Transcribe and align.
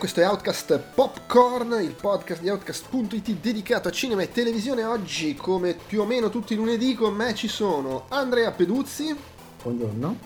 questo 0.00 0.20
è 0.20 0.26
Outcast 0.26 0.78
Popcorn, 0.94 1.76
il 1.82 1.92
podcast 1.92 2.40
di 2.40 2.48
Outcast.it 2.48 3.32
dedicato 3.32 3.88
a 3.88 3.90
cinema 3.90 4.22
e 4.22 4.32
televisione. 4.32 4.82
Oggi, 4.82 5.34
come 5.34 5.74
più 5.74 6.00
o 6.00 6.06
meno 6.06 6.30
tutti 6.30 6.54
i 6.54 6.56
lunedì, 6.56 6.94
con 6.94 7.12
me 7.12 7.34
ci 7.34 7.48
sono 7.48 8.06
Andrea 8.08 8.50
Peduzzi. 8.50 9.14
Buongiorno. 9.62 10.16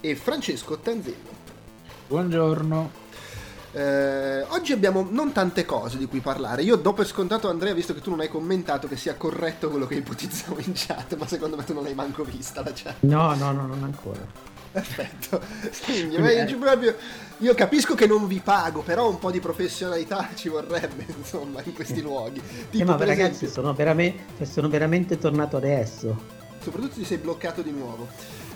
E 0.00 0.14
Francesco 0.14 0.78
Tanzillo. 0.78 1.30
Buongiorno. 2.06 2.90
Eh, 3.72 4.42
oggi 4.50 4.72
abbiamo 4.72 5.04
non 5.10 5.32
tante 5.32 5.64
cose 5.64 5.98
di 5.98 6.06
cui 6.06 6.20
parlare. 6.20 6.62
Io 6.62 6.76
do 6.76 6.92
per 6.92 7.08
scontato, 7.08 7.50
Andrea, 7.50 7.74
visto 7.74 7.92
che 7.92 8.00
tu 8.00 8.10
non 8.10 8.20
hai 8.20 8.28
commentato, 8.28 8.86
che 8.86 8.96
sia 8.96 9.16
corretto 9.16 9.68
quello 9.68 9.88
che 9.88 9.96
ipotizzavo 9.96 10.60
in 10.60 10.74
chat, 10.76 11.16
ma 11.16 11.26
secondo 11.26 11.56
me 11.56 11.64
tu 11.64 11.74
non 11.74 11.82
l'hai 11.82 11.94
manco 11.94 12.22
vista 12.22 12.62
la 12.62 12.70
chat. 12.72 12.98
No, 13.00 13.34
no, 13.34 13.50
no, 13.50 13.66
non 13.66 13.82
ancora. 13.82 14.53
Perfetto. 14.74 15.40
Quindi, 15.86 16.16
Quindi, 16.16 16.54
proprio, 16.56 16.96
io 17.38 17.54
capisco 17.54 17.94
che 17.94 18.08
non 18.08 18.26
vi 18.26 18.40
pago, 18.40 18.80
però 18.80 19.08
un 19.08 19.20
po' 19.20 19.30
di 19.30 19.38
professionalità 19.38 20.30
ci 20.34 20.48
vorrebbe, 20.48 21.06
insomma, 21.16 21.62
in 21.62 21.72
questi 21.74 22.02
luoghi. 22.02 22.42
Tipo, 22.70 22.82
eh, 22.82 22.84
ma 22.84 22.96
ragazzi, 22.96 23.44
esempio, 23.44 23.48
sono, 23.50 23.72
veramente, 23.72 24.44
sono 24.44 24.68
veramente 24.68 25.16
tornato 25.16 25.56
adesso. 25.56 26.42
Soprattutto 26.60 26.96
ti 26.96 27.04
sei 27.04 27.18
bloccato 27.18 27.62
di 27.62 27.70
nuovo. 27.70 28.08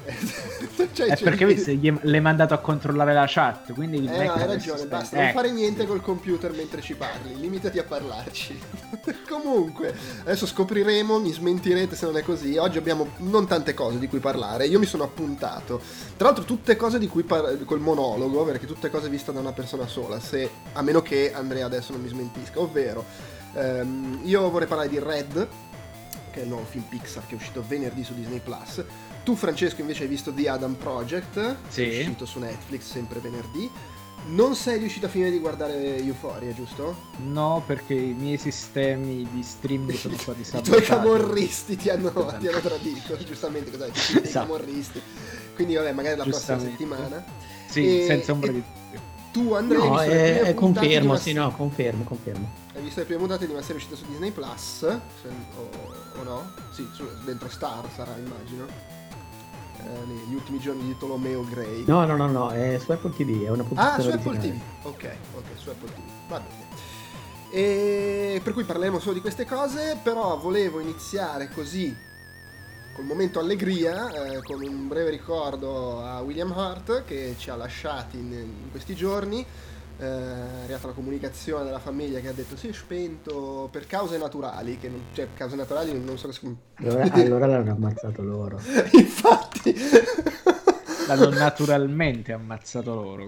cioè, 0.92 1.06
è 1.08 1.22
perché 1.22 1.46
gli, 1.54 1.94
l'hai 2.02 2.20
mandato 2.20 2.54
a 2.54 2.58
controllare 2.58 3.12
la 3.12 3.26
chat 3.26 3.72
quindi 3.72 3.98
eh 3.98 4.24
no, 4.24 4.32
hai 4.32 4.46
ragione 4.46 4.86
basta 4.86 5.16
ecco. 5.16 5.24
non 5.24 5.32
fare 5.32 5.50
niente 5.50 5.86
col 5.86 6.00
computer 6.00 6.52
mentre 6.52 6.80
ci 6.80 6.94
parli 6.94 7.38
limitati 7.38 7.78
a 7.78 7.84
parlarci. 7.84 8.58
Comunque 9.28 9.94
adesso 10.20 10.46
scopriremo 10.46 11.18
mi 11.18 11.32
smentirete 11.32 11.94
se 11.94 12.06
non 12.06 12.16
è 12.16 12.22
così. 12.22 12.56
Oggi 12.56 12.78
abbiamo 12.78 13.08
non 13.18 13.46
tante 13.46 13.74
cose 13.74 13.98
di 13.98 14.08
cui 14.08 14.18
parlare 14.18 14.66
io 14.66 14.78
mi 14.78 14.86
sono 14.86 15.04
appuntato. 15.04 15.80
Tra 16.16 16.26
l'altro 16.26 16.44
tutte 16.44 16.76
cose 16.76 16.98
di 16.98 17.06
cui 17.06 17.22
par- 17.22 17.64
col 17.64 17.80
monologo 17.80 18.44
perché 18.44 18.66
tutte 18.66 18.90
cose 18.90 19.08
viste 19.08 19.32
da 19.32 19.40
una 19.40 19.52
persona 19.52 19.86
sola 19.86 20.20
se 20.20 20.48
a 20.72 20.82
meno 20.82 21.02
che 21.02 21.32
Andrea 21.32 21.66
adesso 21.66 21.92
non 21.92 22.00
mi 22.00 22.08
smentisca 22.08 22.60
ovvero 22.60 23.04
ehm, 23.54 24.20
io 24.24 24.48
vorrei 24.50 24.68
parlare 24.68 24.88
di 24.88 24.98
Red 24.98 25.48
che 26.30 26.40
è 26.40 26.42
il 26.42 26.48
nuovo 26.48 26.64
film 26.64 26.84
Pixar 26.84 27.26
che 27.26 27.34
è 27.34 27.36
uscito 27.36 27.64
venerdì 27.66 28.04
su 28.04 28.14
Disney 28.14 28.40
Plus 28.40 28.82
tu, 29.28 29.34
Francesco, 29.34 29.82
invece 29.82 30.04
hai 30.04 30.08
visto 30.08 30.32
The 30.32 30.48
Adam 30.48 30.72
Project, 30.72 31.56
sì. 31.68 31.82
è 31.82 31.98
uscito 31.98 32.24
su 32.24 32.38
Netflix 32.38 32.80
sempre 32.84 33.18
venerdì. 33.20 33.70
Non 34.28 34.54
sei 34.54 34.78
riuscito 34.78 35.04
a 35.04 35.10
finire 35.10 35.30
di 35.30 35.38
guardare 35.38 35.98
Euphoria, 35.98 36.54
giusto? 36.54 36.96
No, 37.24 37.62
perché 37.66 37.92
i 37.92 38.14
miei 38.14 38.38
sistemi 38.38 39.28
di 39.30 39.42
streaming 39.42 39.92
sono 39.98 40.16
stati 40.16 40.44
sabotati. 40.48 40.70
I 40.70 40.72
tuoi 40.72 40.82
camorristi 40.82 41.76
ti 41.76 41.90
hanno, 41.90 42.10
ti 42.38 42.48
hanno 42.48 42.60
tradito, 42.60 43.18
giustamente, 43.22 43.70
cos'è? 43.70 43.90
Ti 43.90 44.00
esatto. 44.24 44.46
camorristi. 44.46 45.02
Quindi 45.54 45.74
vabbè, 45.74 45.92
magari 45.92 46.16
la 46.16 46.24
prossima 46.24 46.58
settimana. 46.58 47.22
Sì, 47.68 48.00
e, 48.00 48.06
senza 48.06 48.32
ombra 48.32 48.50
di 48.50 48.62
dubbio. 48.62 49.00
Tu, 49.30 49.52
Andrea, 49.52 49.84
no, 49.84 50.00
è, 50.00 50.40
è 50.40 50.54
confermo, 50.54 51.16
sì, 51.18 51.34
no, 51.34 51.50
confermo, 51.54 52.04
confermo. 52.04 52.50
Hai 52.74 52.80
visto 52.80 53.00
le 53.00 53.04
prime 53.04 53.20
puntate 53.20 53.44
di 53.44 53.52
una 53.52 53.60
serie 53.60 53.76
uscita 53.76 53.94
su 53.94 54.06
Disney 54.08 54.30
Plus? 54.30 54.84
O, 54.84 55.68
o, 56.18 56.22
no? 56.22 56.50
Sì, 56.72 56.88
su, 56.94 57.04
dentro 57.26 57.50
Star 57.50 57.84
sarà, 57.94 58.16
immagino 58.16 58.97
negli 59.84 60.34
ultimi 60.34 60.58
giorni 60.58 60.84
di 60.84 60.96
Tolomeo 60.96 61.44
Gray. 61.44 61.84
No, 61.86 62.04
no, 62.04 62.16
no, 62.16 62.26
no, 62.26 62.50
è 62.50 62.78
su 62.78 62.90
Apple 62.92 63.12
TV, 63.12 63.44
è 63.44 63.50
una 63.50 63.64
Ah, 63.74 64.00
su 64.00 64.08
Apple 64.08 64.38
TV. 64.38 64.58
Ok, 64.82 65.10
ok, 65.34 65.44
su 65.54 65.70
Apple 65.70 65.88
TV. 65.92 66.00
Va 66.28 66.40
bene. 66.40 66.66
E 67.50 68.40
per 68.42 68.52
cui 68.52 68.64
parleremo 68.64 68.98
solo 68.98 69.14
di 69.14 69.20
queste 69.20 69.46
cose, 69.46 69.98
però 70.02 70.36
volevo 70.36 70.80
iniziare 70.80 71.48
così 71.48 71.96
col 72.92 73.04
momento 73.06 73.38
allegria, 73.38 74.10
eh, 74.10 74.42
con 74.42 74.60
un 74.60 74.88
breve 74.88 75.10
ricordo 75.10 76.04
a 76.04 76.20
William 76.20 76.50
Hart 76.50 77.04
che 77.04 77.36
ci 77.38 77.48
ha 77.48 77.54
lasciati 77.54 78.18
in, 78.18 78.32
in 78.32 78.70
questi 78.70 78.94
giorni 78.96 79.46
eh, 79.98 80.04
è 80.04 80.62
arrivata 80.62 80.86
la 80.86 80.92
comunicazione 80.92 81.64
della 81.64 81.80
famiglia 81.80 82.20
che 82.20 82.28
ha 82.28 82.32
detto 82.32 82.56
si 82.56 82.68
è 82.68 82.72
spento 82.72 83.68
per 83.70 83.86
cause 83.86 84.16
naturali, 84.16 84.78
che 84.78 84.88
non, 84.88 85.06
cioè 85.12 85.28
cause 85.34 85.56
naturali 85.56 85.98
non 85.98 86.16
so 86.16 86.30
se... 86.30 86.40
Allora, 86.76 87.12
allora 87.12 87.46
l'hanno 87.46 87.72
ammazzato 87.72 88.22
loro. 88.22 88.60
Infatti... 88.92 89.74
L'hanno 91.06 91.30
naturalmente 91.30 92.32
ammazzato 92.32 92.94
loro. 92.94 93.26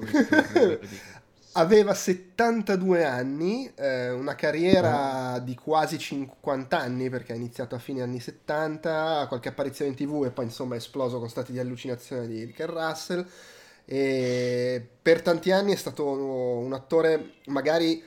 Aveva 1.54 1.94
72 1.94 3.04
anni, 3.04 3.72
eh, 3.74 4.10
una 4.10 4.36
carriera 4.36 5.40
di 5.42 5.56
quasi 5.56 5.98
50 5.98 6.78
anni 6.78 7.08
perché 7.08 7.32
ha 7.32 7.36
iniziato 7.36 7.74
a 7.74 7.78
fine 7.78 8.02
anni 8.02 8.20
70, 8.20 9.24
qualche 9.26 9.48
apparizione 9.48 9.90
in 9.90 9.96
tv 9.96 10.24
e 10.26 10.30
poi 10.30 10.44
insomma 10.44 10.74
è 10.74 10.78
esploso 10.78 11.18
con 11.18 11.28
stati 11.28 11.50
di 11.50 11.58
allucinazione 11.58 12.28
di 12.28 12.52
Ken 12.52 12.68
Russell 12.68 13.26
e 13.92 14.86
per 15.02 15.20
tanti 15.20 15.50
anni 15.50 15.72
è 15.72 15.76
stato 15.76 16.06
un 16.06 16.72
attore 16.72 17.38
magari... 17.46 18.00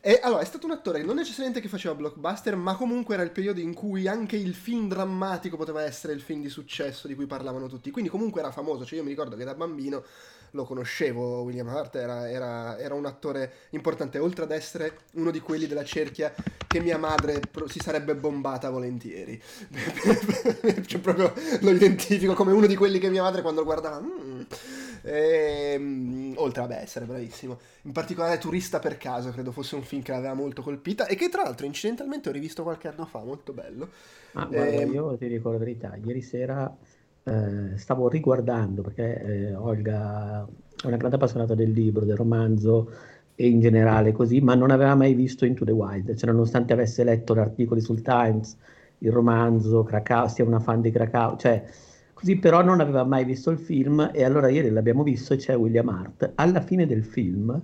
E, 0.00 0.18
allora, 0.22 0.40
è 0.40 0.46
stato 0.46 0.64
un 0.64 0.72
attore 0.72 1.02
non 1.02 1.16
necessariamente 1.16 1.60
che 1.60 1.68
faceva 1.68 1.94
blockbuster, 1.94 2.56
ma 2.56 2.74
comunque 2.74 3.14
era 3.14 3.22
il 3.22 3.32
periodo 3.32 3.60
in 3.60 3.74
cui 3.74 4.08
anche 4.08 4.36
il 4.36 4.54
film 4.54 4.88
drammatico 4.88 5.58
poteva 5.58 5.82
essere 5.82 6.14
il 6.14 6.22
film 6.22 6.40
di 6.40 6.48
successo 6.48 7.06
di 7.06 7.14
cui 7.14 7.26
parlavano 7.26 7.68
tutti. 7.68 7.90
Quindi 7.90 8.08
comunque 8.08 8.40
era 8.40 8.50
famoso. 8.50 8.86
Cioè 8.86 8.96
io 8.96 9.04
mi 9.04 9.10
ricordo 9.10 9.36
che 9.36 9.44
da 9.44 9.54
bambino 9.54 10.04
lo 10.52 10.64
conoscevo, 10.64 11.42
William 11.42 11.68
Hart 11.68 11.96
era, 11.96 12.30
era, 12.30 12.78
era, 12.78 12.94
un 12.94 13.04
attore 13.04 13.66
importante, 13.70 14.18
oltre 14.18 14.44
ad 14.44 14.52
essere 14.52 15.00
uno 15.14 15.30
di 15.30 15.40
quelli 15.40 15.66
della 15.66 15.84
cerchia 15.84 16.32
che 16.66 16.80
mia 16.80 16.96
madre 16.96 17.42
si 17.66 17.80
sarebbe 17.80 18.14
bombata 18.14 18.70
volentieri. 18.70 19.38
cioè 20.86 21.00
proprio 21.00 21.34
lo 21.60 21.70
identifico 21.72 22.32
come 22.32 22.52
uno 22.52 22.66
di 22.66 22.76
quelli 22.76 22.98
che 22.98 23.10
mia 23.10 23.22
madre 23.22 23.42
quando 23.42 23.64
guardava... 23.64 24.00
Mm, 24.00 24.40
e, 25.06 25.72
ehm, 25.74 26.34
oltre 26.36 26.62
a 26.62 26.80
essere 26.80 27.04
bravissimo. 27.04 27.58
In 27.82 27.92
particolare 27.92 28.38
Turista 28.38 28.80
per 28.80 28.98
caso, 28.98 29.30
credo 29.30 29.52
fosse 29.52 29.76
un 29.76 29.82
film 29.82 30.02
che 30.02 30.10
l'aveva 30.10 30.34
molto 30.34 30.62
colpita 30.62 31.06
e 31.06 31.14
che 31.14 31.28
tra 31.28 31.42
l'altro 31.42 31.64
incidentalmente 31.64 32.28
ho 32.28 32.32
rivisto 32.32 32.64
qualche 32.64 32.88
anno 32.88 33.06
fa, 33.06 33.20
molto 33.20 33.52
bello. 33.52 33.88
Ah, 34.32 34.46
guarda. 34.46 34.80
Ehm, 34.80 34.92
io 34.92 35.16
ti 35.16 35.28
dico 35.28 35.50
la 35.52 35.58
verità, 35.58 35.96
ieri 36.02 36.22
sera 36.22 36.74
eh, 37.22 37.78
stavo 37.78 38.08
riguardando, 38.08 38.82
perché 38.82 39.22
eh, 39.22 39.54
Olga 39.54 40.44
è 40.44 40.86
una 40.86 40.96
grande 40.96 41.16
appassionata 41.16 41.54
del 41.54 41.70
libro, 41.70 42.04
del 42.04 42.16
romanzo 42.16 42.90
e 43.34 43.46
in 43.46 43.60
generale 43.60 44.12
così, 44.12 44.40
ma 44.40 44.54
non 44.54 44.70
aveva 44.70 44.94
mai 44.94 45.14
visto 45.14 45.44
Into 45.44 45.64
the 45.64 45.72
Wild, 45.72 46.16
cioè 46.16 46.30
nonostante 46.30 46.72
avesse 46.72 47.04
letto 47.04 47.34
gli 47.34 47.38
articoli 47.38 47.80
sul 47.80 48.02
Times, 48.02 48.56
il 48.98 49.12
romanzo, 49.12 49.82
Krakau, 49.84 50.26
sia 50.28 50.44
una 50.44 50.58
fan 50.58 50.80
di 50.80 50.90
Krakau, 50.90 51.36
cioè 51.36 51.64
Così 52.16 52.36
però 52.36 52.62
non 52.62 52.80
aveva 52.80 53.04
mai 53.04 53.26
visto 53.26 53.50
il 53.50 53.58
film 53.58 54.10
e 54.10 54.24
allora 54.24 54.48
ieri 54.48 54.70
l'abbiamo 54.70 55.02
visto 55.02 55.34
e 55.34 55.36
c'è 55.36 55.54
William 55.54 55.90
Hart. 55.90 56.32
Alla 56.36 56.62
fine 56.62 56.86
del 56.86 57.04
film, 57.04 57.60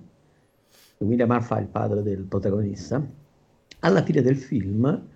William 0.99 1.31
Hart 1.31 1.47
fa 1.47 1.59
il 1.59 1.69
padre 1.69 2.03
del 2.03 2.25
protagonista, 2.25 3.03
alla 3.79 4.03
fine 4.03 4.21
del 4.21 4.37
film 4.37 5.07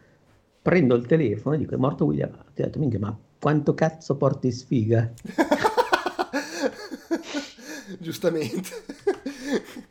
prendo 0.62 0.94
il 0.94 1.04
telefono 1.04 1.54
e 1.54 1.58
dico 1.58 1.74
è 1.74 1.76
morto 1.76 2.06
William 2.06 2.32
Hart. 2.32 2.58
E 2.58 2.62
ho 2.62 2.64
detto 2.64 2.78
minchia 2.78 2.98
ma 2.98 3.14
quanto 3.38 3.74
cazzo 3.74 4.16
porti 4.16 4.50
sfiga? 4.50 5.12
Giustamente. 8.00 8.70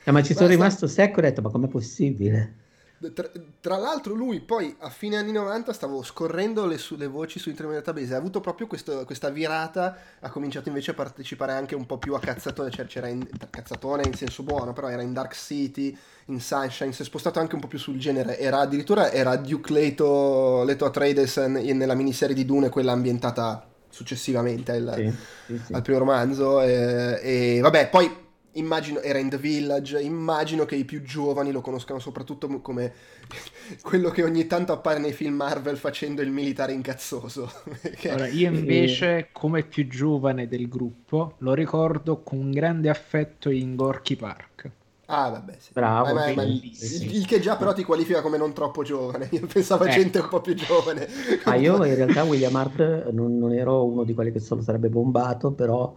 Eh, 0.06 0.12
ma 0.12 0.24
ci 0.24 0.34
sono 0.34 0.48
rimasto 0.48 0.88
secco 0.88 1.20
e 1.20 1.22
ho 1.22 1.30
detto 1.30 1.44
ma 1.44 1.52
com'è 1.52 1.68
possibile? 1.68 2.65
Tra, 3.14 3.30
tra, 3.60 3.78
l'altro 3.78 4.14
lui 4.14 4.40
poi 4.40 4.76
a 4.80 4.90
fine 4.90 5.18
anni 5.18 5.32
90 5.32 5.74
stavo 5.74 6.04
scorrendo 6.04 6.66
le, 6.66 6.78
su, 6.78 6.96
le 6.96 7.08
voci 7.08 7.40
su 7.40 7.50
Internet 7.50 7.78
Database 7.78 8.14
ha 8.14 8.18
avuto 8.18 8.40
proprio 8.40 8.68
questo, 8.68 9.06
questa 9.06 9.30
virata 9.30 9.98
ha 10.20 10.30
cominciato 10.30 10.70
invece 10.70 10.92
a 10.92 10.94
partecipare 10.94 11.52
anche 11.52 11.76
un 11.76 11.86
po' 11.86 11.98
più 11.98 12.14
a 12.14 12.20
cazzatone 12.20 12.70
cioè 12.70 12.86
c'era 12.86 13.08
in, 13.08 13.28
cazzatone 13.50 14.04
in 14.06 14.14
senso 14.14 14.44
buono 14.44 14.74
però 14.74 14.90
era 14.90 15.02
in 15.02 15.14
Dark 15.14 15.34
City 15.36 15.98
in 16.26 16.40
Sunshine 16.40 16.94
si 16.94 17.02
è 17.02 17.06
spostato 17.06 17.40
anche 17.40 17.56
un 17.56 17.62
po' 17.62 17.68
più 17.68 17.80
sul 17.80 17.98
genere 17.98 18.40
era 18.40 18.60
addirittura 18.60 19.12
era 19.12 19.36
Duke 19.36 19.72
Leto, 19.72 20.64
Leto 20.64 20.86
Atreides 20.86 21.38
nella 21.38 21.96
miniserie 21.96 22.36
di 22.36 22.46
Dune 22.46 22.70
quella 22.70 22.92
ambientata 22.92 23.68
successivamente 23.90 24.72
al, 24.72 24.94
sì, 24.96 25.14
sì, 25.46 25.62
sì. 25.66 25.74
al 25.74 25.82
primo 25.82 26.00
romanzo 26.00 26.62
e, 26.62 27.20
e 27.22 27.60
vabbè 27.62 27.90
poi 27.90 28.24
immagino, 28.56 29.00
era 29.00 29.20
in 29.20 29.30
The 29.30 29.38
Village, 29.38 30.02
immagino 30.02 30.66
che 30.66 30.76
i 30.76 30.86
più 30.86 31.02
giovani 31.02 31.52
lo 31.52 31.62
conoscano 31.62 32.00
soprattutto 32.00 32.48
come 32.62 32.94
quello 33.82 34.10
che 34.10 34.24
ogni 34.24 34.48
tanto 34.48 34.74
appare 34.74 35.00
nei 35.00 35.14
film 35.14 35.36
Marvel 35.36 35.78
facendo 35.78 36.22
il 36.22 36.32
militare 36.32 36.74
incazzoso. 36.74 37.52
Allora, 38.06 38.28
io 38.28 38.50
invece, 38.50 39.30
come 39.32 39.64
più 39.64 39.88
giovane 39.88 40.48
del 40.48 40.68
gruppo, 40.68 41.36
lo 41.40 41.54
ricordo 41.54 42.22
con 42.22 42.52
grande 42.52 42.90
affetto 42.90 43.50
in 43.50 43.76
Gorky 43.76 44.16
Park. 44.16 44.72
Ah, 45.08 45.30
vabbè, 45.30 45.56
sì. 45.60 45.70
Bravo, 45.74 46.14
ma, 46.14 46.34
ma, 46.34 46.44
il, 46.44 46.62
il, 46.64 47.26
che 47.28 47.40
già 47.40 47.58
però 47.58 47.74
ti 47.74 47.84
qualifica 47.84 48.22
come 48.22 48.38
non 48.38 48.54
troppo 48.54 48.84
giovane. 48.84 49.28
Io 49.34 49.46
pensavo 49.46 49.84
a 49.84 49.88
ecco. 49.88 49.98
gente 49.98 50.20
un 50.20 50.30
po' 50.30 50.42
più 50.42 50.56
giovane. 50.56 51.08
Ah, 51.44 51.56
io 51.56 51.84
in 51.84 51.96
realtà 51.96 52.24
William 52.24 52.56
Hart 52.56 53.10
non, 53.12 53.38
non, 53.38 53.54
ero 53.54 53.86
uno 53.86 54.04
di 54.04 54.14
quelli 54.14 54.32
che 54.32 54.40
solo 54.40 54.62
sarebbe 54.62 54.90
bombato, 54.90 55.52
però 55.52 55.96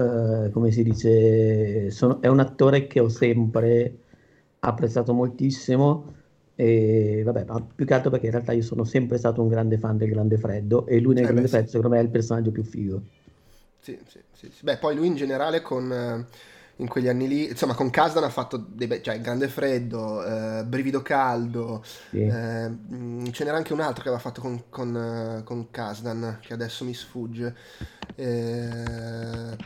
eh, 0.00 0.50
come 0.50 0.70
si 0.70 0.82
dice, 0.82 1.90
sono, 1.90 2.20
è 2.20 2.26
un 2.28 2.40
attore 2.40 2.86
che 2.86 3.00
ho 3.00 3.08
sempre 3.08 3.98
apprezzato 4.60 5.12
moltissimo. 5.12 6.18
E 6.54 7.22
vabbè, 7.24 7.44
ma 7.44 7.66
più 7.74 7.86
che 7.86 7.94
altro 7.94 8.10
perché 8.10 8.26
in 8.26 8.32
realtà 8.32 8.52
io 8.52 8.62
sono 8.62 8.84
sempre 8.84 9.16
stato 9.16 9.40
un 9.40 9.48
grande 9.48 9.78
fan 9.78 9.96
del 9.96 10.10
Grande 10.10 10.36
Freddo 10.36 10.86
e 10.86 11.00
lui 11.00 11.14
nel 11.14 11.24
eh 11.24 11.26
Grande 11.26 11.42
beh, 11.42 11.48
Freddo 11.48 11.68
secondo 11.68 11.88
me 11.88 11.98
è 12.00 12.02
il 12.02 12.10
personaggio 12.10 12.50
più 12.50 12.62
figo. 12.62 13.02
Sì, 13.80 13.98
sì, 14.06 14.20
sì, 14.32 14.50
sì. 14.52 14.64
Beh, 14.64 14.76
poi 14.76 14.94
lui 14.94 15.06
in 15.06 15.16
generale 15.16 15.62
con... 15.62 16.26
In 16.80 16.88
quegli 16.88 17.08
anni 17.08 17.28
lì. 17.28 17.48
Insomma, 17.48 17.74
con 17.74 17.90
Kasdan 17.90 18.24
ha 18.24 18.30
fatto 18.30 18.56
dei 18.56 18.86
be- 18.86 19.02
cioè, 19.02 19.20
Grande 19.20 19.48
Freddo, 19.48 20.24
eh, 20.24 20.64
Brivido 20.64 21.02
Caldo. 21.02 21.82
Sì. 21.84 22.22
Eh, 22.22 22.68
mm, 22.68 23.26
ce 23.26 23.44
n'era 23.44 23.56
anche 23.56 23.72
un 23.72 23.80
altro 23.80 24.02
che 24.02 24.08
aveva 24.08 24.22
fatto 24.22 24.40
con, 24.40 24.64
con, 24.70 24.94
uh, 24.94 25.44
con 25.44 25.70
Kasdan, 25.70 26.38
che 26.40 26.52
adesso 26.54 26.84
mi 26.84 26.94
sfugge. 26.94 27.54
Eh... 28.16 29.56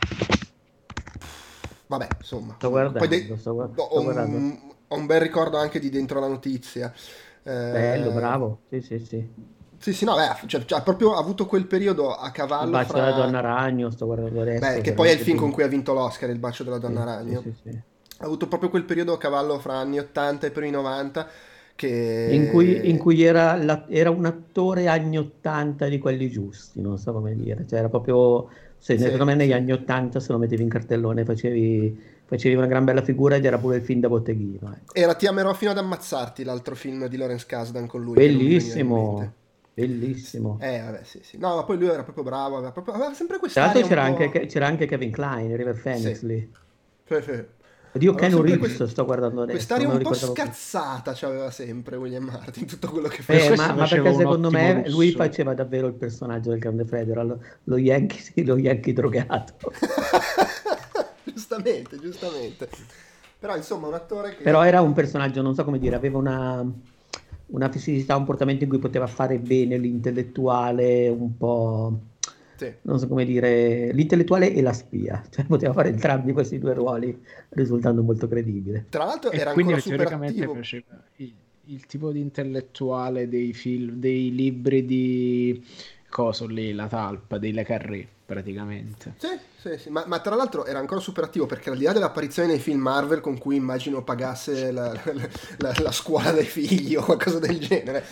Vabbè, 1.87 2.09
insomma. 2.19 2.55
Sto 2.55 2.71
guardando, 2.71 3.07
de- 3.07 3.37
sto, 3.37 3.55
guard- 3.55 3.79
ho, 3.79 4.03
guardando. 4.03 4.37
Un, 4.37 4.59
ho, 4.89 4.97
un, 4.97 5.07
bel 5.07 5.21
ricordo 5.21 5.57
anche 5.57 5.79
di 5.79 5.91
Dentro 5.91 6.19
la 6.19 6.29
Notizia. 6.29 6.93
Eh, 7.43 7.71
Bello, 7.71 8.11
bravo. 8.11 8.61
Sì, 8.69 8.81
sì, 8.81 8.99
sì. 8.99 9.54
Sì, 9.85 9.93
sì, 9.93 10.07
no, 10.07 10.15
beh, 10.15 10.47
cioè, 10.47 10.65
cioè, 10.65 10.81
proprio 10.81 11.15
avuto 11.15 11.45
quel 11.45 11.67
periodo 11.67 12.15
a 12.15 12.31
cavallo. 12.31 12.65
Il 12.65 12.71
bacio 12.71 12.93
fra... 12.93 13.05
della 13.05 13.17
donna 13.17 13.41
ragno, 13.41 13.91
sto 13.91 14.07
guardando 14.07 14.41
adesso. 14.41 14.67
Beh, 14.67 14.81
che 14.81 14.95
poi 14.95 15.11
è 15.11 15.13
il 15.13 15.19
film 15.19 15.37
con 15.37 15.51
cui 15.51 15.63
ha 15.63 15.67
vinto 15.67 15.93
l'Oscar, 15.93 16.31
Il 16.31 16.39
bacio 16.39 16.65
della 16.65 16.79
donna 16.79 17.01
sì, 17.01 17.07
ragno. 17.07 17.41
Sì, 17.43 17.55
sì, 17.63 17.69
ha 18.17 18.25
avuto 18.25 18.49
proprio 18.49 18.71
quel 18.71 18.85
periodo 18.85 19.13
a 19.13 19.19
cavallo 19.19 19.59
fra 19.59 19.75
anni 19.75 19.99
80 19.99 20.47
e 20.47 20.51
primi 20.53 20.71
90. 20.71 21.29
Che... 21.75 22.29
In 22.33 22.49
cui, 22.49 22.89
in 22.89 22.97
cui 22.97 23.23
era, 23.23 23.63
la, 23.63 23.85
era, 23.91 24.09
un 24.09 24.25
attore 24.25 24.87
anni 24.87 25.19
80 25.19 25.87
di 25.89 25.99
quelli 25.99 26.31
giusti, 26.31 26.81
non 26.81 26.97
so 26.97 27.13
come 27.13 27.37
dire. 27.37 27.67
Cioè, 27.69 27.81
era 27.81 27.91
proprio. 27.91 28.49
Se, 28.79 28.97
secondo 28.97 29.27
me 29.27 29.35
negli 29.35 29.53
anni 29.53 29.73
80 29.73 30.19
se 30.19 30.33
lo 30.33 30.39
mettevi 30.39 30.63
in 30.63 30.71
cartellone 30.71 31.27
facevi, 31.27 32.03
facevi 32.25 32.55
una 32.55 32.67
gran 32.67 32.85
bella 32.85 33.03
figura 33.03 33.37
ed 33.37 33.45
era 33.45 33.59
pure 33.59 33.77
il 33.77 33.83
film 33.83 34.01
da 34.01 34.09
botteghino. 34.09 34.75
Ecco. 34.77 34.95
Era 34.95 35.13
Ti 35.13 35.27
amerò 35.27 35.53
fino 35.53 35.73
ad 35.73 35.77
ammazzarti, 35.77 36.43
l'altro 36.43 36.75
film 36.75 37.07
di 37.07 37.19
Lawrence 37.19 37.45
Kasdan 37.47 37.87
con 37.87 38.03
lui. 38.03 38.15
Bellissimo. 38.15 39.43
Bellissimo. 39.75 40.59
Eh, 40.61 40.81
vabbè, 40.81 41.01
sì, 41.03 41.21
sì. 41.23 41.37
No, 41.37 41.57
ma 41.57 41.65
poi 41.65 41.77
lui 41.79 41.89
era 41.89 42.05
proprio 42.05 42.23
bravo, 42.23 42.57
aveva, 42.57 42.71
proprio, 42.71 42.95
aveva 42.95 43.13
sempre 43.13 43.39
questa 43.39 43.65
Tra 43.65 43.73
l'altro 43.73 43.89
c'era, 43.89 44.03
anche, 44.03 44.47
c'era 44.47 44.67
anche 44.67 44.87
Kevin 44.87 45.11
Klein, 45.11 45.57
River 45.57 45.81
Phoenix 45.81 46.19
sì. 46.19 46.27
lì. 46.27 46.53
Sì, 47.07 47.23
sì. 47.23 47.45
Oddio, 47.95 48.15
Keanu 48.15 48.41
Reeves 48.41 48.77
quest... 48.77 48.93
sto 48.93 49.05
guardando 49.05 49.43
adesso. 49.43 49.57
Quest'aria 49.57 49.89
un 49.89 50.03
po' 50.03 50.15
scazzata 50.15 51.13
più. 51.13 51.21
c'aveva 51.21 51.51
sempre 51.51 51.97
William 51.97 52.25
Martin, 52.25 52.67
tutto 52.67 52.89
quello 52.89 53.09
che 53.09 53.23
faceva. 53.23 53.55
Eh, 53.55 53.57
ma, 53.57 53.73
ma 53.73 53.87
perché 53.87 54.15
secondo 54.15 54.51
me 54.51 54.83
lusso. 54.83 54.97
lui 54.97 55.13
faceva 55.13 55.55
davvero 55.55 55.87
il 55.89 55.95
personaggio 55.95 56.51
del 56.51 56.59
Grande 56.59 56.85
Federal, 56.85 57.39
lo 57.65 57.77
Yankee, 57.77 58.45
lo 58.45 58.57
Yankee 58.57 58.93
drogato. 58.93 59.73
giustamente, 61.23 61.99
giustamente. 61.99 62.69
Però 63.39 63.57
insomma 63.57 63.89
un 63.89 63.95
attore 63.95 64.37
che... 64.37 64.43
Però 64.43 64.65
era 64.65 64.81
un 64.81 64.93
personaggio, 64.93 65.43
non 65.43 65.55
so 65.55 65.65
come 65.65 65.79
dire, 65.79 65.95
aveva 65.95 66.19
una 66.19 66.69
una 67.47 67.71
fisicità, 67.71 68.17
un 68.17 68.25
portamento 68.25 68.65
in 68.65 68.71
cui 68.71 68.79
poteva 68.79 69.07
fare 69.07 69.39
bene 69.39 69.79
l'intellettuale, 69.79 71.09
un 71.09 71.37
po'... 71.37 71.99
Sì. 72.57 72.73
non 72.83 73.01
so 73.01 73.09
come 73.09 73.25
dire, 73.25 73.93
l'intellettuale 73.93 74.53
e 74.53 74.63
la 74.63 74.73
spia, 74.73 75.23
cioè 75.29 75.45
poteva 75.45 75.73
fare 75.73 75.89
entrambi 75.89 76.33
questi 76.33 76.61
due 76.61 76.73
ruoli 76.73 77.21
risultando 77.51 78.03
molto 78.03 78.29
credibile. 78.29 78.87
Tra 78.89 79.05
l'altro 79.05 79.33
era 79.33 79.51
e 79.51 79.55
quindi 79.55 79.75
teoricamente 79.83 80.47
faceva 80.47 81.03
il, 81.17 81.33
il, 81.65 81.87
tipo 81.87 82.13
di 82.13 82.21
intellettuale 82.21 83.29
dei 83.29 83.53
film, 83.53 83.97
dei 83.97 84.33
libri 84.33 84.85
di 84.85 85.65
coso 86.15 86.47
lì, 86.47 86.73
la 86.73 86.87
talpa, 86.87 87.39
dei 87.39 87.53
Le 87.53 87.65
Carré 87.65 88.07
praticamente. 88.25 89.15
Sì, 89.17 89.37
sì, 89.59 89.77
sì. 89.77 89.91
Ma, 89.91 90.05
ma, 90.07 90.21
tra 90.21 90.37
l'altro 90.37 90.65
era 90.65 90.79
ancora 90.79 91.01
superativo 91.01 91.47
perché 91.47 91.71
al 91.71 91.77
di 91.77 91.83
là 91.83 91.93
dell'apparizione 91.93 92.51
nei 92.51 92.61
film 92.61 92.81
Marvel 92.81 93.21
con 93.21 93.37
cui 93.37 93.57
immagino 93.57 94.05
pagasse 94.05 94.71
la, 94.71 94.93
la, 94.93 95.29
la, 95.59 95.75
la 95.77 95.91
scuola 95.91 96.31
dei 96.31 96.45
figli 96.45 96.95
o 96.95 97.03
qualcosa 97.03 97.41
del 97.41 97.59
genere, 97.59 98.05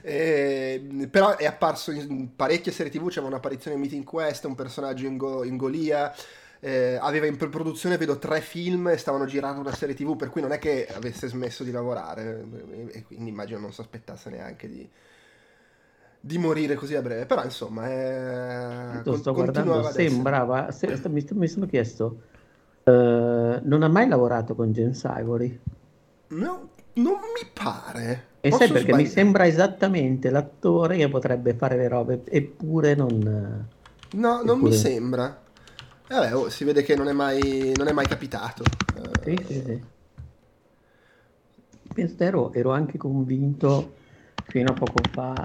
eh, 0.00 1.06
però 1.10 1.36
è 1.36 1.44
apparso 1.44 1.90
in 1.90 2.34
parecchie 2.34 2.72
serie 2.72 2.90
tv, 2.90 3.10
c'era 3.10 3.26
un'apparizione 3.26 3.76
in 3.76 3.82
Meeting 3.82 4.04
Quest, 4.04 4.46
un 4.46 4.54
personaggio 4.54 5.04
in, 5.04 5.18
Go, 5.18 5.44
in 5.44 5.58
Golia, 5.58 6.14
eh, 6.60 6.96
aveva 6.98 7.26
in 7.26 7.36
produzione 7.36 7.98
vedo 7.98 8.18
tre 8.18 8.40
film 8.40 8.88
e 8.88 8.96
stavano 8.96 9.26
girando 9.26 9.60
una 9.60 9.74
serie 9.74 9.94
tv 9.94 10.16
per 10.16 10.30
cui 10.30 10.40
non 10.40 10.52
è 10.52 10.58
che 10.58 10.86
avesse 10.90 11.28
smesso 11.28 11.62
di 11.62 11.72
lavorare 11.72 12.42
e 12.90 13.04
quindi 13.04 13.28
immagino 13.28 13.58
non 13.58 13.72
si 13.72 13.82
aspettasse 13.82 14.30
neanche 14.30 14.66
di 14.66 14.88
di 16.20 16.36
morire 16.38 16.74
così 16.74 16.94
a 16.94 17.02
breve. 17.02 17.26
Però 17.26 17.42
insomma, 17.42 17.88
è... 17.88 19.00
Con, 19.02 19.16
sto 19.16 19.32
guardando, 19.32 19.82
sembrava, 19.90 20.70
se, 20.70 21.00
mi, 21.08 21.26
mi, 21.32 21.48
sono 21.48 21.66
chiesto, 21.66 22.20
uh, 22.84 22.90
non 23.62 23.82
ha 23.82 23.88
mai 23.88 24.06
lavorato 24.06 24.54
con 24.54 24.72
James 24.72 25.02
Ivory? 25.04 25.58
No, 26.28 26.68
non 26.94 27.14
mi 27.14 27.50
pare. 27.52 28.28
E 28.40 28.50
Posso 28.50 28.62
sai 28.62 28.72
perché 28.72 28.88
sbagliare? 28.88 29.02
mi 29.02 29.08
sembra 29.08 29.46
esattamente 29.46 30.30
l'attore 30.30 30.96
che 30.96 31.08
potrebbe 31.08 31.54
fare 31.54 31.76
le 31.76 31.88
robe, 31.88 32.22
eppure 32.24 32.94
non... 32.94 33.68
No, 34.12 34.34
eppure... 34.34 34.44
non 34.44 34.58
mi 34.60 34.72
sembra. 34.72 35.42
Eh, 36.08 36.14
vabbè, 36.14 36.34
oh, 36.34 36.48
si 36.48 36.64
vede 36.64 36.82
che 36.82 36.96
non 36.96 37.08
è 37.08 37.12
mai, 37.12 37.72
non 37.76 37.86
è 37.86 37.92
mai 37.92 38.06
capitato. 38.06 38.64
Sì, 39.22 39.38
sì, 39.46 39.62
sì. 39.64 39.82
Penso, 41.92 42.22
ero, 42.22 42.52
ero 42.52 42.70
anche 42.70 42.96
convinto 42.98 43.94
fino 44.46 44.70
a 44.70 44.74
poco 44.74 45.00
fa 45.10 45.44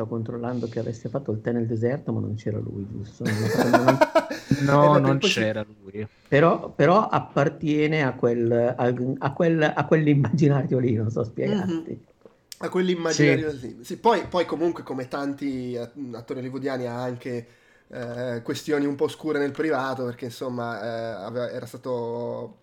sto 0.00 0.06
controllando 0.06 0.68
che 0.68 0.78
avesse 0.78 1.08
fatto 1.08 1.32
il 1.32 1.40
tè 1.40 1.52
nel 1.52 1.66
deserto, 1.66 2.12
ma 2.12 2.20
non 2.20 2.34
c'era 2.34 2.58
lui, 2.58 2.86
giusto? 2.90 3.24
no, 4.64 4.98
non 4.98 5.18
c'era 5.18 5.64
lui. 5.82 6.06
Però, 6.26 6.70
però 6.70 7.06
appartiene 7.08 8.02
a, 8.02 8.12
quel, 8.14 8.74
a, 8.76 9.32
quel, 9.32 9.72
a, 9.74 9.84
quell'immaginario 9.84 10.78
lì, 10.78 10.94
non 10.94 11.10
so 11.10 11.24
spiegarti. 11.24 11.72
Mm-hmm. 11.72 11.98
A 12.62 12.68
quell'immaginario 12.68 13.50
sì. 13.52 13.60
lì. 13.60 13.84
Sì, 13.84 13.98
poi, 13.98 14.26
poi, 14.26 14.46
comunque, 14.46 14.82
come 14.82 15.08
tanti 15.08 15.76
attori 15.76 16.40
hollywoodiani, 16.40 16.86
ha 16.86 17.02
anche 17.02 17.46
eh, 17.88 18.40
questioni 18.42 18.86
un 18.86 18.94
po' 18.94 19.08
scure 19.08 19.38
nel 19.38 19.52
privato, 19.52 20.04
perché 20.04 20.26
insomma 20.26 20.80
eh, 20.82 21.24
aveva, 21.24 21.50
era 21.50 21.66
stato 21.66 22.56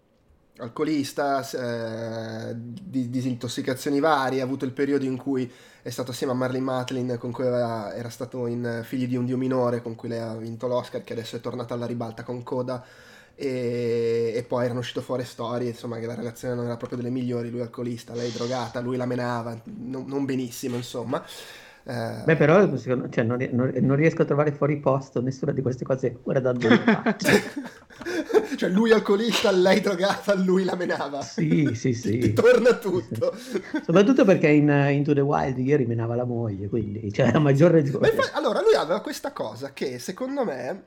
alcolista, 0.60 1.48
eh, 1.50 2.54
di 2.56 3.10
disintossicazioni 3.10 4.00
varie, 4.00 4.42
ha 4.42 4.44
avuto 4.44 4.66
il 4.66 4.72
periodo 4.72 5.06
in 5.06 5.18
cui 5.18 5.52
è 5.82 5.90
stato 5.90 6.12
assieme 6.12 6.34
a 6.34 6.36
Marlene 6.36 6.64
Matlin 6.64 7.18
con 7.20 7.32
cui 7.32 7.46
aveva, 7.46 7.94
era 7.94 8.10
stato 8.10 8.48
in 8.48 8.82
Figli 8.84 9.08
di 9.08 9.16
un 9.16 9.26
Dio 9.26 9.38
minore 9.38 9.82
con 9.82 9.96
cui 9.96 10.10
lei 10.10 10.20
ha 10.20 10.36
vinto 10.36 10.68
l'Oscar 10.68 11.04
che 11.04 11.14
adesso 11.14 11.38
è 11.38 11.40
tornata 11.40 11.74
alla 11.74 11.86
ribalta 11.86 12.24
con 12.24 12.44
Coda 12.44 12.84
e, 13.36 14.34
e 14.36 14.44
poi 14.44 14.66
erano 14.66 14.80
uscite 14.80 15.02
fuori 15.02 15.24
storie 15.24 15.70
insomma 15.70 16.00
che 16.00 16.08
la 16.08 16.16
relazione 16.16 16.56
non 16.56 16.66
era 16.66 16.76
proprio 16.76 16.98
delle 16.98 17.12
migliori 17.12 17.50
lui 17.50 17.62
alcolista, 17.62 18.14
lei 18.14 18.32
drogata, 18.32 18.82
lui 18.82 18.98
la 18.98 19.06
menava 19.06 19.58
non, 19.64 20.06
non 20.08 20.26
benissimo 20.26 20.76
insomma 20.76 21.24
eh... 21.90 22.24
Beh, 22.26 22.36
però 22.36 22.68
cioè, 22.78 23.24
non, 23.24 23.38
non, 23.54 23.96
riesco 23.96 24.24
a 24.24 24.26
trovare 24.26 24.52
fuori 24.52 24.78
posto 24.78 25.22
nessuna 25.22 25.54
di 25.54 25.62
queste 25.62 25.86
cose 25.86 26.18
guardando 26.22 26.68
le 26.68 26.78
facce. 26.84 27.44
cioè, 28.58 28.70
lui 28.70 28.92
alcolista, 28.92 29.52
lei 29.52 29.80
drogata, 29.80 30.34
lui 30.36 30.64
la 30.64 30.76
menava. 30.76 31.22
Sì, 31.22 31.72
sì, 31.74 31.94
sì. 31.96 32.34
Torna 32.34 32.76
tutto. 32.76 33.34
Soprattutto 33.86 34.26
perché 34.26 34.50
in 34.50 34.70
uh, 34.70 34.90
Into 34.92 35.14
the 35.14 35.22
Wild 35.22 35.58
ieri 35.60 35.86
menava 35.86 36.16
la 36.16 36.26
moglie, 36.26 36.68
quindi 36.68 37.00
c'è 37.12 37.24
cioè, 37.24 37.32
la 37.32 37.40
maggior 37.40 37.72
ragione. 37.72 38.12
Beh, 38.12 38.32
allora, 38.34 38.62
lui 38.62 38.74
aveva 38.74 39.00
questa 39.02 39.32
cosa 39.32 39.72
che 39.72 40.00
secondo 40.00 40.44
me, 40.44 40.84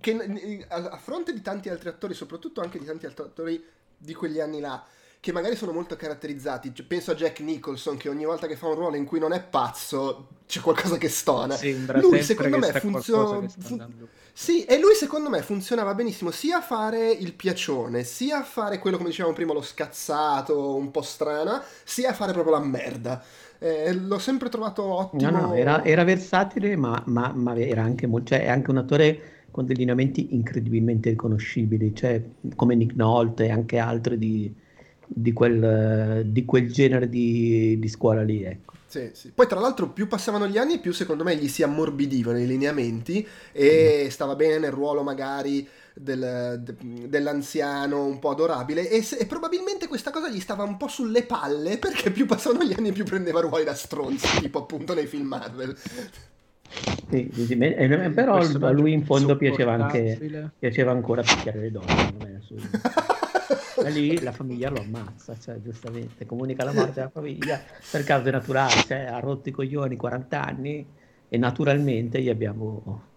che 0.00 0.66
a 0.68 0.98
fronte 0.98 1.32
di 1.32 1.42
tanti 1.42 1.68
altri 1.68 1.90
attori, 1.90 2.14
soprattutto 2.14 2.60
anche 2.60 2.78
di 2.78 2.86
tanti 2.86 3.06
altri 3.06 3.24
attori 3.24 3.64
di 3.96 4.14
quegli 4.14 4.40
anni 4.40 4.60
là, 4.60 4.82
che 5.20 5.32
magari 5.32 5.56
sono 5.56 5.72
molto 5.72 5.96
caratterizzati. 5.96 6.74
Cioè, 6.74 6.86
penso 6.86 7.12
a 7.12 7.14
Jack 7.14 7.40
Nicholson 7.40 7.96
che 7.96 8.08
ogni 8.08 8.24
volta 8.24 8.46
che 8.46 8.56
fa 8.56 8.66
un 8.66 8.74
ruolo 8.74 8.96
in 8.96 9.04
cui 9.04 9.18
non 9.18 9.32
è 9.32 9.42
pazzo 9.42 10.28
c'è 10.46 10.60
qualcosa 10.60 10.98
che 10.98 11.08
stona. 11.08 11.56
Sembra 11.56 11.98
lui 11.98 12.22
secondo 12.22 12.58
me 12.58 12.72
funziona 12.72 13.48
fun- 13.48 14.08
Sì, 14.36 14.64
e 14.64 14.80
lui 14.80 14.94
secondo 14.94 15.30
me 15.30 15.42
funzionava 15.42 15.94
benissimo 15.94 16.32
sia 16.32 16.56
a 16.56 16.60
fare 16.60 17.12
il 17.12 17.34
piacione, 17.34 18.02
sia 18.02 18.38
a 18.38 18.42
fare 18.42 18.80
quello 18.80 18.96
come 18.96 19.10
dicevamo 19.10 19.32
prima 19.32 19.52
lo 19.52 19.62
scazzato, 19.62 20.74
un 20.74 20.90
po' 20.90 21.02
strana, 21.02 21.62
sia 21.84 22.10
a 22.10 22.12
fare 22.14 22.32
proprio 22.32 22.54
la 22.54 22.64
merda. 22.64 23.22
Eh, 23.60 23.94
l'ho 23.94 24.18
sempre 24.18 24.48
trovato 24.48 24.82
ottimo. 24.82 25.30
No, 25.30 25.40
no, 25.40 25.54
era, 25.54 25.84
era 25.84 26.02
versatile, 26.02 26.74
ma, 26.74 27.00
ma, 27.06 27.32
ma, 27.32 27.56
era 27.56 27.82
anche, 27.82 28.10
cioè, 28.24 28.42
è 28.42 28.48
anche 28.48 28.70
un 28.70 28.78
attore 28.78 29.20
con 29.52 29.66
dei 29.66 29.76
lineamenti 29.76 30.34
incredibilmente 30.34 31.10
riconoscibili, 31.10 31.94
cioè 31.94 32.20
come 32.56 32.74
Nick 32.74 32.96
Nolte 32.96 33.44
e 33.44 33.50
anche 33.50 33.78
altri 33.78 34.18
di, 34.18 34.52
di 35.06 35.32
quel, 35.32 36.24
di 36.26 36.44
quel 36.44 36.72
genere 36.72 37.08
di, 37.08 37.78
di, 37.78 37.88
scuola 37.88 38.22
lì. 38.22 38.42
Ecco. 38.42 38.73
Sì, 38.94 39.10
sì. 39.12 39.32
Poi 39.32 39.48
tra 39.48 39.58
l'altro 39.58 39.88
più 39.88 40.06
passavano 40.06 40.46
gli 40.46 40.56
anni 40.56 40.78
più 40.78 40.92
secondo 40.92 41.24
me 41.24 41.34
gli 41.34 41.48
si 41.48 41.64
ammorbidivano 41.64 42.38
i 42.38 42.46
lineamenti 42.46 43.26
e 43.50 44.04
mm. 44.04 44.08
stava 44.08 44.36
bene 44.36 44.58
nel 44.58 44.70
ruolo 44.70 45.02
magari 45.02 45.68
del, 45.92 46.60
de, 46.62 46.76
dell'anziano 47.08 48.04
un 48.04 48.20
po' 48.20 48.30
adorabile 48.30 48.88
e, 48.88 49.02
se, 49.02 49.16
e, 49.16 49.26
probabilmente 49.26 49.88
questa 49.88 50.12
cosa 50.12 50.28
gli 50.28 50.38
stava 50.38 50.62
un 50.62 50.76
po' 50.76 50.86
sulle 50.86 51.24
palle 51.24 51.78
perché 51.78 52.12
più 52.12 52.24
passavano 52.24 52.62
gli 52.62 52.74
anni 52.76 52.92
più 52.92 53.02
prendeva 53.02 53.40
ruoli 53.40 53.64
da 53.64 53.74
stronzi 53.74 54.38
tipo 54.38 54.60
appunto 54.60 54.94
nei 54.94 55.06
film 55.06 55.26
Marvel. 55.26 55.76
Sì, 57.10 57.30
sì, 57.32 57.46
sì, 57.46 57.56
però 57.56 58.36
a 58.36 58.70
lui 58.70 58.92
in 58.92 59.04
fondo 59.04 59.36
piaceva 59.36 59.72
anche 59.72 60.52
piaceva 60.56 60.92
ancora 60.92 61.22
picchiare 61.22 61.58
le 61.58 61.70
donne 61.72 62.42
e 63.88 63.90
lì 63.90 64.20
la 64.20 64.32
famiglia 64.32 64.70
lo 64.70 64.80
ammazza, 64.80 65.38
cioè, 65.38 65.60
giustamente, 65.60 66.26
comunica 66.26 66.64
la 66.64 66.72
morte 66.72 67.00
alla 67.00 67.10
famiglia 67.10 67.60
per 67.90 68.04
cause 68.04 68.30
naturali, 68.30 68.80
cioè, 68.86 69.04
ha 69.04 69.18
rotto 69.20 69.48
i 69.48 69.52
coglioni 69.52 69.96
40 69.96 70.44
anni 70.44 70.86
e 71.28 71.38
naturalmente 71.38 72.20
gli 72.20 72.28
abbiamo 72.28 73.12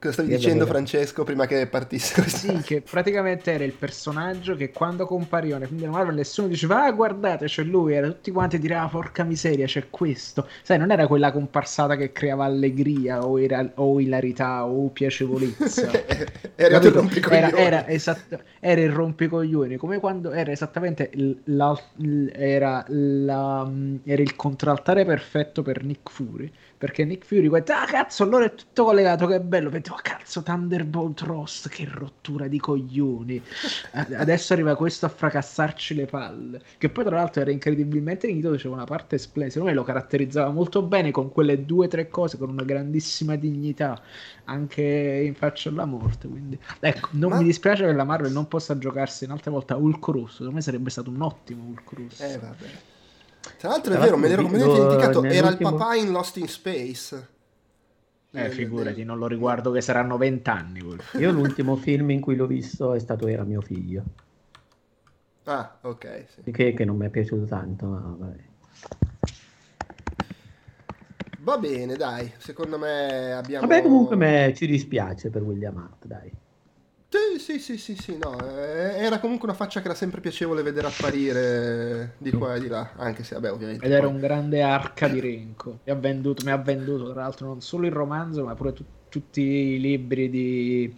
Cosa 0.00 0.12
stavi 0.12 0.28
dicendo 0.28 0.64
Francesco 0.64 1.24
prima 1.24 1.46
che 1.46 1.66
partisse? 1.66 2.22
Sì, 2.28 2.60
che 2.62 2.82
praticamente 2.82 3.50
era 3.50 3.64
il 3.64 3.72
personaggio 3.72 4.54
che 4.54 4.70
quando 4.70 5.06
compariva 5.06 5.58
film 5.66 5.80
della 5.80 5.90
Marvel 5.90 6.14
nessuno 6.14 6.46
diceva 6.46 6.84
ah 6.84 6.92
guardate 6.92 7.46
c'è 7.46 7.64
lui, 7.64 7.94
era 7.94 8.06
tutti 8.06 8.30
quanti 8.30 8.60
dire 8.60 8.76
ah 8.76 8.86
porca 8.86 9.24
miseria 9.24 9.66
c'è 9.66 9.86
questo. 9.90 10.46
Sai, 10.62 10.78
non 10.78 10.92
era 10.92 11.08
quella 11.08 11.32
comparsata 11.32 11.96
che 11.96 12.12
creava 12.12 12.44
allegria 12.44 13.26
o, 13.26 13.40
era, 13.40 13.68
o 13.74 13.98
ilarità 13.98 14.66
o 14.66 14.88
piacevolezza. 14.88 15.90
era, 16.54 16.76
il 16.76 16.92
rompicoglioni. 16.92 17.46
Era, 17.46 17.56
era, 17.56 17.88
esatto, 17.88 18.40
era 18.60 18.80
il 18.80 18.92
rompicoglioni, 18.92 19.76
come 19.78 19.98
quando 19.98 20.30
era 20.30 20.52
esattamente 20.52 21.10
la, 21.46 21.76
era, 22.32 22.84
la, 22.86 23.68
era 24.04 24.22
il 24.22 24.36
contraltare 24.36 25.04
perfetto 25.04 25.62
per 25.62 25.82
Nick 25.82 26.08
Fury 26.08 26.52
perché 26.78 27.04
Nick 27.04 27.26
Fury 27.26 27.48
guarda, 27.48 27.82
ah 27.82 27.86
cazzo, 27.86 28.22
allora 28.22 28.44
è 28.44 28.54
tutto 28.54 28.84
collegato, 28.84 29.26
che 29.26 29.40
bello, 29.40 29.68
penso, 29.68 29.94
oh 29.94 29.98
cazzo, 30.00 30.42
Thunderbolt 30.42 31.20
Ross, 31.22 31.68
che 31.68 31.88
rottura 31.90 32.46
di 32.46 32.60
coglioni. 32.60 33.42
Adesso 33.92 34.52
arriva 34.52 34.76
questo 34.76 35.06
a 35.06 35.08
fracassarci 35.08 35.94
le 35.94 36.06
palle, 36.06 36.62
che 36.78 36.88
poi 36.88 37.04
tra 37.04 37.16
l'altro 37.16 37.42
era 37.42 37.50
incredibilmente 37.50 38.28
finito, 38.28 38.52
diceva 38.52 38.74
una 38.74 38.84
parte 38.84 39.18
splendida, 39.18 39.54
secondo 39.54 39.74
me 39.74 39.78
lo 39.78 39.84
caratterizzava 39.84 40.50
molto 40.50 40.82
bene 40.82 41.10
con 41.10 41.32
quelle 41.32 41.64
due 41.64 41.86
o 41.86 41.88
tre 41.88 42.08
cose, 42.08 42.38
con 42.38 42.48
una 42.48 42.62
grandissima 42.64 43.34
dignità, 43.34 44.00
anche 44.44 44.82
in 44.82 45.34
faccia 45.34 45.68
alla 45.70 45.84
morte, 45.84 46.28
quindi... 46.28 46.56
Ecco, 46.78 47.08
non 47.12 47.30
Ma... 47.30 47.38
mi 47.38 47.44
dispiace 47.44 47.84
che 47.84 47.92
la 47.92 48.04
Marvel 48.04 48.30
non 48.30 48.46
possa 48.46 48.78
giocarsi 48.78 49.24
un'altra 49.24 49.50
volta 49.50 49.76
Hulk 49.76 50.06
Rosso, 50.06 50.32
secondo 50.32 50.54
me 50.54 50.60
sarebbe 50.60 50.90
stato 50.90 51.10
un 51.10 51.22
ottimo 51.22 51.64
Hulk 51.64 51.92
Rosso. 51.92 52.22
Eh 52.22 52.38
vabbè. 52.38 52.66
Tra 53.56 53.68
l'altro 53.68 53.94
è 53.94 53.98
vero, 53.98 54.16
me 54.16 54.28
l'ero 54.28 54.42
completamente 54.42 54.80
dimenticato, 54.80 55.24
era 55.24 55.48
il 55.48 55.56
papà 55.56 55.94
in 55.94 56.10
Lost 56.10 56.36
in 56.36 56.48
Space. 56.48 57.28
Eh, 58.30 58.50
figurati, 58.50 59.04
non 59.04 59.18
lo 59.18 59.26
riguardo 59.26 59.70
che 59.70 59.80
saranno 59.80 60.16
vent'anni. 60.16 60.80
Io 61.18 61.30
l'ultimo 61.32 61.76
film 61.76 62.10
in 62.10 62.20
cui 62.20 62.36
l'ho 62.36 62.46
visto 62.46 62.92
è 62.92 62.98
stato 62.98 63.26
Era 63.26 63.44
mio 63.44 63.60
figlio. 63.60 64.04
Ah, 65.44 65.78
ok. 65.80 66.24
Sì. 66.42 66.50
Che, 66.50 66.74
che 66.74 66.84
non 66.84 66.96
mi 66.96 67.06
è 67.06 67.08
piaciuto 67.08 67.46
tanto, 67.46 67.86
ma 67.86 68.16
vabbè. 68.18 68.36
Va 71.40 71.56
bene, 71.56 71.96
dai, 71.96 72.30
secondo 72.36 72.78
me 72.78 73.32
abbiamo... 73.32 73.66
Vabbè, 73.66 73.80
comunque 73.80 74.16
me 74.16 74.52
ci 74.54 74.66
dispiace 74.66 75.30
per 75.30 75.42
William 75.42 75.78
Hart, 75.78 76.04
dai. 76.04 76.30
Sì, 77.10 77.38
sì, 77.38 77.58
sì, 77.58 77.78
sì, 77.78 77.96
sì, 77.96 78.18
no, 78.18 78.38
eh, 78.38 78.98
era 78.98 79.18
comunque 79.18 79.48
una 79.48 79.56
faccia 79.56 79.80
che 79.80 79.86
era 79.86 79.94
sempre 79.94 80.20
piacevole 80.20 80.62
vedere 80.62 80.88
apparire 80.88 82.14
di 82.18 82.30
qua 82.32 82.56
e 82.56 82.60
di 82.60 82.68
là, 82.68 82.92
anche 82.96 83.24
se 83.24 83.34
vabbè 83.34 83.50
ovviamente... 83.50 83.86
Ed 83.86 83.92
era 83.92 84.06
un 84.06 84.18
grande 84.18 84.60
arca 84.60 85.08
di 85.08 85.18
Renko, 85.18 85.80
mi 85.84 85.92
ha 85.92 85.94
venduto, 85.94 86.44
mi 86.44 86.50
ha 86.50 86.58
venduto 86.58 87.10
tra 87.10 87.22
l'altro 87.22 87.46
non 87.46 87.62
solo 87.62 87.86
il 87.86 87.92
romanzo 87.92 88.44
ma 88.44 88.54
pure 88.54 88.74
tu, 88.74 88.84
tutti 89.08 89.40
i 89.40 89.80
libri 89.80 90.28
di 90.28 90.94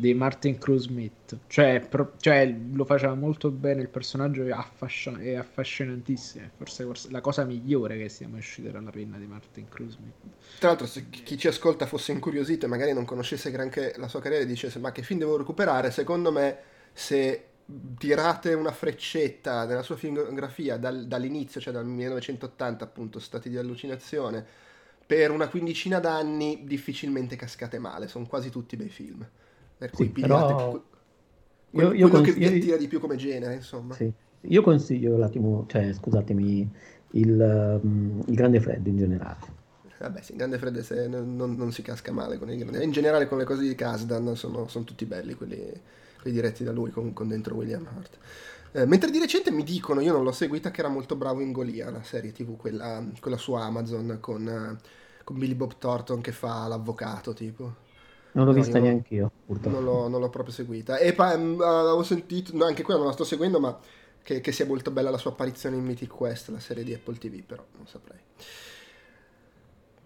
di 0.00 0.14
Martin 0.14 0.58
Cruz 0.58 0.84
Smith. 0.84 1.36
Cioè, 1.48 1.84
pro, 1.88 2.12
cioè, 2.20 2.54
lo 2.72 2.84
faceva 2.84 3.14
molto 3.14 3.50
bene 3.50 3.82
il 3.82 3.88
personaggio 3.88 4.44
è, 4.44 4.52
affascin- 4.52 5.18
è 5.18 5.34
affascinantissimo. 5.34 6.50
Forse, 6.56 6.84
forse, 6.84 7.10
la 7.10 7.20
cosa 7.20 7.44
migliore 7.44 7.98
che 7.98 8.08
sia 8.08 8.28
mai 8.28 8.38
uscita 8.38 8.70
dalla 8.70 8.90
penna 8.90 9.18
di 9.18 9.26
Martin 9.26 9.68
Cruz 9.68 9.94
Smith. 9.94 10.14
Tra 10.60 10.68
l'altro, 10.68 10.86
se 10.86 11.08
chi 11.10 11.36
ci 11.36 11.48
ascolta 11.48 11.86
fosse 11.86 12.12
incuriosito 12.12 12.66
e 12.66 12.68
magari 12.68 12.92
non 12.92 13.04
conoscesse 13.04 13.50
granché 13.50 13.94
la 13.96 14.06
sua 14.06 14.20
carriera 14.20 14.44
e 14.44 14.46
dicesse 14.46 14.78
ma 14.78 14.92
che 14.92 15.02
film 15.02 15.18
devo 15.18 15.36
recuperare, 15.36 15.90
secondo 15.90 16.30
me 16.30 16.58
se 16.92 17.46
tirate 17.98 18.54
una 18.54 18.70
freccetta 18.72 19.66
nella 19.66 19.82
sua 19.82 19.96
filmografia 19.96 20.76
dal, 20.76 21.06
dall'inizio, 21.06 21.60
cioè 21.60 21.72
dal 21.72 21.86
1980 21.86 22.84
appunto, 22.84 23.18
Stati 23.18 23.48
di 23.48 23.56
allucinazione, 23.56 24.46
per 25.04 25.32
una 25.32 25.48
quindicina 25.48 25.98
d'anni 25.98 26.62
difficilmente 26.64 27.34
cascate 27.34 27.80
male, 27.80 28.06
sono 28.06 28.26
quasi 28.26 28.48
tutti 28.48 28.76
bei 28.76 28.90
film. 28.90 29.28
Per 29.78 29.90
cui 29.90 30.06
sì, 30.06 30.10
pigliate 30.10 30.54
però... 30.54 30.82
quello, 31.70 31.88
io, 31.88 31.94
io 31.94 32.08
quello 32.08 32.24
consiglio... 32.24 32.48
che 32.48 32.54
vi 32.54 32.58
attira 32.58 32.76
di 32.76 32.88
più 32.88 32.98
come 33.00 33.16
genere, 33.16 33.54
insomma. 33.54 33.94
Sì. 33.94 34.12
Io 34.42 34.62
consiglio 34.62 35.14
un 35.14 35.22
attimo, 35.22 35.64
cioè 35.68 35.92
scusatemi, 35.92 36.70
il, 37.12 37.80
um, 37.82 38.22
il 38.26 38.34
Grande 38.34 38.60
Freddo 38.60 38.88
in 38.88 38.96
generale. 38.96 39.56
Vabbè, 39.98 40.22
sì, 40.22 40.36
Grande 40.36 40.58
Freddo 40.58 40.80
non, 41.08 41.36
non, 41.36 41.56
non, 41.56 41.72
si 41.72 41.82
casca 41.82 42.12
male 42.12 42.38
con 42.38 42.50
il 42.50 42.58
Grande 42.58 42.84
In 42.84 42.92
generale 42.92 43.26
con 43.26 43.38
le 43.38 43.44
cose 43.44 43.62
di 43.62 43.74
Kasdan 43.74 44.36
sono, 44.36 44.68
sono 44.68 44.84
tutti 44.84 45.04
belli 45.06 45.34
quelli, 45.34 45.58
quelli, 46.20 46.36
diretti 46.36 46.62
da 46.62 46.70
lui 46.70 46.90
con, 46.90 47.12
con 47.12 47.28
dentro 47.28 47.56
William 47.56 47.86
Hart. 47.86 48.18
Eh, 48.72 48.86
mentre 48.86 49.10
di 49.10 49.18
recente 49.18 49.50
mi 49.50 49.64
dicono, 49.64 50.00
io 50.00 50.12
non 50.12 50.22
l'ho 50.22 50.32
seguita, 50.32 50.70
che 50.70 50.80
era 50.80 50.88
molto 50.88 51.16
bravo 51.16 51.40
in 51.40 51.52
Golia, 51.52 51.90
la 51.90 52.02
serie 52.02 52.32
tv, 52.32 52.56
quella, 52.56 53.04
quella 53.20 53.36
su 53.36 53.54
Amazon 53.54 54.18
con, 54.20 54.78
con 55.24 55.38
Billy 55.38 55.54
Bob 55.54 55.78
Thornton 55.78 56.20
che 56.20 56.32
fa 56.32 56.66
l'avvocato, 56.68 57.32
tipo. 57.32 57.86
Non 58.32 58.44
l'ho 58.44 58.52
no, 58.52 58.58
vista 58.58 58.78
neanche 58.78 59.14
io, 59.14 59.30
purtroppo. 59.46 59.76
Non 59.76 59.84
l'ho, 59.84 60.08
non 60.08 60.20
l'ho, 60.20 60.28
proprio 60.28 60.54
seguita. 60.54 60.98
E 60.98 61.12
poi 61.12 61.34
um, 61.34 61.60
avevo 61.60 62.02
sentito, 62.02 62.56
no, 62.56 62.64
anche 62.64 62.82
quella 62.82 62.98
non 62.98 63.08
la 63.08 63.14
sto 63.14 63.24
seguendo, 63.24 63.58
ma 63.58 63.78
che, 64.22 64.40
che, 64.40 64.52
sia 64.52 64.66
molto 64.66 64.90
bella 64.90 65.10
la 65.10 65.18
sua 65.18 65.30
apparizione 65.30 65.76
in 65.76 65.84
Mythic 65.84 66.10
Quest, 66.10 66.48
la 66.50 66.60
serie 66.60 66.84
di 66.84 66.92
Apple 66.92 67.16
TV, 67.16 67.42
però 67.42 67.64
non 67.76 67.86
saprei. 67.86 68.18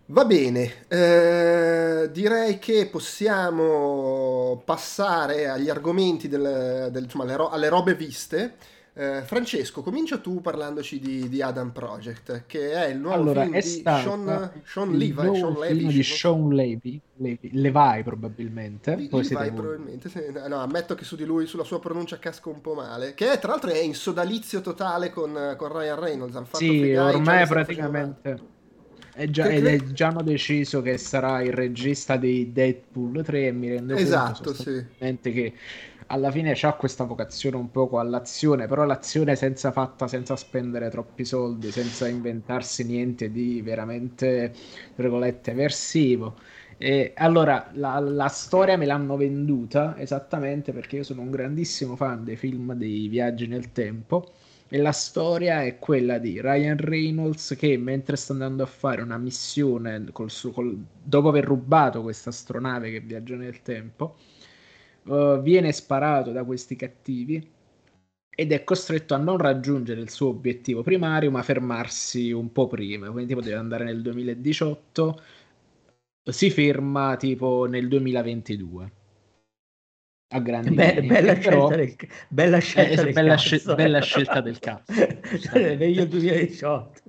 Va 0.06 0.24
bene, 0.24 0.86
eh, 0.88 2.10
direi 2.12 2.58
che 2.58 2.86
possiamo 2.86 4.60
passare 4.64 5.48
agli 5.48 5.70
argomenti, 5.70 6.28
del, 6.28 6.88
del, 6.90 7.04
insomma, 7.04 7.24
alle, 7.24 7.36
ro- 7.36 7.48
alle 7.48 7.68
robe 7.68 7.94
viste. 7.94 8.56
Eh, 8.94 9.22
Francesco, 9.24 9.80
comincia 9.80 10.18
tu 10.18 10.42
parlandoci 10.42 11.00
di, 11.00 11.26
di, 11.30 11.40
Adam 11.40 11.70
Project, 11.70 12.44
che 12.46 12.72
è 12.72 12.88
il 12.88 12.98
nuovo 12.98 13.16
allora, 13.16 13.42
film 13.42 13.54
di 13.54 13.62
Sean, 13.62 14.52
Sean 14.64 14.92
Levi. 14.92 15.14
Sean 15.14 15.58
Levy, 15.58 15.86
di 15.86 16.02
Sean 16.02 16.48
Levy, 16.50 17.00
Levi, 17.16 17.50
Levi 17.52 18.02
probabilmente. 18.02 18.94
Levi, 18.94 19.08
Levi 19.10 19.50
probabilmente. 19.52 20.10
No, 20.46 20.56
ammetto 20.56 20.94
che 20.94 21.04
su 21.04 21.16
di 21.16 21.24
lui, 21.24 21.46
sulla 21.46 21.64
sua 21.64 21.80
pronuncia 21.80 22.18
casco 22.18 22.50
un 22.50 22.60
po' 22.60 22.74
male. 22.74 23.14
Che 23.14 23.32
è, 23.32 23.38
tra 23.38 23.52
l'altro 23.52 23.70
è 23.70 23.78
in 23.78 23.94
sodalizio 23.94 24.60
totale 24.60 25.08
con, 25.08 25.54
con 25.56 25.72
Ryan 25.72 25.98
Reynolds. 25.98 26.36
Hanno 26.36 26.44
fatto 26.44 26.58
sì, 26.58 26.92
ormai 26.92 27.46
praticamente... 27.46 28.50
È 29.14 29.28
già, 29.28 29.44
ed 29.44 29.66
è 29.66 29.78
già 29.92 30.06
hanno 30.06 30.22
deciso 30.22 30.80
che 30.80 30.96
sarà 30.96 31.42
il 31.42 31.52
regista 31.52 32.16
di 32.16 32.50
Deadpool 32.50 33.22
3 33.22 33.46
e 33.46 33.52
mi 33.52 33.68
rendo 33.68 33.94
esatto, 33.94 34.54
conto 34.54 34.62
sì. 34.62 34.86
che 35.20 35.52
alla 36.12 36.30
fine 36.30 36.52
ha 36.52 36.72
questa 36.74 37.04
vocazione 37.04 37.56
un 37.56 37.70
poco 37.70 37.98
all'azione, 37.98 38.66
però 38.66 38.84
l'azione 38.84 39.34
senza 39.34 39.72
fatta, 39.72 40.06
senza 40.06 40.36
spendere 40.36 40.90
troppi 40.90 41.24
soldi, 41.24 41.70
senza 41.70 42.06
inventarsi 42.06 42.84
niente 42.84 43.30
di 43.30 43.62
veramente, 43.62 44.52
regolette, 44.96 45.54
versivo. 45.54 46.36
E 46.76 47.12
allora 47.16 47.70
la, 47.74 47.98
la, 47.98 48.28
storia 48.28 48.76
me 48.76 48.84
l'hanno 48.84 49.16
venduta 49.16 49.96
esattamente 49.98 50.72
perché 50.72 50.96
io 50.96 51.02
sono 51.02 51.22
un 51.22 51.30
grandissimo 51.30 51.96
fan 51.96 52.24
dei 52.24 52.36
film 52.36 52.74
dei 52.74 53.08
viaggi 53.08 53.46
nel 53.46 53.72
tempo. 53.72 54.32
E 54.68 54.78
la 54.78 54.92
storia 54.92 55.62
è 55.62 55.78
quella 55.78 56.18
di 56.18 56.40
Ryan 56.40 56.76
Reynolds 56.76 57.54
che 57.58 57.76
mentre 57.78 58.16
sta 58.16 58.32
andando 58.32 58.62
a 58.62 58.66
fare 58.66 59.02
una 59.02 59.18
missione 59.18 60.06
col 60.12 60.30
suo, 60.30 60.50
col, 60.50 60.76
dopo 61.02 61.28
aver 61.28 61.44
rubato 61.44 62.02
questa 62.02 62.30
astronave 62.30 62.90
che 62.90 63.00
viaggia 63.00 63.36
nel 63.36 63.60
tempo, 63.62 64.16
uh, 65.04 65.40
viene 65.40 65.72
sparato 65.72 66.32
da 66.32 66.44
questi 66.44 66.76
cattivi 66.76 67.50
ed 68.34 68.52
è 68.52 68.64
costretto 68.64 69.14
a 69.14 69.18
non 69.18 69.36
raggiungere 69.36 70.00
il 70.00 70.10
suo 70.10 70.28
obiettivo 70.28 70.82
primario 70.82 71.30
ma 71.30 71.42
fermarsi 71.42 72.32
un 72.32 72.50
po' 72.52 72.66
prima. 72.66 73.10
Quindi 73.10 73.34
tipo 73.34 73.40
deve 73.40 73.56
andare 73.56 73.84
nel 73.84 74.02
2018 74.02 75.20
si 76.30 76.50
ferma 76.50 77.16
tipo 77.16 77.66
nel 77.66 77.88
2022 77.88 78.92
a 80.28 80.40
grandi 80.40 80.74
Be- 80.74 81.02
bella, 81.02 81.34
però, 81.34 81.68
scelta 81.68 81.76
del, 81.76 81.96
bella 82.28 82.58
scelta 82.58 82.92
eh, 82.92 83.04
del 83.04 83.12
bella, 83.12 83.74
bella 83.74 84.00
scelta 84.00 84.40
del 84.40 84.58
cazzo 84.58 84.92
meglio 85.76 86.06
2018 86.06 87.02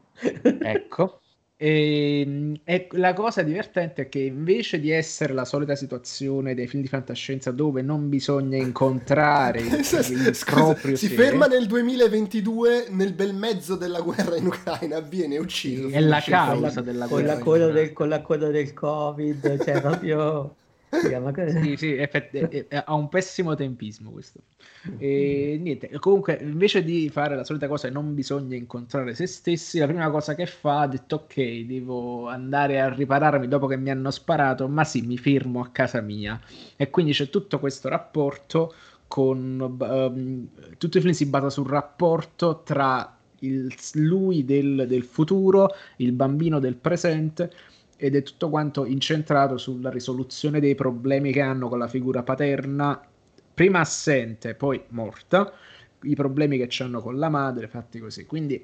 ecco 0.62 1.22
e, 1.64 2.20
ehm, 2.20 2.60
e, 2.66 2.88
la 2.92 3.14
cosa 3.14 3.42
divertente 3.42 4.02
è 4.02 4.10
che 4.10 4.20
invece 4.20 4.82
di 4.82 4.92
essere 4.92 5.32
la 5.32 5.46
solita 5.46 5.76
situazione 5.76 6.54
dei 6.56 6.68
film 6.68 6.82
di 6.82 6.90
fantascienza 6.90 7.52
dove 7.52 7.82
non 7.82 8.10
bisogna 8.10 8.58
incontrare 8.58 9.62
il, 9.64 9.70
il 9.70 10.38
proprio 10.46 10.98
si 10.98 11.08
sé, 11.08 11.16
ferma 11.16 11.46
nel 11.46 11.66
2022 11.66 12.88
nel 12.90 13.14
bel 13.14 13.34
mezzo 13.34 13.78
della 13.78 14.02
guerra 14.02 14.36
in 14.36 14.48
Ucraina 14.48 15.00
viene 15.00 15.38
ucciso 15.38 15.88
è 15.88 16.02
la 16.02 16.20
causa 16.20 16.82
della 16.82 17.08
con 17.08 17.22
guerra 17.22 17.36
la 17.36 17.40
coda 17.40 17.68
del, 17.68 17.94
con 17.94 18.10
la 18.10 18.22
coda 18.22 18.50
del 18.50 18.74
covid 18.74 19.64
cioè 19.64 19.80
proprio 19.80 20.56
sì, 21.00 21.76
sì, 21.78 21.94
effetti, 21.94 22.38
è, 22.38 22.68
è, 22.68 22.84
ha 22.86 22.94
un 22.94 23.10
pessimo 23.10 23.56
tempismo 23.56 24.12
questo. 24.12 24.40
E 24.98 25.58
niente, 25.62 25.90
comunque, 26.00 26.40
invece 26.42 26.84
di 26.84 27.10
fare 27.10 27.36
la 27.36 27.44
solita 27.44 27.68
cosa, 27.68 27.90
non 27.90 28.14
bisogna 28.14 28.56
incontrare 28.56 29.16
se 29.16 29.28
stessi. 29.28 29.80
La 29.80 29.88
prima 29.88 30.10
cosa 30.10 30.36
che 30.36 30.46
fa 30.46 30.82
ha 30.82 30.88
detto: 30.88 31.16
Ok, 31.16 31.62
devo 31.66 32.28
andare 32.28 32.82
a 32.82 32.94
ripararmi 32.94 33.48
dopo 33.48 33.68
che 33.68 33.78
mi 33.78 33.90
hanno 33.90 34.12
sparato, 34.12 34.68
ma 34.68 34.84
sì, 34.84 35.02
mi 35.02 35.18
fermo 35.18 35.62
a 35.62 35.70
casa 35.72 36.02
mia. 36.02 36.40
E 36.76 36.90
quindi 36.90 37.14
c'è 37.14 37.30
tutto 37.30 37.60
questo 37.60 37.90
rapporto 37.90 38.74
con 39.08 39.60
um, 39.80 40.48
tutto 40.78 40.98
il 40.98 41.04
film 41.04 41.14
si 41.14 41.28
basa 41.28 41.50
sul 41.52 41.68
rapporto 41.68 42.64
tra 42.64 43.16
il, 43.40 43.72
lui 43.94 44.44
del, 44.44 44.86
del 44.88 45.04
futuro, 45.04 45.70
il 45.98 46.14
bambino 46.14 46.60
del 46.60 46.76
presente 46.76 47.52
ed 48.04 48.18
è 48.18 48.22
tutto 48.22 48.50
quanto 48.50 48.84
incentrato 48.84 49.56
sulla 49.56 49.90
risoluzione 49.90 50.60
dei 50.60 50.76
problemi 50.76 51.32
che 51.32 51.40
hanno 51.40 51.70
con 51.70 51.80
la 51.80 51.88
figura 51.88 52.22
paterna, 52.22 53.02
prima 53.54 53.80
assente, 53.80 54.56
poi 54.56 54.84
morta, 54.90 55.54
i 56.02 56.14
problemi 56.14 56.58
che 56.58 56.84
hanno 56.84 57.00
con 57.00 57.18
la 57.18 57.30
madre, 57.30 57.70
fatti 57.70 58.00
così. 58.00 58.26
Quindi 58.26 58.62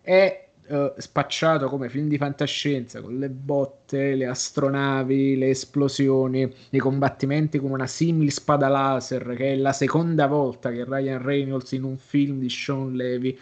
è 0.00 0.48
uh, 0.68 0.90
spacciato 0.96 1.68
come 1.68 1.90
film 1.90 2.08
di 2.08 2.16
fantascienza 2.16 3.02
con 3.02 3.18
le 3.18 3.28
botte, 3.28 4.14
le 4.14 4.24
astronavi, 4.24 5.36
le 5.36 5.50
esplosioni, 5.50 6.50
i 6.70 6.78
combattimenti 6.78 7.58
con 7.58 7.72
una 7.72 7.86
simile 7.86 8.30
spada 8.30 8.68
laser, 8.68 9.34
che 9.36 9.52
è 9.52 9.56
la 9.56 9.74
seconda 9.74 10.26
volta 10.26 10.70
che 10.70 10.86
Ryan 10.86 11.20
Reynolds 11.20 11.72
in 11.72 11.82
un 11.82 11.98
film 11.98 12.38
di 12.38 12.48
Sean 12.48 12.94
Levy 12.94 13.38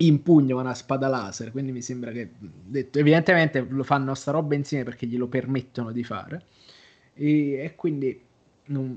impugna 0.00 0.54
una 0.54 0.74
spada 0.74 1.08
laser, 1.08 1.50
quindi 1.50 1.72
mi 1.72 1.82
sembra 1.82 2.12
che 2.12 2.30
detto, 2.38 2.98
evidentemente 2.98 3.60
lo 3.68 3.82
fanno 3.82 4.14
sta 4.14 4.30
roba 4.30 4.54
insieme 4.54 4.84
perché 4.84 5.06
glielo 5.06 5.26
permettono 5.28 5.92
di 5.92 6.04
fare. 6.04 6.44
E, 7.14 7.52
e 7.54 7.74
quindi 7.74 8.20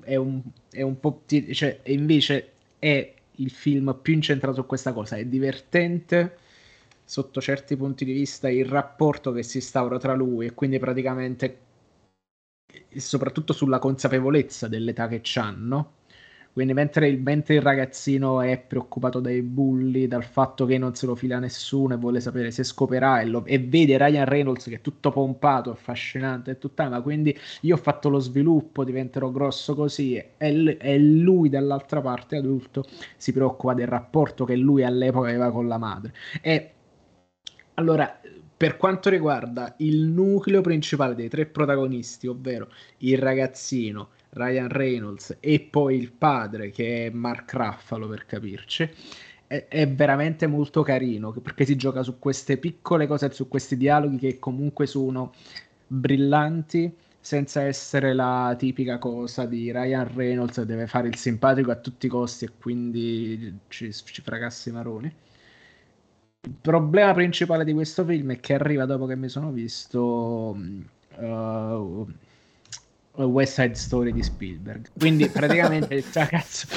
è 0.04 0.16
un, 0.16 0.42
è 0.70 0.82
un 0.82 1.00
po' 1.00 1.24
cioè, 1.26 1.80
invece 1.86 2.52
è 2.78 3.14
il 3.36 3.50
film 3.50 3.98
più 4.02 4.14
incentrato 4.14 4.62
su 4.62 4.66
questa 4.68 4.94
cosa, 4.94 5.16
è 5.16 5.26
divertente 5.26 6.38
sotto 7.04 7.42
certi 7.42 7.76
punti 7.76 8.06
di 8.06 8.14
vista 8.14 8.50
il 8.50 8.66
rapporto 8.66 9.32
che 9.32 9.44
si 9.44 9.58
instaura 9.58 9.98
tra 9.98 10.14
lui 10.14 10.46
e 10.46 10.54
quindi 10.54 10.80
praticamente 10.80 11.58
soprattutto 12.96 13.54
sulla 13.54 13.80
consapevolezza 13.80 14.68
dell'età 14.68 15.08
che 15.08 15.22
hanno 15.40 15.94
quindi 16.54 16.74
mentre 16.74 17.08
il, 17.08 17.22
mentre 17.22 17.56
il, 17.56 17.62
ragazzino 17.62 18.42
è 18.42 18.58
preoccupato 18.58 19.20
dai 19.20 19.42
bulli, 19.42 20.08
dal 20.08 20.24
fatto 20.24 20.66
che 20.66 20.78
non 20.78 20.94
se 20.96 21.06
lo 21.06 21.16
fila 21.16 21.40
nessuno 21.40 21.94
e 21.94 21.98
vuole 21.98 22.20
sapere 22.20 22.52
se 22.52 22.64
scoperà 22.64 23.22
e, 23.22 23.26
lo, 23.26 23.46
e 23.46 23.60
vede 23.60 23.98
Ryan 23.98 24.26
Reynolds 24.26 24.66
che 24.66 24.76
è 24.76 24.82
tutto 24.82 25.12
pompato, 25.12 25.72
affascinante 25.72 26.52
e 26.52 26.58
tutta, 26.58 26.90
ma 26.90 27.02
quindi 27.02 27.38
io 27.62 27.76
ho 27.76 27.78
fatto 27.78 28.10
lo 28.10 28.20
sviluppo, 28.20 28.84
diventerò 28.84 29.30
grosso 29.32 29.76
così 29.76 30.16
e, 30.16 30.28
e 30.38 31.00
lui 31.00 31.50
dall'altra 31.50 32.02
parte 32.02 32.36
adulto 32.36 32.84
si 33.16 33.32
preoccupa 33.32 33.74
del 33.74 33.88
rapporto 33.88 34.44
che 34.46 34.56
lui 34.56 34.84
all'epoca 34.84 35.30
aveva 35.30 35.52
con 35.52 35.68
la 35.68 35.78
madre. 35.78 36.14
E 36.42 36.72
allora, 37.76 38.20
per 38.56 38.78
quanto 38.78 39.10
riguarda 39.10 39.74
il 39.78 40.02
nucleo 40.04 40.62
principale 40.62 41.16
dei 41.16 41.30
tre 41.30 41.46
protagonisti, 41.46 42.28
ovvero 42.28 42.70
il 43.00 43.18
ragazzino, 43.18 44.10
Ryan 44.32 44.70
Reynolds 44.70 45.38
e 45.40 45.60
poi 45.60 45.98
il 45.98 46.12
padre 46.12 46.70
che 46.70 47.08
è 47.08 47.10
Mark 47.10 47.54
Ruffalo 47.54 48.08
per 48.08 48.26
capirci 48.26 48.90
è, 49.48 49.86
veramente 49.88 50.48
molto 50.48 50.82
carino 50.82 51.34
perché 51.34 51.66
si 51.66 51.76
gioca 51.76 52.04
su 52.04 52.20
queste 52.20 52.58
piccole 52.58 53.08
cose 53.08 53.30
su 53.32 53.50
questi 53.50 53.76
dialoghi 53.76 54.18
che 54.18 54.40
comunque 54.40 54.86
sono 54.88 55.34
brillanti 55.88 56.94
senza 57.20 57.62
essere 57.62 58.14
la 58.14 58.56
tipica 58.58 58.98
cosa 58.98 59.46
di 59.46 59.72
Ryan 59.72 60.14
Reynolds 60.16 60.56
che 60.56 60.66
deve 60.66 60.88
fare 60.88 61.10
il 61.10 61.16
simpatico 61.16 61.70
a 61.70 61.76
tutti 61.76 62.06
i 62.06 62.10
costi 62.10 62.46
e 62.46 62.52
quindi 62.58 63.60
ci, 63.68 63.92
ci 63.94 64.22
fracassi 64.22 64.70
i 64.70 64.72
maroni. 64.72 65.14
Il 66.44 66.56
problema 66.60 67.14
principale 67.14 67.64
di 67.64 67.74
questo 67.74 68.04
film 68.04 68.32
è 68.32 68.40
che 68.40 68.56
arriva 68.56 68.86
dopo 68.86 69.06
che 69.06 69.16
mi 69.16 69.30
sono 69.30 69.52
visto 69.52 70.58
uh, 71.18 72.08
West 73.16 73.54
Side 73.54 73.76
Story 73.76 74.12
di 74.12 74.24
Spielberg. 74.24 74.88
Quindi 74.98 75.28
praticamente 75.28 76.02
cioè, 76.12 76.28
cazzo. 76.28 76.68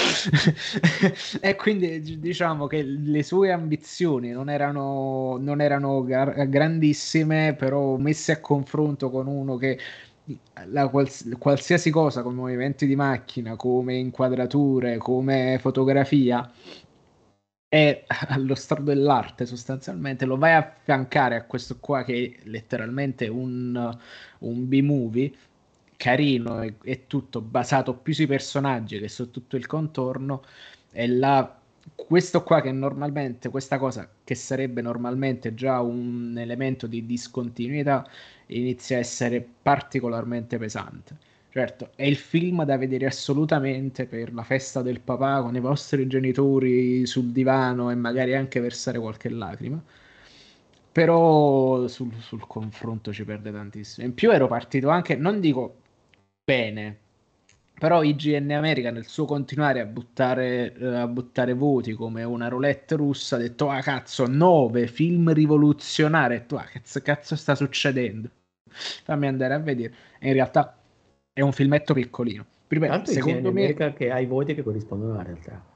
e 1.40 1.54
quindi 1.56 2.18
diciamo 2.18 2.66
che 2.66 2.82
le 2.82 3.22
sue 3.22 3.52
ambizioni 3.52 4.30
non 4.30 4.50
erano, 4.50 5.36
non 5.40 5.60
erano 5.60 6.02
gar- 6.04 6.48
grandissime, 6.48 7.54
però 7.54 7.96
messe 7.96 8.32
a 8.32 8.40
confronto 8.40 9.10
con 9.10 9.26
uno 9.26 9.56
che 9.56 9.78
la 10.66 10.88
quals- 10.88 11.36
qualsiasi 11.38 11.90
cosa 11.90 12.22
come 12.22 12.36
movimenti 12.36 12.86
di 12.86 12.96
macchina, 12.96 13.56
come 13.56 13.94
inquadrature, 13.96 14.96
come 14.96 15.58
fotografia 15.60 16.50
è 17.68 18.04
allo 18.28 18.54
stato 18.54 18.82
dell'arte 18.82 19.46
sostanzialmente 19.46 20.24
lo 20.24 20.36
vai 20.36 20.52
a 20.52 20.58
affiancare 20.58 21.34
a 21.36 21.44
questo 21.44 21.78
qua 21.80 22.04
che 22.04 22.38
è 22.40 22.48
letteralmente 22.48 23.26
un, 23.28 23.98
un 24.38 24.68
B-movie 24.68 25.32
carino 26.04 26.60
e, 26.60 26.74
e, 26.82 27.06
tutto 27.06 27.40
basato 27.40 27.94
più 27.94 28.12
sui 28.12 28.26
personaggi 28.26 28.98
che 28.98 29.08
su 29.08 29.30
tutto 29.30 29.56
il 29.56 29.66
contorno 29.66 30.42
e 30.92 31.08
la 31.08 31.58
questo 31.94 32.42
qua 32.42 32.60
che 32.60 32.72
normalmente 32.72 33.48
questa 33.48 33.78
cosa 33.78 34.10
che 34.22 34.34
sarebbe 34.34 34.82
normalmente 34.82 35.54
già 35.54 35.80
un 35.80 36.34
elemento 36.36 36.86
di 36.86 37.06
discontinuità 37.06 38.06
inizia 38.48 38.96
a 38.96 39.00
essere 39.00 39.46
particolarmente 39.62 40.58
pesante. 40.58 41.16
Certo 41.50 41.90
è 41.94 42.04
il 42.04 42.16
film 42.16 42.64
da 42.64 42.76
vedere 42.76 43.06
assolutamente 43.06 44.06
per 44.06 44.34
la 44.34 44.42
festa 44.42 44.82
del 44.82 45.00
papà 45.00 45.40
con 45.40 45.56
i 45.56 45.60
vostri 45.60 46.06
genitori 46.06 47.06
sul 47.06 47.30
divano 47.32 47.90
e 47.90 47.94
magari 47.94 48.34
anche 48.34 48.60
versare 48.60 48.98
qualche 48.98 49.30
lacrima 49.30 49.82
però 50.92 51.86
sul, 51.88 52.12
sul 52.20 52.46
confronto 52.46 53.12
ci 53.12 53.24
perde 53.24 53.50
tantissimo. 53.50 54.06
In 54.06 54.14
più 54.14 54.30
ero 54.30 54.46
partito 54.46 54.90
anche 54.90 55.16
non 55.16 55.40
dico 55.40 55.82
bene. 56.44 56.98
Però 57.76 58.02
IGN 58.02 58.52
America 58.52 58.90
nel 58.90 59.06
suo 59.06 59.24
continuare 59.24 59.80
a 59.80 59.84
buttare, 59.86 60.72
uh, 60.78 60.84
a 60.84 61.08
buttare 61.08 61.54
voti 61.54 61.92
come 61.92 62.22
una 62.22 62.48
roulette 62.48 62.94
russa 62.94 63.36
ha 63.36 63.40
detto 63.40 63.68
ah 63.68 63.80
cazzo 63.80 64.26
9 64.26 64.86
film 64.86 65.32
rivoluzionari 65.32 66.36
e 66.36 66.46
tu 66.46 66.54
ah 66.54 66.64
cazzo, 66.64 67.00
cazzo 67.00 67.34
sta 67.34 67.54
succedendo? 67.56 68.30
Fammi 68.64 69.26
andare 69.26 69.54
a 69.54 69.58
vedere 69.58 69.94
e 70.20 70.28
in 70.28 70.34
realtà 70.34 70.78
è 71.32 71.40
un 71.40 71.52
filmetto 71.52 71.94
piccolino. 71.94 72.46
Prima, 72.68 73.04
secondo 73.04 73.52
me 73.52 73.62
America 73.62 73.92
che 73.92 74.10
ha 74.10 74.20
i 74.20 74.26
voti 74.26 74.54
che 74.54 74.62
corrispondono 74.62 75.14
alla 75.14 75.22
realtà 75.24 75.73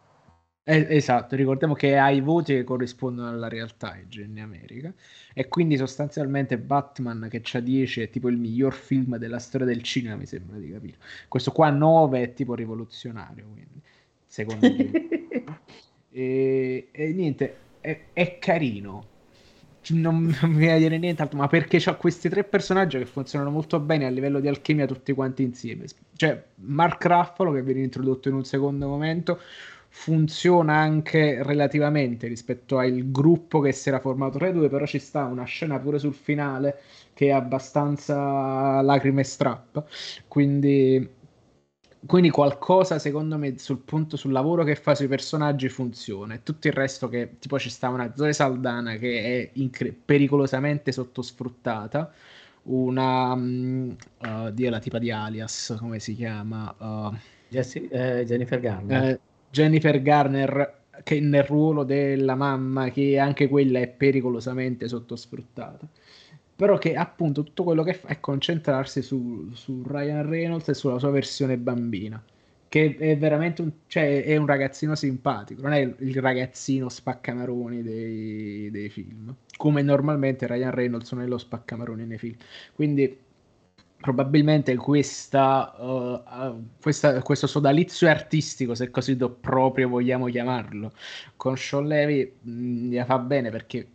eh, 0.71 0.87
esatto, 0.91 1.35
ricordiamo 1.35 1.73
che 1.73 1.97
ha 1.97 2.11
i 2.11 2.21
voti 2.21 2.53
che 2.53 2.63
corrispondono 2.63 3.27
alla 3.27 3.49
realtà 3.49 3.97
in 4.11 4.39
America 4.39 4.93
e 5.33 5.49
quindi 5.49 5.79
sostanzialmente 5.79 6.59
Batman 6.59 7.27
che 7.31 7.41
ha 7.55 7.61
10 7.61 8.03
è 8.03 8.11
tipo 8.11 8.29
il 8.29 8.37
miglior 8.37 8.75
film 8.75 9.17
della 9.17 9.39
storia 9.39 9.67
del 9.67 9.83
cinema, 9.83 10.17
mi 10.17 10.27
sembra 10.27 10.59
di 10.59 10.71
capire. 10.71 10.99
Questo 11.27 11.53
qua 11.53 11.71
9 11.71 12.21
è 12.21 12.35
tipo 12.35 12.55
rivoluzionario, 12.55 13.47
quindi, 13.51 13.81
secondo 14.27 14.67
me. 14.69 15.49
e, 16.13 16.89
e, 16.91 17.13
niente, 17.15 17.57
è, 17.81 18.01
è 18.13 18.39
carino. 18.39 19.07
Non, 19.91 20.37
non 20.43 20.51
mi 20.51 20.59
viene 20.59 20.79
dire 20.81 20.99
nient'altro, 20.99 21.39
ma 21.39 21.47
perché 21.47 21.79
c'ha 21.81 21.95
questi 21.95 22.29
tre 22.29 22.45
personaggi 22.45 22.99
che 22.99 23.07
funzionano 23.07 23.51
molto 23.51 23.81
bene 23.81 24.05
a 24.05 24.11
livello 24.11 24.39
di 24.39 24.49
alchimia 24.49 24.85
tutti 24.85 25.15
quanti 25.15 25.43
insieme. 25.45 25.87
Cioè, 26.15 26.45
Mark 26.57 27.03
Ruffalo 27.07 27.53
che 27.53 27.63
viene 27.63 27.81
introdotto 27.81 28.29
in 28.29 28.35
un 28.35 28.45
secondo 28.45 28.87
momento, 28.87 29.41
funziona 29.91 30.77
anche 30.77 31.43
relativamente 31.43 32.27
rispetto 32.29 32.79
al 32.79 33.11
gruppo 33.11 33.61
che 33.61 33.73
si 33.73 33.89
era 33.89 34.01
formato. 34.01 34.39
Tra 34.39 34.49
i 34.49 34.53
due, 34.53 34.69
però 34.69 34.87
ci 34.87 34.99
sta 34.99 35.25
una 35.25 35.45
scena 35.45 35.79
pure 35.79 35.99
sul 35.99 36.15
finale 36.15 36.81
che 37.15 37.27
è 37.29 37.31
abbastanza 37.31 38.81
lacrime 38.81 39.23
e 39.23 39.25
strappa, 39.25 39.85
quindi, 40.29 41.09
quindi 42.07 42.31
qualcosa 42.31 42.99
secondo 42.99 43.37
me 43.39 43.59
sul 43.59 43.79
punto, 43.79 44.17
sul 44.17 44.31
lavoro 44.31 44.63
che 44.63 44.77
fa 44.77 44.95
sui 44.95 45.09
personaggi 45.09 45.69
funziona. 45.69 46.35
E 46.35 46.43
tutto 46.43 46.69
il 46.69 46.75
resto 46.75 47.09
che 47.09 47.37
tipo 47.39 47.59
ci 47.59 47.71
sta 47.71 47.89
una 47.89 48.13
Zoe 48.15 48.33
Saldana 48.33 48.97
che 48.97 49.23
è 49.23 49.51
incre- 49.55 49.93
pericolosamente 49.93 50.93
sottosfruttata. 50.93 52.13
Una 52.71 53.33
um, 53.33 53.97
uh, 54.19 54.51
Dio 54.51 54.69
la 54.69 54.79
tipa 54.79 54.99
di 54.99 55.11
Alias 55.11 55.75
come 55.79 55.99
si 56.01 56.15
chiama 56.15 56.75
uh, 56.79 57.17
Jessie, 57.49 57.89
eh, 57.89 58.25
Jennifer 58.27 58.61
Garner. 58.61 59.05
Eh, 59.05 59.21
Jennifer 59.51 60.01
Garner 60.03 60.77
che 61.05 61.21
nel 61.21 61.45
ruolo 61.45 61.85
della 61.85 62.35
mamma 62.35 62.91
che 62.91 63.19
anche 63.19 63.49
quella 63.49 63.79
è 63.81 63.89
pericolosamente 63.89 64.89
sottosfruttata. 64.89 65.87
Però 66.57 66.77
che 66.77 66.95
appunto 66.95 67.45
tutto 67.45 67.63
quello 67.63 67.85
che 67.85 67.95
fa 67.95 68.09
è 68.09 68.21
concentrarsi 68.21 69.01
su, 69.01 69.51
su 69.53 69.85
Ryan 69.87 70.29
Reynolds 70.29 70.69
e 70.69 70.75
sulla 70.75 70.99
sua 70.99 71.11
versione 71.11 71.57
bambina 71.57 72.23
che 72.71 72.97
è 72.99 73.17
veramente 73.17 73.63
un, 73.63 73.73
cioè, 73.87 74.25
è 74.25 74.37
un 74.37 74.45
ragazzino 74.45 74.95
simpatico 74.95 75.63
non 75.63 75.73
è 75.73 75.79
il 75.79 76.21
ragazzino 76.21 76.91
spaccamaroni 76.91 77.83
dei, 77.83 78.71
dei 78.71 78.91
film 78.91 79.35
come 79.59 79.83
normalmente 79.83 80.47
Ryan 80.47 80.71
Reynolds 80.71 81.13
non 81.13 81.25
è 81.25 81.27
lo 81.27 81.37
spaccamaroni 81.37 82.07
nei 82.07 82.17
film. 82.17 82.37
Quindi 82.75 83.19
probabilmente 84.01 84.77
questa, 84.77 85.75
uh, 85.79 86.65
questa, 86.81 87.21
questo 87.23 87.47
sodalizio 87.47 88.09
artistico, 88.09 88.75
se 88.75 88.91
così 88.91 89.17
proprio 89.17 89.89
vogliamo 89.89 90.27
chiamarlo, 90.27 90.93
con 91.37 91.57
Sean 91.57 91.87
Levy 91.87 92.33
mh, 92.41 92.89
gli 92.91 92.99
fa 93.05 93.19
bene 93.19 93.51
perché 93.51 93.87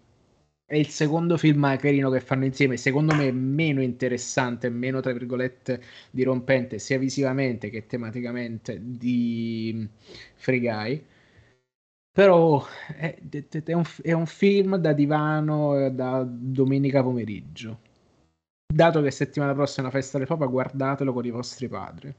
è 0.66 0.76
il 0.76 0.88
secondo 0.88 1.38
film 1.38 1.78
carino 1.78 2.10
che 2.10 2.20
fanno 2.20 2.46
insieme, 2.46 2.78
secondo 2.78 3.14
me 3.14 3.32
meno 3.32 3.82
interessante, 3.82 4.70
meno 4.70 5.02
tra 5.02 5.14
virgolette 5.14 5.82
dirompente 6.12 6.80
sia 6.80 6.98
visivamente 6.98 7.70
che 7.70 7.86
tematicamente 7.86 8.80
di 8.82 9.88
Free 10.36 10.60
Guy. 10.60 11.06
Però 12.12 12.64
è, 12.96 13.18
è, 13.66 13.74
un, 13.74 13.84
è 14.04 14.12
un 14.12 14.26
film 14.28 14.76
da 14.78 14.94
divano 14.94 15.90
da 15.90 16.24
domenica 16.28 17.02
pomeriggio 17.02 17.80
dato 18.72 19.02
che 19.02 19.12
settimana 19.12 19.54
prossima 19.54 19.88
è 19.88 19.90
una 19.90 20.00
festa 20.00 20.18
del 20.18 20.28
Papa, 20.28 20.46
guardatelo 20.46 21.14
con 21.14 21.26
i 21.26 21.32
vostri 21.32 21.68
padri. 21.68 22.14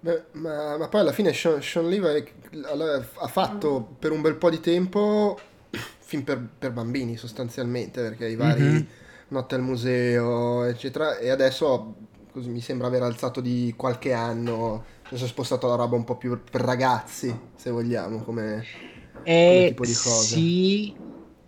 Beh, 0.00 0.24
ma, 0.32 0.76
ma, 0.76 0.88
poi 0.88 1.00
alla 1.00 1.12
fine 1.12 1.32
Sean, 1.32 1.60
Sean 1.60 1.88
Levi 1.88 2.32
ha 2.62 3.26
fatto 3.26 3.96
per 3.98 4.12
un 4.12 4.20
bel 4.20 4.36
po' 4.36 4.48
di 4.48 4.60
tempo 4.60 5.36
film 5.98 6.22
per, 6.22 6.46
per 6.58 6.72
bambini 6.72 7.16
sostanzialmente, 7.16 8.00
perché 8.02 8.28
i 8.28 8.36
vari 8.36 8.62
mm-hmm. 8.62 8.82
Notte 9.28 9.56
al 9.56 9.62
Museo, 9.62 10.64
eccetera, 10.64 11.18
e 11.18 11.30
adesso 11.30 11.96
così 12.32 12.48
mi 12.48 12.60
sembra 12.60 12.86
aver 12.86 13.02
alzato 13.02 13.40
di 13.40 13.74
qualche 13.76 14.12
anno, 14.12 14.84
adesso 15.06 15.24
è 15.24 15.28
spostato 15.28 15.66
la 15.66 15.74
roba 15.74 15.96
un 15.96 16.04
po' 16.04 16.16
più 16.16 16.40
per 16.48 16.60
ragazzi, 16.60 17.36
se 17.56 17.70
vogliamo, 17.70 18.22
come, 18.22 18.64
e 19.24 19.54
come 19.56 19.68
tipo 19.68 19.84
di 19.84 19.94
cose. 19.94 20.34
Sì, 20.34 20.96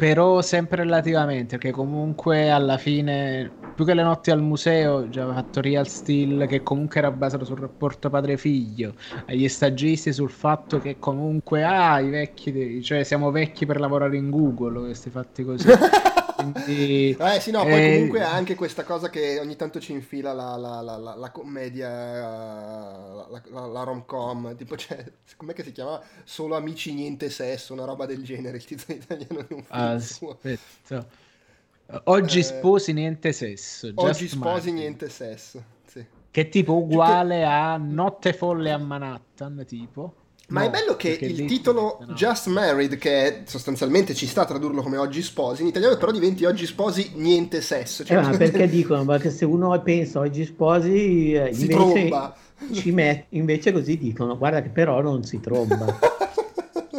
però 0.00 0.40
sempre 0.40 0.82
relativamente, 0.84 1.58
perché 1.58 1.72
comunque 1.72 2.48
alla 2.50 2.78
fine, 2.78 3.52
più 3.74 3.84
che 3.84 3.92
le 3.92 4.02
notti 4.02 4.30
al 4.30 4.40
museo, 4.40 5.10
già 5.10 5.24
aveva 5.24 5.36
fatto 5.36 5.60
Real 5.60 5.86
Steel, 5.86 6.46
che 6.46 6.62
comunque 6.62 7.00
era 7.00 7.10
basato 7.10 7.44
sul 7.44 7.58
rapporto 7.58 8.08
padre-figlio, 8.08 8.94
agli 9.26 9.46
stagisti 9.46 10.10
sul 10.14 10.30
fatto 10.30 10.78
che 10.78 10.98
comunque, 10.98 11.64
ah, 11.64 12.00
i 12.00 12.08
vecchi, 12.08 12.82
cioè 12.82 13.04
siamo 13.04 13.30
vecchi 13.30 13.66
per 13.66 13.78
lavorare 13.78 14.16
in 14.16 14.30
Google, 14.30 14.86
questi 14.86 15.10
fatti 15.10 15.44
così. 15.44 15.68
Quindi, 16.42 17.16
eh 17.18 17.40
sì, 17.40 17.50
no, 17.50 17.62
poi 17.62 17.72
eh... 17.72 17.92
comunque 17.94 18.22
anche 18.22 18.54
questa 18.54 18.84
cosa 18.84 19.10
che 19.10 19.38
ogni 19.38 19.56
tanto 19.56 19.80
ci 19.80 19.92
infila 19.92 20.32
la, 20.32 20.56
la, 20.56 20.80
la, 20.80 20.96
la 20.96 21.30
commedia, 21.30 21.88
la, 23.28 23.82
rom-com, 23.82 24.56
tipo 24.56 24.74
c'è, 24.74 25.04
com'è 25.36 25.52
che 25.52 25.64
si 25.64 25.72
chiama? 25.72 26.00
Solo 26.24 26.56
amici, 26.56 26.94
niente 26.94 27.30
sesso, 27.30 27.72
una 27.72 27.84
roba 27.84 28.06
del 28.06 28.22
genere, 28.22 28.56
il 28.56 28.64
titolo 28.64 28.98
italiano 28.98 29.42
di 29.46 29.54
un 29.54 29.62
film. 29.62 29.80
Aspetta. 29.80 31.06
Oggi 32.04 32.38
eh, 32.38 32.42
sposi, 32.44 32.92
niente 32.92 33.32
sesso. 33.32 33.90
Oggi 33.94 34.28
sposi, 34.28 34.38
Martin. 34.38 34.74
niente 34.74 35.08
sesso, 35.08 35.62
sì. 35.86 36.04
Che 36.30 36.40
è 36.40 36.48
tipo 36.48 36.76
uguale 36.76 37.44
a 37.44 37.76
Notte 37.76 38.32
folle 38.32 38.70
a 38.70 38.78
Manhattan, 38.78 39.64
tipo. 39.66 40.14
Ma 40.50 40.62
no, 40.62 40.66
è 40.66 40.70
bello 40.70 40.96
che 40.96 41.16
il 41.20 41.44
titolo 41.44 41.98
no. 42.00 42.12
Just 42.12 42.48
Married, 42.48 42.98
che 42.98 43.42
sostanzialmente 43.44 44.14
ci 44.14 44.26
sta 44.26 44.42
a 44.42 44.46
tradurlo 44.46 44.82
come 44.82 44.96
Oggi 44.96 45.22
sposi, 45.22 45.62
in 45.62 45.68
italiano 45.68 45.96
però 45.96 46.10
diventi 46.10 46.44
Oggi 46.44 46.66
sposi 46.66 47.12
niente 47.14 47.60
sesso. 47.60 48.04
Cioè, 48.04 48.18
eh, 48.18 48.20
ma 48.20 48.36
perché 48.36 48.68
dicono? 48.68 49.04
Perché 49.04 49.30
se 49.30 49.44
uno 49.44 49.80
pensa 49.80 50.18
Oggi 50.18 50.44
sposi, 50.44 51.32
eh, 51.32 51.52
si 51.52 51.62
invece, 51.62 51.78
tromba. 51.78 52.36
Ci 52.72 52.90
met- 52.90 53.26
invece 53.30 53.72
così 53.72 53.96
dicono, 53.96 54.36
guarda 54.36 54.60
che 54.60 54.68
però 54.68 55.00
non 55.00 55.24
si 55.24 55.40
tromba. 55.40 55.98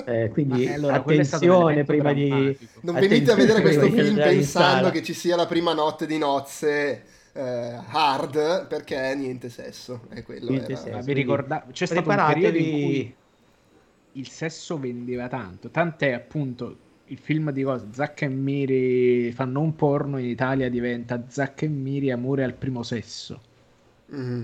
Eh, 0.04 0.30
quindi 0.30 0.66
eh, 0.66 0.74
allora, 0.74 0.96
attenzione 0.96 1.84
prima 1.84 2.12
di... 2.12 2.58
Non 2.82 2.96
venite 2.96 3.32
a 3.32 3.36
vedere 3.36 3.62
questo 3.62 3.90
film 3.90 4.16
pensando 4.16 4.90
che 4.90 5.04
ci 5.04 5.14
sia 5.14 5.36
la 5.36 5.46
prima 5.46 5.74
notte 5.74 6.06
di 6.06 6.18
nozze 6.18 7.04
eh, 7.34 7.80
hard 7.92 8.68
perché 8.68 9.14
niente 9.16 9.50
sesso. 9.50 10.02
È 10.10 10.24
quello 10.24 10.50
niente 10.50 10.74
era... 10.74 10.82
sesso, 10.82 11.02
vi 11.02 11.14
ricordate? 11.14 11.72
C'è 11.72 11.86
stato 11.86 12.10
un 12.10 12.16
periodo 12.16 12.58
in 12.58 12.72
cui 12.72 13.16
il 14.13 14.28
sesso 14.28 14.80
vendeva 14.80 15.28
tanto, 15.28 15.69
tant'è 15.69 16.12
appunto 16.12 16.89
il 17.06 17.17
film 17.17 17.52
di 17.52 17.63
cosa? 17.63 17.88
Zack 17.91 18.21
e 18.24 18.28
Miri 18.30 19.32
fanno 19.34 19.60
un 19.60 19.76
porno 19.76 20.17
in 20.17 20.28
Italia 20.28 20.69
diventa 20.69 21.24
Zack 21.28 21.63
e 21.63 21.67
Miri 21.67 22.12
amore 22.12 22.43
al 22.43 22.54
primo 22.54 22.84
sesso. 22.84 23.41
Mm. 24.13 24.43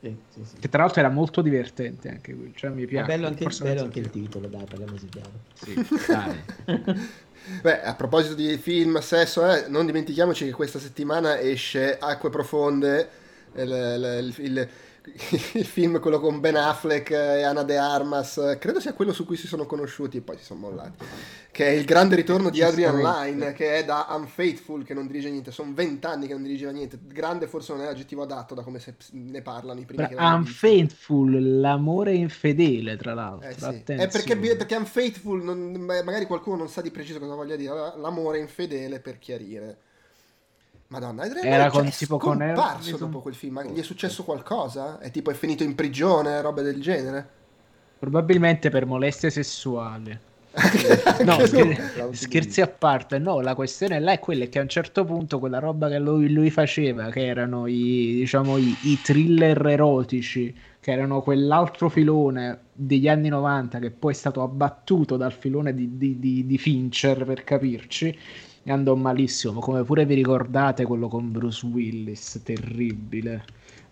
Sì, 0.00 0.16
sì, 0.30 0.44
sì. 0.44 0.56
Che 0.58 0.68
tra 0.70 0.82
l'altro 0.82 1.00
era 1.00 1.10
molto 1.10 1.42
divertente 1.42 2.08
anche 2.08 2.34
qui, 2.34 2.52
cioè 2.54 2.70
mi 2.70 2.86
piace. 2.86 3.12
È 3.12 3.16
bello 3.16 3.26
anche, 3.26 3.46
bello 3.60 3.82
anche 3.82 3.98
il 3.98 4.08
titolo, 4.08 4.46
dai, 4.46 4.64
parliamoci 4.64 5.06
chiaro. 5.08 5.30
Sì, 5.52 5.86
dai. 6.06 6.98
Beh, 7.60 7.82
a 7.82 7.94
proposito 7.94 8.34
di 8.34 8.56
film, 8.56 8.98
sesso, 9.00 9.46
eh, 9.46 9.68
non 9.68 9.84
dimentichiamoci 9.84 10.46
che 10.46 10.52
questa 10.52 10.78
settimana 10.78 11.38
esce 11.38 11.98
Acque 11.98 12.30
Profonde, 12.30 13.08
il, 13.56 14.32
il, 14.38 14.44
il 14.44 14.68
il 15.54 15.64
film, 15.64 16.00
quello 16.00 16.20
con 16.20 16.40
Ben 16.40 16.56
Affleck 16.56 17.10
e 17.10 17.42
Anna 17.42 17.62
De 17.62 17.76
Armas, 17.76 18.56
credo 18.58 18.80
sia 18.80 18.92
quello 18.92 19.12
su 19.12 19.24
cui 19.24 19.36
si 19.36 19.46
sono 19.46 19.66
conosciuti 19.66 20.18
e 20.18 20.20
poi 20.20 20.36
si 20.36 20.44
sono 20.44 20.60
mollati, 20.60 21.04
che 21.50 21.66
è 21.66 21.70
il 21.70 21.84
grande 21.84 22.16
ritorno 22.16 22.50
di 22.50 22.62
Adrian 22.62 22.98
Lyne, 22.98 23.52
che 23.52 23.78
è 23.78 23.84
da 23.84 24.06
Unfaithful, 24.10 24.84
che 24.84 24.94
non 24.94 25.06
dirige 25.06 25.30
niente, 25.30 25.50
sono 25.50 25.72
vent'anni 25.74 26.26
che 26.26 26.32
non 26.32 26.42
dirigeva 26.42 26.70
niente, 26.70 26.98
grande 27.02 27.46
forse 27.46 27.72
non 27.72 27.82
è 27.82 27.86
l'aggettivo 27.86 28.22
adatto 28.22 28.54
da 28.54 28.62
come 28.62 28.80
ne 29.12 29.42
parlano 29.42 29.80
i 29.80 29.84
primi 29.84 30.06
Beh, 30.06 30.14
Unfaithful, 30.16 31.60
l'amore 31.60 32.14
infedele 32.14 32.96
tra 32.96 33.14
l'altro, 33.14 33.48
eh 33.48 33.54
sì. 33.54 33.92
è 33.92 34.08
perché, 34.08 34.36
perché 34.36 34.74
Unfaithful, 34.76 35.42
non, 35.42 35.72
magari 35.72 36.26
qualcuno 36.26 36.56
non 36.56 36.68
sa 36.68 36.80
di 36.80 36.90
preciso 36.90 37.18
cosa 37.18 37.34
voglia 37.34 37.56
dire, 37.56 37.72
l'amore 37.96 38.38
infedele 38.38 39.00
per 39.00 39.18
chiarire 39.18 39.88
Madonna, 40.90 41.22
Adrian 41.22 41.46
era 41.46 41.70
con, 41.70 41.84
cioè, 41.84 41.92
tipo 41.92 42.18
con 42.18 42.38
dopo 42.98 43.20
quel 43.20 43.34
film. 43.34 43.54
Ma 43.54 43.64
gli 43.64 43.78
è 43.78 43.82
successo 43.82 44.24
qualcosa? 44.24 44.98
È 44.98 45.12
tipo 45.12 45.30
è 45.30 45.34
finito 45.34 45.62
in 45.62 45.76
prigione, 45.76 46.40
roba 46.40 46.62
del 46.62 46.80
genere? 46.80 47.28
Probabilmente 47.96 48.70
per 48.70 48.86
molestie 48.86 49.30
sessuali. 49.30 50.18
no, 51.24 51.46
scher- 51.46 52.10
scherzi 52.10 52.60
a 52.60 52.66
parte, 52.66 53.20
no, 53.20 53.40
la 53.40 53.54
questione 53.54 54.00
là 54.00 54.10
è 54.10 54.18
quella 54.18 54.46
che 54.46 54.58
a 54.58 54.62
un 54.62 54.68
certo 54.68 55.04
punto 55.04 55.38
quella 55.38 55.60
roba 55.60 55.88
che 55.88 56.00
lui, 56.00 56.28
lui 56.32 56.50
faceva, 56.50 57.08
che 57.10 57.24
erano 57.24 57.68
i, 57.68 58.14
diciamo, 58.16 58.56
i, 58.56 58.76
i, 58.82 59.00
thriller 59.00 59.64
erotici, 59.64 60.52
che 60.80 60.90
erano 60.90 61.22
quell'altro 61.22 61.88
filone 61.88 62.62
degli 62.72 63.06
anni 63.06 63.28
90 63.28 63.78
che 63.78 63.90
poi 63.92 64.12
è 64.12 64.16
stato 64.16 64.42
abbattuto 64.42 65.16
dal 65.16 65.32
filone 65.32 65.72
di, 65.72 65.96
di, 65.96 66.18
di, 66.18 66.44
di 66.44 66.58
Fincher, 66.58 67.24
per 67.24 67.44
capirci, 67.44 68.18
e 68.70 68.72
andò 68.72 68.94
malissimo, 68.94 69.60
come 69.60 69.82
pure 69.82 70.06
vi 70.06 70.14
ricordate 70.14 70.84
quello 70.84 71.08
con 71.08 71.32
Bruce 71.32 71.66
Willis, 71.66 72.40
terribile. 72.44 73.44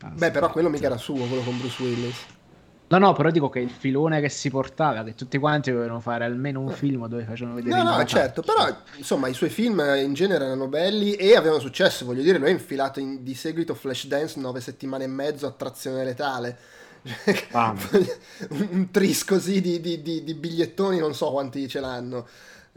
Ah, 0.02 0.10
Beh, 0.10 0.30
però 0.30 0.50
quello 0.52 0.68
mica 0.68 0.86
era 0.86 0.96
suo, 0.96 1.26
quello 1.26 1.42
con 1.42 1.58
Bruce 1.58 1.82
Willis. 1.82 2.16
No, 2.86 2.98
no, 2.98 3.12
però 3.12 3.30
dico 3.30 3.50
che 3.50 3.58
il 3.58 3.70
filone 3.70 4.20
che 4.20 4.28
si 4.28 4.48
portava, 4.48 5.02
che 5.02 5.14
tutti 5.14 5.36
quanti 5.36 5.72
dovevano 5.72 6.00
fare 6.00 6.24
almeno 6.24 6.60
un 6.60 6.70
film 6.70 7.06
dove 7.08 7.24
facevano 7.24 7.56
vedere... 7.56 7.82
No, 7.82 7.96
no, 7.96 8.04
certo, 8.04 8.40
però 8.40 8.66
insomma 8.96 9.26
i 9.26 9.34
suoi 9.34 9.50
film 9.50 9.82
in 9.98 10.14
genere 10.14 10.44
erano 10.44 10.68
belli 10.68 11.14
e 11.14 11.34
avevano 11.34 11.60
successo, 11.60 12.06
voglio 12.06 12.22
dire, 12.22 12.38
lui 12.38 12.48
ha 12.48 12.52
infilato 12.52 13.00
in, 13.00 13.22
di 13.24 13.34
seguito 13.34 13.74
Flashdance 13.74 14.38
nove 14.38 14.60
settimane 14.60 15.04
e 15.04 15.08
mezzo 15.08 15.46
a 15.46 15.50
trazione 15.50 16.04
letale. 16.04 16.56
un, 17.52 17.76
un 18.70 18.90
tris 18.90 19.24
così 19.24 19.60
di, 19.60 19.80
di, 19.80 20.00
di, 20.00 20.22
di 20.22 20.34
bigliettoni, 20.34 20.98
non 20.98 21.14
so 21.14 21.32
quanti 21.32 21.66
ce 21.68 21.80
l'hanno. 21.80 22.26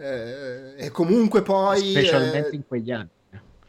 Eh, 0.02 0.86
e 0.86 0.90
comunque 0.90 1.44
poi... 1.44 1.92
Specialmente 1.92 2.50
eh, 2.50 2.56
in 2.56 2.68
quegli 2.68 2.92
anni. 2.92 3.10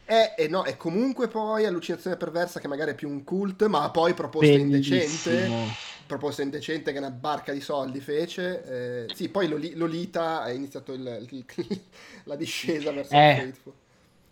È, 0.05 0.35
è, 0.37 0.49
no, 0.49 0.65
è 0.65 0.77
comunque 0.77 1.29
poi 1.29 1.67
Allucinazione 1.67 2.17
Perversa 2.17 2.59
che 2.59 2.69
magari 2.69 2.93
è 2.93 2.95
più 2.95 3.09
un 3.09 3.23
cult, 3.23 3.67
ma 3.67 3.91
poi 3.91 4.15
proposta 4.15 4.51
Bellissimo. 4.51 4.97
indecente. 4.97 5.91
Proposta 6.07 6.43
indecente 6.43 6.93
che 6.93 6.99
una 6.99 7.11
barca 7.11 7.53
di 7.53 7.61
soldi 7.61 8.01
fece. 8.01 9.07
Eh, 9.07 9.15
sì, 9.15 9.29
poi 9.29 9.75
Lolita 9.75 10.43
ha 10.43 10.51
iniziato 10.51 10.93
il, 10.93 11.27
il, 11.31 11.45
la 12.25 12.37
discesa 12.37 12.93
verso 12.93 13.15
eh, 13.15 13.37
Faithful. 13.39 13.73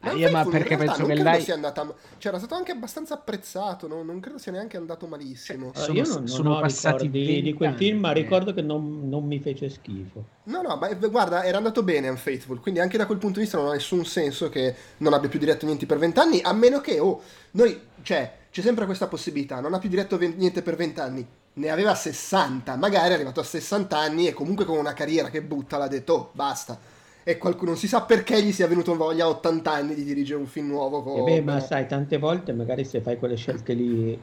Ma, 0.03 0.13
io, 0.13 0.31
ma 0.31 0.47
perché 0.47 0.79
penso 0.79 1.05
che 1.05 1.15
lei 1.15 1.43
sia 1.43 1.53
andata 1.53 1.83
cioè 2.17 2.33
era 2.33 2.39
stato 2.39 2.55
anche 2.55 2.73
abbastanza 2.73 3.13
apprezzato 3.13 3.87
no? 3.87 4.03
non 4.03 4.19
credo 4.19 4.39
sia 4.39 4.51
neanche 4.51 4.79
andato 4.79 5.07
malissimo. 5.07 5.73
Cioè, 5.75 5.85
sono, 5.85 5.99
io 5.99 6.07
non, 6.07 6.27
sono 6.27 6.49
non 6.53 6.61
passati 6.63 7.11
di, 7.11 7.43
di, 7.43 7.53
quel 7.53 7.75
film 7.75 8.01
ma 8.01 8.13
ricordo 8.13 8.55
che 8.55 8.63
non, 8.63 9.11
non, 9.11 9.27
mi 9.27 9.41
fece 9.41 9.69
schifo. 9.69 10.25
No 10.45 10.63
no 10.63 10.77
ma 10.77 10.89
guarda 10.95 11.45
era 11.45 11.59
andato 11.59 11.83
bene 11.83 12.09
Unfaithful 12.09 12.61
quindi 12.61 12.81
anche 12.81 12.97
da 12.97 13.05
quel 13.05 13.19
punto 13.19 13.37
di 13.37 13.43
vista 13.43 13.59
non 13.59 13.69
ha 13.69 13.73
nessun 13.73 14.07
senso 14.07 14.49
che 14.49 14.75
non 14.99 15.13
abbia 15.13 15.29
più 15.29 15.39
diretto 15.39 15.67
niente 15.67 15.85
per 15.85 15.99
vent'anni 15.99 16.41
a 16.43 16.55
meno 16.55 16.81
che 16.81 16.99
oh 16.99 17.21
noi 17.53 17.79
cioè 18.01 18.39
c'è 18.51 18.63
sempre 18.63 18.87
questa 18.87 19.07
possibilità 19.07 19.61
non 19.61 19.75
ha 19.75 19.79
più 19.79 19.91
diretto 19.91 20.17
niente 20.19 20.63
per 20.63 20.77
vent'anni 20.77 21.27
ne 21.53 21.69
aveva 21.69 21.95
60 21.95 22.75
magari 22.77 23.11
è 23.11 23.15
arrivato 23.15 23.41
a 23.41 23.45
60 23.45 23.99
anni 23.99 24.29
e 24.29 24.33
comunque 24.33 24.65
con 24.65 24.79
una 24.79 24.95
carriera 24.95 25.29
che 25.29 25.43
butta 25.43 25.77
l'ha 25.77 25.89
detto 25.89 26.13
oh 26.15 26.31
basta 26.33 26.79
e 27.23 27.39
qualcuno 27.39 27.71
non 27.71 27.79
si 27.79 27.89
sa 27.89 28.03
perché 28.03 28.43
gli 28.43 28.53
sia 28.53 28.67
venuto 28.67 28.97
voglia 28.97 29.25
a 29.25 29.29
80 29.29 29.71
anni 29.71 29.95
di 29.95 30.05
dirigere 30.05 30.41
un 30.41 30.47
film 30.47 30.69
nuovo. 30.69 31.03
Con... 31.03 31.19
Eh 31.19 31.23
beh, 31.23 31.43
ma 31.43 31.61
sai, 31.61 31.87
tante 31.87 32.19
volte 32.19 32.53
magari 32.53 32.85
se 32.85 33.01
fai 33.01 33.19
quelle 33.19 33.37
scelte 33.37 33.75
lì 33.75 34.19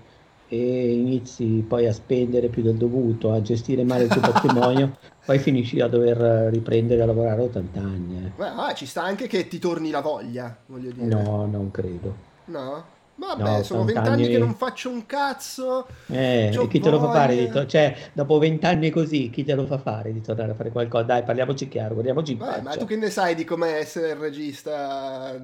e 0.50 0.94
inizi 0.94 1.66
poi 1.68 1.88
a 1.88 1.94
spendere 1.94 2.48
più 2.48 2.64
del 2.64 2.76
dovuto, 2.76 3.32
a 3.32 3.42
gestire 3.42 3.84
male 3.84 4.04
il 4.04 4.10
tuo 4.10 4.22
patrimonio, 4.32 4.98
poi 5.26 5.40
finisci 5.40 5.82
a 5.82 5.88
dover 5.88 6.52
riprendere 6.52 7.02
a 7.02 7.06
lavorare 7.06 7.42
a 7.42 7.46
80 7.46 7.80
anni. 7.80 8.26
Eh. 8.26 8.32
Beh, 8.36 8.48
ah, 8.48 8.74
ci 8.74 8.86
sta 8.86 9.04
anche 9.04 9.28
che 9.28 9.48
ti 9.48 9.60
torni 9.60 9.90
la 9.90 10.02
voglia, 10.02 10.56
voglio 10.68 10.92
dire. 10.92 11.06
No, 11.06 11.46
non 11.46 11.70
credo. 11.72 12.26
No? 12.46 12.96
Vabbè, 13.20 13.42
no, 13.42 13.64
sono 13.64 13.84
vent'anni 13.84 14.24
anni 14.24 14.30
che 14.30 14.38
non 14.38 14.54
faccio 14.54 14.90
un 14.92 15.06
cazzo. 15.08 15.88
Eh, 16.10 16.52
e 16.54 16.68
chi 16.68 16.80
te 16.80 16.92
lo 16.92 17.00
fa 17.00 17.10
fare? 17.12 17.36
Di 17.36 17.50
to- 17.50 17.66
cioè, 17.66 17.96
dopo 18.14 18.38
vent'anni 18.38 18.92
così, 18.92 19.32
chi 19.32 19.44
te 19.44 19.56
lo 19.56 19.66
fa 19.66 19.80
fare 19.80 20.14
di 20.14 20.22
tornare 20.22 20.52
a 20.52 20.56
fare 20.56 20.70
qualcosa? 20.70 21.04
Dai, 21.04 21.24
parliamoci 21.24 21.68
chiaro, 21.68 21.94
guardiamoci 21.94 22.34
in 22.34 22.38
Vabbè, 22.38 22.62
Ma 22.62 22.76
tu 22.76 22.86
che 22.86 22.96
ne 22.96 23.10
sai 23.10 23.34
di 23.34 23.44
come 23.44 23.70
essere 23.78 24.10
il 24.10 24.16
regista? 24.18 25.36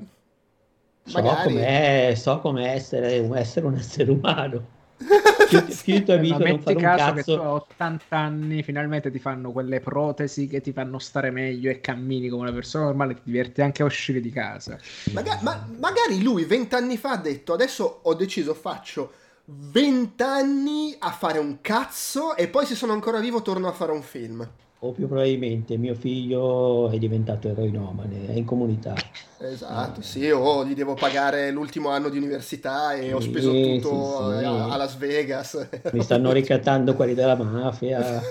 So 1.05 1.19
Magari. 1.19 1.53
com'è, 1.53 2.13
so 2.15 2.39
come 2.39 2.71
essere, 2.71 3.27
essere 3.37 3.65
un 3.65 3.75
essere 3.75 4.11
umano. 4.11 4.65
più, 5.61 6.03
più 6.03 6.13
amico 6.13 6.37
non 6.37 6.61
fare 6.61 6.75
un 6.75 6.81
caso 6.81 7.13
che 7.13 7.23
tu 7.23 7.31
a 7.31 7.53
80 7.53 8.17
anni 8.17 8.63
finalmente 8.63 9.11
ti 9.11 9.19
fanno 9.19 9.51
quelle 9.51 9.79
protesi 9.79 10.47
che 10.47 10.61
ti 10.61 10.71
fanno 10.71 10.99
stare 10.99 11.31
meglio 11.31 11.69
e 11.69 11.81
cammini 11.81 12.29
come 12.29 12.43
una 12.43 12.53
persona 12.53 12.85
normale 12.85 13.15
ti 13.15 13.21
diverti 13.23 13.61
anche 13.61 13.81
a 13.81 13.85
uscire 13.85 14.19
di 14.19 14.31
casa. 14.31 14.77
Maga- 15.13 15.39
ma, 15.41 15.67
magari 15.79 16.21
lui 16.21 16.45
20 16.45 16.75
anni 16.75 16.97
fa 16.97 17.11
ha 17.11 17.17
detto 17.17 17.53
adesso 17.53 17.99
ho 18.03 18.13
deciso 18.13 18.53
faccio 18.53 19.13
20 19.45 20.23
anni 20.23 20.95
a 20.97 21.11
fare 21.11 21.37
un 21.37 21.59
cazzo 21.61 22.35
e 22.35 22.47
poi 22.47 22.65
se 22.65 22.75
sono 22.75 22.93
ancora 22.93 23.19
vivo 23.19 23.41
torno 23.41 23.67
a 23.67 23.73
fare 23.73 23.91
un 23.91 24.01
film 24.01 24.47
o 24.85 24.91
più 24.91 25.07
probabilmente 25.07 25.77
mio 25.77 25.95
figlio 25.95 26.89
è 26.89 26.97
diventato 26.97 27.47
eroinomane, 27.47 28.27
è 28.27 28.33
in 28.33 28.43
comunità. 28.43 28.93
Esatto, 29.39 30.01
eh. 30.01 30.03
sì, 30.03 30.29
o 30.29 30.65
gli 30.65 30.73
devo 30.73 30.93
pagare 30.93 31.51
l'ultimo 31.51 31.89
anno 31.89 32.09
di 32.09 32.17
università 32.17 32.93
e 32.93 33.03
sì, 33.03 33.11
ho 33.11 33.21
speso 33.21 33.51
tutto 33.51 34.31
sì, 34.33 34.39
sì. 34.39 34.43
A, 34.43 34.73
a, 34.73 34.75
Las 34.75 34.97
Vegas. 34.97 35.69
Mi 35.93 36.03
stanno 36.03 36.33
ricattando 36.33 36.95
quelli 36.95 37.13
della 37.13 37.35
mafia. 37.35 38.21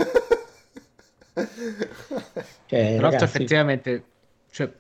cioè, 2.67 2.97
Tra 2.97 3.09
l'altro 3.09 3.25
effettivamente, 3.25 4.05
cioè, 4.51 4.71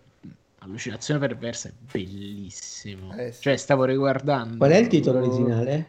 allucinazione 0.59 1.21
perversa 1.21 1.71
è 1.71 1.73
bellissimo. 1.91 3.17
Eh, 3.17 3.33
cioè, 3.33 3.57
stavo 3.57 3.85
riguardando... 3.85 4.59
Qual 4.59 4.71
è 4.71 4.77
il 4.77 4.89
titolo 4.89 5.21
originale? 5.21 5.87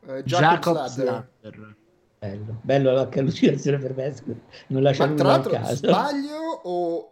Uh, 0.00 0.20
Jacob's, 0.22 0.38
Jacob's 0.38 0.96
Ladder. 0.98 1.28
Ladder. 1.40 1.76
Bello, 2.24 2.58
bello 2.62 3.08
che 3.08 3.20
allucinazione 3.20 3.78
per 3.78 3.94
me, 3.94 4.14
non 4.68 4.82
lascia 4.82 5.04
nulla 5.06 5.40
tra 5.40 5.50
l'altro, 5.50 5.74
sbaglio 5.74 6.38
o... 6.62 7.10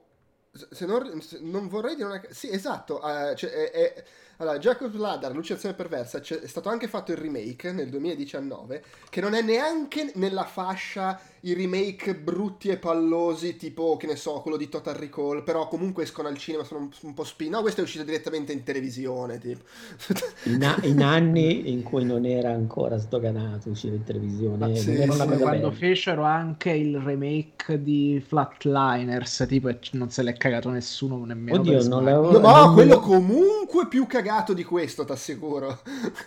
Se 0.71 0.85
non, 0.85 1.21
se 1.23 1.39
non, 1.41 1.69
vorrei 1.69 1.95
dire 1.95 2.09
una... 2.09 2.23
Sì, 2.29 2.51
esatto, 2.51 3.01
uh, 3.03 3.35
cioè, 3.35 3.51
è, 3.51 3.71
è 3.71 4.05
allora, 4.43 4.59
Jacob 4.59 4.95
Ladder, 4.97 5.33
Luciazione 5.33 5.75
Perversa, 5.75 6.19
è 6.19 6.47
stato 6.47 6.69
anche 6.69 6.89
fatto 6.89 7.13
il 7.13 7.19
remake 7.19 7.73
nel 7.73 7.89
2019, 7.89 8.83
che 9.09 9.21
non 9.21 9.35
è 9.35 9.41
neanche 9.41 10.11
nella 10.17 10.45
fascia 10.45 11.19
i 11.45 11.55
remake 11.55 12.15
brutti 12.15 12.69
e 12.69 12.77
pallosi, 12.77 13.57
tipo, 13.57 13.97
che 13.97 14.07
ne 14.07 14.15
so, 14.15 14.41
quello 14.43 14.57
di 14.57 14.69
Total 14.69 14.95
Recall, 14.95 15.43
però 15.43 15.67
comunque 15.67 16.05
escono 16.05 16.29
al 16.29 16.39
cinema, 16.39 16.63
sono 16.63 16.81
un, 16.81 16.91
un 17.01 17.15
po' 17.15 17.25
spin. 17.25 17.51
No, 17.51 17.63
questo 17.63 17.81
è 17.81 17.85
uscito 17.85 18.05
direttamente 18.05 18.53
in 18.53 18.63
televisione, 18.63 19.39
tipo. 19.39 19.63
In, 20.45 20.75
in, 20.83 21.03
anni 21.03 21.73
in 21.73 21.83
cui 21.83 22.05
non 22.05 22.27
era 22.27 22.51
ancora 22.51 22.97
sdoganato 22.97 23.71
uscire 23.71 23.97
in 23.97 24.05
televisione. 24.05 24.77
Sì, 24.77 24.95
sì, 24.95 25.07
quando 25.07 25.37
bella. 25.37 25.71
fecero 25.73 26.23
anche 26.23 26.71
il 26.71 26.99
remake 26.99 27.83
di 27.83 28.23
Flatliners, 28.25 29.45
tipo, 29.49 29.69
e 29.69 29.79
non 29.93 30.11
se 30.11 30.23
l'è 30.23 30.35
cagato 30.35 30.71
nessuno 30.71 31.25
nemmeno. 31.25 31.59
Oddio, 31.59 31.89
non 31.89 32.05
l'avevo... 32.05 32.39
No, 32.39 32.67
no, 32.67 32.73
quello 32.73 33.01
comunque 33.01 33.89
più 33.89 34.07
cagato 34.07 34.53
di 34.53 34.63
questo, 34.63 35.05
ti 35.05 35.11
assicuro. 35.11 35.81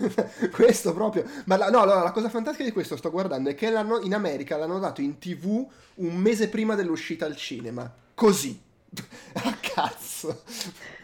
questo 0.52 0.94
proprio. 0.94 1.24
Ma 1.46 1.56
la, 1.56 1.70
no, 1.70 1.86
no, 1.86 2.04
la 2.04 2.12
cosa 2.12 2.28
fantastica 2.28 2.66
di 2.66 2.72
questo 2.74 2.98
sto 2.98 3.10
guardando 3.10 3.50
è 3.50 3.56
che 3.56 3.68
in 3.68 4.14
America 4.14 4.58
l'hanno 4.58 4.80
dato 4.80 5.04
in 5.06 5.18
tv 5.18 5.66
un 5.96 6.16
mese 6.16 6.50
prima 6.50 6.76
dell'uscita 6.76 7.26
al 7.26 7.36
cinema. 7.36 7.92
Così. 8.14 8.62
A 9.34 9.58
cazzo. 9.62 10.42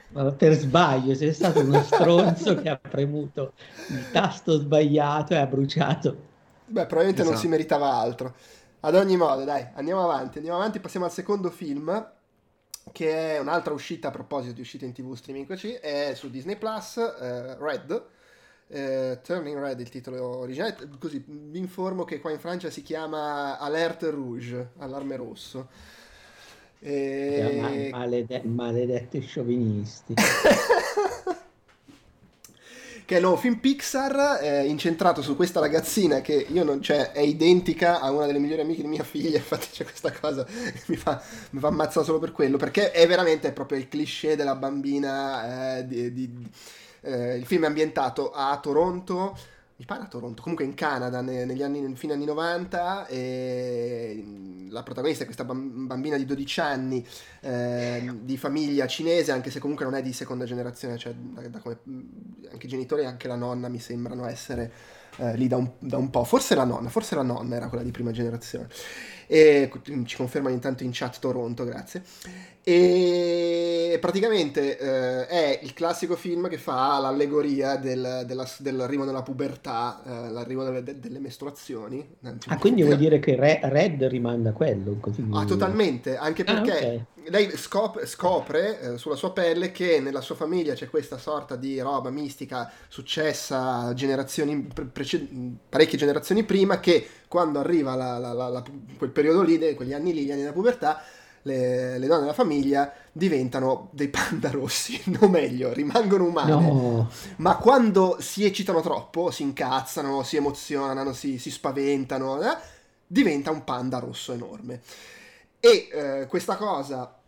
Ma 0.10 0.30
per 0.32 0.54
sbaglio, 0.54 1.16
sei 1.16 1.34
stato 1.34 1.62
uno 1.62 1.82
stronzo 1.84 2.56
che 2.56 2.68
ha 2.68 2.78
premuto 2.78 3.54
il 3.88 4.12
tasto 4.12 4.58
sbagliato 4.58 5.34
e 5.34 5.38
ha 5.38 5.46
bruciato. 5.46 6.30
Beh, 6.66 6.86
probabilmente 6.86 7.22
esatto. 7.22 7.32
non 7.32 7.38
si 7.40 7.48
meritava 7.48 7.94
altro. 7.94 8.36
Ad 8.82 8.96
ogni 8.96 9.16
modo, 9.16 9.46
dai, 9.46 9.66
andiamo 9.76 10.04
avanti. 10.04 10.38
Andiamo 10.38 10.58
avanti, 10.58 10.80
passiamo 10.80 11.06
al 11.06 11.12
secondo 11.12 11.50
film 11.50 12.10
che 12.92 13.36
è 13.36 13.40
un'altra 13.40 13.74
uscita 13.74 14.08
a 14.08 14.12
proposito 14.12 14.54
di 14.54 14.62
uscite 14.62 14.86
in 14.86 14.94
tv 14.94 15.14
streaming 15.14 15.48
così, 15.48 15.72
è 15.74 16.14
su 16.16 16.30
Disney 16.30 16.58
Plus, 16.58 16.98
eh, 16.98 17.56
Red, 17.58 18.06
eh, 18.72 19.20
Turning 19.22 19.58
Red 19.58 19.80
il 19.80 19.90
titolo 19.90 20.38
originale, 20.38 20.76
così 20.98 21.24
vi 21.26 21.60
informo 21.60 22.06
che 22.06 22.20
qua 22.20 22.32
in 22.32 22.40
Francia 22.40 22.70
si 22.70 22.82
chiama 22.82 23.60
Alerte 23.60 24.10
Rouge, 24.10 24.70
allarme 24.78 25.16
rosso. 25.18 25.68
E... 26.80 27.90
Malede- 27.92 28.42
maledetti 28.44 29.20
sciovinisti. 29.22 30.16
che 33.12 33.18
è 33.18 33.20
il 33.20 33.26
nuovo 33.26 33.42
film 33.42 33.58
Pixar 33.58 34.40
eh, 34.42 34.66
incentrato 34.66 35.22
su 35.22 35.36
questa 35.36 35.60
ragazzina 35.60 36.22
che 36.22 36.46
io 36.50 36.64
non 36.64 36.82
cioè, 36.82 37.12
è 37.12 37.20
identica 37.20 38.00
a 38.00 38.10
una 38.10 38.26
delle 38.26 38.40
migliori 38.40 38.62
amiche 38.62 38.84
di 38.84 38.88
mia 38.88 39.04
figlia 39.04 39.36
infatti 39.38 39.68
c'è 39.70 39.84
questa 39.84 40.14
cosa 40.14 40.46
che 40.46 40.82
mi 40.86 40.96
fa, 40.96 41.22
mi 41.50 41.60
fa 41.60 41.68
ammazzare 41.68 42.06
solo 42.06 42.20
per 42.20 42.32
quello 42.32 42.56
perché 42.56 42.92
è 42.92 43.06
veramente 43.08 43.52
proprio 43.52 43.80
il 43.80 43.90
cliché 43.90 44.38
della 44.38 44.56
bambina 44.56 45.80
eh, 45.80 45.88
di, 45.88 46.14
di, 46.14 46.50
eh, 47.02 47.36
il 47.36 47.46
film 47.46 47.64
è 47.64 47.68
ambientato 47.68 48.32
a 48.32 48.58
Toronto 48.60 49.36
mi 49.82 49.88
pare 49.88 50.04
a 50.04 50.08
Toronto, 50.08 50.44
comunque 50.44 50.64
in 50.64 50.76
Canada 50.76 51.22
negli 51.22 51.64
anni, 51.64 51.96
fine 51.96 52.14
anni 52.14 52.26
90 52.26 53.08
e 53.08 54.24
la 54.70 54.84
protagonista 54.84 55.24
è 55.24 55.26
questa 55.26 55.44
bambina 55.44 56.18
di 56.18 56.26
12 56.26 56.60
anni 56.60 57.04
eh, 57.40 58.08
di 58.22 58.38
famiglia 58.38 58.86
cinese, 58.86 59.32
anche 59.32 59.50
se 59.50 59.60
comunque 59.60 59.84
non 59.84 59.96
è 59.96 60.04
di 60.04 60.14
seconda 60.14 60.46
generazione, 60.46 61.00
cioè 61.00 61.14
da, 61.16 61.42
da 61.48 61.58
come, 61.58 61.80
anche 62.52 62.68
i 62.68 62.70
genitori 62.70 63.02
e 63.02 63.06
anche 63.06 63.28
la 63.28 63.36
nonna 63.36 63.70
mi 63.70 63.80
sembrano 63.80 64.28
essere 64.28 64.72
eh, 65.18 65.36
lì 65.36 65.48
da 65.48 65.58
un, 65.58 65.72
da 65.80 65.98
un, 65.98 66.12
po', 66.12 66.26
forse 66.26 66.54
la 66.54 66.64
nonna, 66.64 66.90
forse 66.90 67.16
la 67.16 67.24
nonna 67.24 67.56
era 67.56 67.68
quella 67.68 67.84
di 67.84 67.90
prima 67.90 68.12
generazione. 68.12 68.68
E 69.32 69.72
ci 70.04 70.18
confermano 70.18 70.54
intanto 70.54 70.84
in 70.84 70.90
chat 70.92 71.18
Toronto, 71.20 71.64
grazie. 71.64 72.04
E 72.64 73.98
praticamente 74.02 74.78
eh, 74.78 75.26
è 75.26 75.60
il 75.64 75.74
classico 75.74 76.18
film 76.18 76.50
che 76.50 76.58
fa 76.58 77.00
l'allegoria 77.00 77.78
del, 77.78 78.24
della, 78.26 78.46
dell'arrivo 78.58 79.06
nella 79.06 79.22
pubertà, 79.22 80.04
eh, 80.06 80.30
l'arrivo 80.32 80.66
delle, 80.66 81.00
delle 81.00 81.20
mestruazioni. 81.20 82.06
Ah, 82.48 82.58
quindi 82.58 82.84
vuol 82.84 82.98
dire 82.98 83.20
che 83.20 83.38
Re, 83.38 83.62
Red 83.64 84.04
rimanda 84.04 84.50
a 84.50 84.54
quello? 84.54 84.98
Così... 85.00 85.26
Ah, 85.32 85.46
totalmente, 85.46 86.18
anche 86.18 86.42
ah, 86.42 86.54
perché 86.54 86.72
ah, 86.72 86.76
okay. 86.76 87.06
lei 87.30 87.52
scop- 87.56 88.06
scopre 88.06 88.82
eh, 88.82 88.98
sulla 88.98 89.16
sua 89.16 89.32
pelle 89.32 89.72
che 89.72 90.02
nella 90.02 90.22
sua 90.22 90.36
famiglia 90.36 90.74
c'è 90.74 90.90
questa 90.90 91.18
sorta 91.18 91.56
di 91.56 91.80
roba 91.80 92.10
mistica 92.10 92.70
successa 92.90 93.94
generazioni 93.94 94.68
prece- 94.92 95.26
parecchie 95.70 95.98
generazioni 95.98 96.44
prima 96.44 96.82
che 96.82 97.08
quando 97.32 97.60
arriva 97.60 97.96
la, 97.96 98.18
la, 98.18 98.34
la, 98.34 98.62
quel 98.98 99.10
periodo 99.10 99.42
lì, 99.42 99.58
quegli 99.74 99.94
anni 99.94 100.14
lì, 100.14 100.26
gli 100.26 100.32
anni 100.32 100.42
della 100.42 100.52
pubertà, 100.52 101.02
le, 101.44 101.98
le, 101.98 102.06
donne 102.06 102.24
della 102.24 102.34
famiglia 102.34 102.92
diventano 103.10 103.88
dei 103.94 104.10
panda 104.10 104.52
rossi, 104.52 105.02
o 105.22 105.30
meglio, 105.30 105.72
rimangono 105.72 106.26
umane, 106.26 106.52
no. 106.52 107.10
ma 107.38 107.56
quando 107.56 108.18
si 108.20 108.44
eccitano 108.44 108.82
troppo, 108.82 109.32
si 109.32 109.44
incazzano, 109.44 110.24
si 110.24 110.36
emozionano, 110.36 111.14
si, 111.14 111.38
si 111.38 111.50
spaventano, 111.52 112.42
eh, 112.42 112.58
diventa 113.08 113.50
un 113.50 113.64
panda 113.64 114.00
rosso 114.00 114.34
enorme. 114.34 114.82
E 115.58 115.88
eh, 115.90 116.28
questa 116.28 116.58
cosa 116.58 117.21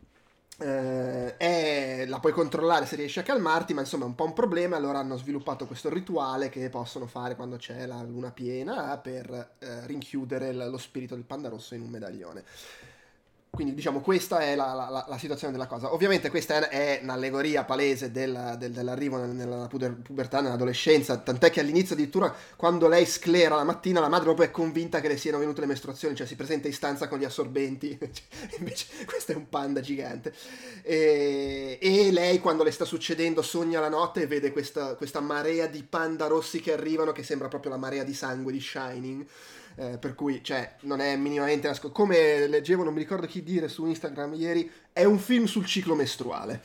eh, 0.60 1.38
è, 1.38 2.06
la 2.08 2.20
puoi 2.20 2.32
controllare 2.32 2.86
se 2.86 2.96
riesci 2.96 3.20
a 3.20 3.24
calmarti, 3.24 3.74
ma 3.74 3.82
insomma 3.82 4.06
è 4.06 4.08
un 4.08 4.16
po' 4.16 4.26
un 4.26 4.34
problema. 4.34 4.76
Allora 4.76 5.00
hanno 5.00 5.18
sviluppato 5.18 5.66
questo 5.66 5.89
rituale 5.89 6.50
che 6.50 6.70
possono 6.70 7.08
fare 7.08 7.36
quando 7.36 7.58
c'è 7.58 7.86
la 7.86 8.02
luna 8.04 8.32
piena 8.32 8.98
per 8.98 9.56
eh, 9.60 9.86
rinchiudere 9.86 10.54
lo 10.54 10.78
spirito 10.78 11.16
del 11.16 11.24
panda 11.24 11.50
rosso 11.50 11.76
in 11.76 11.82
un 11.82 11.89
medaglione. 11.89 12.44
Quindi 13.56 13.76
diciamo 13.76 14.02
questa 14.02 14.39
è 14.39 14.56
la, 14.56 14.74
la, 14.74 15.06
la, 15.08 15.18
situazione 15.20 15.54
della 15.54 15.68
cosa. 15.68 15.94
Ovviamente 15.94 16.32
questa 16.32 16.70
è, 16.70 17.02
un'allegoria 17.04 17.63
palese 17.63 18.12
del, 18.12 18.56
del, 18.58 18.72
dell'arrivo 18.72 19.24
nella 19.26 19.68
pubertà, 19.68 20.42
nell'adolescenza, 20.42 21.18
tant'è 21.18 21.52
che 21.52 21.60
all'inizio 21.60 21.94
addirittura 21.94 22.34
quando 22.56 22.88
lei 22.88 23.06
sclera 23.06 23.56
la 23.56 23.63
mattina 23.63 24.00
la 24.00 24.10
madre 24.10 24.26
proprio 24.26 24.48
è 24.48 24.50
convinta 24.50 25.00
che 25.02 25.08
le 25.08 25.18
siano 25.18 25.38
venute 25.38 25.62
le 25.62 25.68
mestruazioni, 25.68 26.16
cioè 26.16 26.26
si 26.26 26.36
presenta 26.36 26.66
in 26.66 26.74
stanza 26.74 27.08
con 27.08 27.20
gli 27.20 27.26
assorbenti, 27.26 27.96
invece 28.58 28.88
questo 29.06 29.34
è 29.34 29.36
un 29.36 29.48
panda 29.48 29.82
gigante. 29.82 30.34
E, 30.82 31.78
e, 31.80 32.12
lei 32.12 32.39
quando 32.39 32.63
le 32.63 32.72
sta 32.72 32.86
succedendo 32.86 33.44
sogna 33.44 33.80
la 33.80 33.89
notte 33.89 34.24
e 34.24 34.26
vede 34.26 34.52
questa, 34.52 34.96
questa 34.96 35.20
marea 35.20 35.68
di 35.68 35.84
panda 35.84 36.26
rossi 36.26 36.60
che 36.60 36.74
arrivano 36.74 37.12
che 37.12 37.22
sembra 37.22 37.50
proprio 37.50 37.70
la 37.70 37.78
marea 37.78 38.04
di 38.04 38.16
sangue 38.16 38.52
di 38.52 38.60
Shining 38.60 39.26
eh, 39.76 39.98
per 39.98 40.16
cui 40.16 40.44
cioè, 40.44 40.76
non 40.82 41.00
è 41.00 41.16
minimamente 41.16 41.68
nascosto. 41.68 41.94
Come 41.94 42.48
leggevo, 42.48 42.84
non 42.84 42.94
mi 42.94 43.00
ricordo 43.00 43.26
chi 43.26 43.44
dire 43.44 43.68
su 43.68 43.86
Instagram 43.86 44.34
ieri, 44.34 44.70
è 44.92 45.04
un 45.04 45.20
film 45.20 45.46
sul 45.46 45.66
ciclo 45.66 45.96
mestruale. 45.96 46.62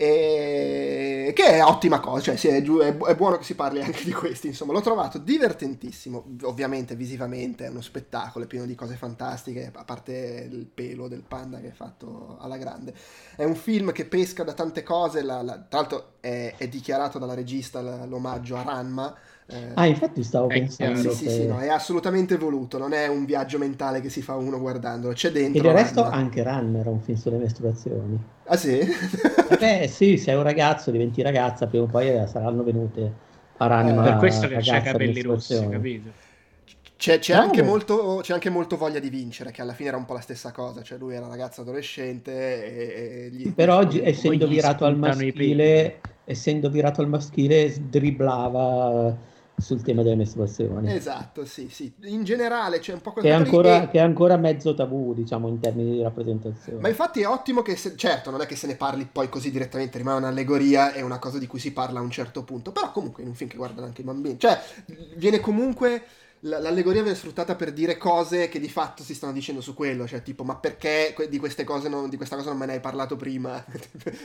E... 0.00 1.34
che 1.36 1.44
è 1.44 1.62
ottima 1.62 2.00
cosa, 2.00 2.34
cioè 2.34 2.54
è, 2.54 2.62
è, 2.64 3.14
buono 3.14 3.36
che 3.36 3.44
si 3.44 3.54
parli 3.54 3.82
anche 3.82 4.02
di 4.02 4.12
questi, 4.12 4.46
insomma 4.46 4.72
l'ho 4.72 4.80
trovato 4.80 5.18
divertentissimo, 5.18 6.24
ovviamente 6.44 6.96
visivamente 6.96 7.66
è 7.66 7.68
uno 7.68 7.82
spettacolo, 7.82 8.46
è 8.46 8.48
pieno 8.48 8.64
di 8.64 8.74
cose 8.74 8.94
fantastiche, 8.94 9.70
a 9.74 9.84
parte 9.84 10.48
il 10.50 10.64
pelo 10.64 11.06
del 11.06 11.22
panda 11.22 11.60
che 11.60 11.68
è 11.68 11.72
fatto 11.72 12.38
alla 12.40 12.56
grande. 12.56 12.94
È 13.36 13.44
un 13.44 13.54
film 13.54 13.92
che 13.92 14.06
pesca 14.06 14.42
da 14.42 14.54
tante 14.54 14.82
cose, 14.82 15.20
la, 15.20 15.42
la, 15.42 15.58
tra 15.58 15.80
l'altro 15.80 16.12
è, 16.20 16.54
è, 16.56 16.66
dichiarato 16.66 17.18
dalla 17.18 17.34
regista 17.34 17.82
l'omaggio 18.06 18.56
a 18.56 18.62
Ranma, 18.62 19.14
eh, 19.50 19.74
ah, 19.74 19.86
infatti 19.86 20.22
stavo 20.22 20.48
pensando. 20.48 20.94
Sì, 20.96 21.24
che... 21.24 21.30
sì, 21.30 21.30
sì, 21.30 21.46
no, 21.46 21.58
è 21.60 21.68
assolutamente 21.68 22.36
voluto, 22.36 22.78
non 22.78 22.92
è 22.92 23.06
un 23.08 23.24
viaggio 23.24 23.58
mentale 23.58 24.00
che 24.00 24.08
si 24.08 24.22
fa 24.22 24.36
uno 24.36 24.58
guardandolo, 24.58 25.12
c'è 25.14 25.30
dentro. 25.30 25.62
E 25.62 25.72
del 25.72 25.72
resto 25.76 26.02
Run. 26.02 26.12
anche 26.12 26.42
Run 26.42 26.76
era 26.76 26.90
un 26.90 27.00
film 27.00 27.16
sulle 27.18 27.36
mestruazioni. 27.36 28.18
Ah 28.46 28.56
sì? 28.56 28.80
Beh 29.58 29.88
sì, 29.88 30.16
sei 30.16 30.34
un 30.36 30.42
ragazzo, 30.42 30.90
diventi 30.90 31.22
ragazza, 31.22 31.66
prima 31.66 31.84
o 31.84 31.86
poi 31.88 32.06
saranno 32.28 32.62
venute 32.62 33.12
Paranima, 33.56 34.02
per 34.02 34.16
questo 34.16 34.48
che 34.48 34.58
di 34.58 34.64
capelli 34.64 35.22
rossi, 35.22 35.68
capito? 35.68 36.10
C'è, 36.96 37.18
c'è 37.18 37.32
No, 37.34 37.40
anche 37.40 37.62
molto, 37.62 38.20
c'è 38.22 38.34
anche 38.34 38.50
molto 38.50 38.76
voglia 38.76 38.98
di 38.98 39.08
vincere, 39.08 39.50
che 39.52 39.62
alla 39.62 39.72
fine 39.72 39.88
era 39.88 39.96
un 39.96 40.04
po' 40.04 40.12
la 40.12 40.20
stessa 40.20 40.52
cosa, 40.52 40.82
cioè 40.82 40.98
lui 40.98 41.14
era 41.14 41.26
ragazzo 41.26 41.62
adolescente 41.62 42.30
e, 42.32 43.24
e 43.26 43.30
gli- 43.30 43.48
Però 43.54 43.76
oggi, 43.78 43.98
gli- 43.98 44.04
essendo 44.04 44.46
gli 44.46 44.50
virato 44.50 44.84
al 44.84 44.96
maschile, 44.98 46.00
essendo 46.24 46.68
virato 46.70 47.00
al 47.00 47.08
maschile, 47.08 47.72
dribblava 47.88 49.16
sul 49.60 49.82
tema 49.82 50.02
delle 50.02 50.16
mestruazioni. 50.16 50.92
Esatto, 50.92 51.44
sì, 51.44 51.68
sì. 51.68 51.92
In 52.04 52.24
generale 52.24 52.78
c'è 52.78 52.92
un 52.92 53.00
po' 53.00 53.12
Che 53.12 53.28
è, 53.28 53.30
ancora, 53.32 53.82
e- 53.82 53.88
che 53.88 53.98
è 53.98 54.02
ancora 54.02 54.36
mezzo 54.36 54.74
tabù, 54.74 55.14
diciamo, 55.14 55.48
in 55.48 55.60
termini 55.60 55.92
di 55.92 56.02
rappresentazione. 56.02 56.80
Ma 56.80 56.88
infatti 56.88 57.20
è 57.20 57.28
ottimo 57.28 57.62
che, 57.62 57.76
se- 57.76 57.96
certo, 57.96 58.30
non 58.30 58.40
è 58.40 58.46
che 58.46 58.56
se 58.56 58.66
ne 58.66 58.76
parli 58.76 59.08
poi 59.10 59.28
così 59.28 59.50
direttamente, 59.50 59.98
rimane 59.98 60.18
un'allegoria, 60.18 60.92
è 60.92 61.00
una 61.00 61.18
cosa 61.18 61.38
di 61.38 61.46
cui 61.46 61.58
si 61.58 61.72
parla 61.72 61.98
a 62.00 62.02
un 62.02 62.10
certo 62.10 62.42
punto, 62.42 62.72
però 62.72 62.90
comunque 62.92 63.22
in 63.22 63.28
un 63.28 63.34
film 63.34 63.50
che 63.50 63.56
guardano 63.56 63.86
anche 63.86 64.00
i 64.00 64.04
bambini, 64.04 64.38
cioè 64.38 64.60
viene 65.16 65.40
comunque, 65.40 66.02
l'allegoria 66.40 67.02
viene 67.02 67.16
sfruttata 67.16 67.54
per 67.54 67.72
dire 67.72 67.98
cose 67.98 68.48
che 68.48 68.58
di 68.58 68.68
fatto 68.70 69.02
si 69.02 69.14
stanno 69.14 69.32
dicendo 69.32 69.60
su 69.60 69.74
quello, 69.74 70.06
cioè 70.06 70.22
tipo, 70.22 70.42
ma 70.44 70.56
perché 70.56 71.14
di 71.28 71.38
queste 71.38 71.64
cose, 71.64 71.88
non- 71.88 72.08
di 72.08 72.16
questa 72.16 72.36
cosa 72.36 72.48
non 72.50 72.58
me 72.58 72.66
ne 72.66 72.72
hai 72.74 72.80
parlato 72.80 73.16
prima, 73.16 73.62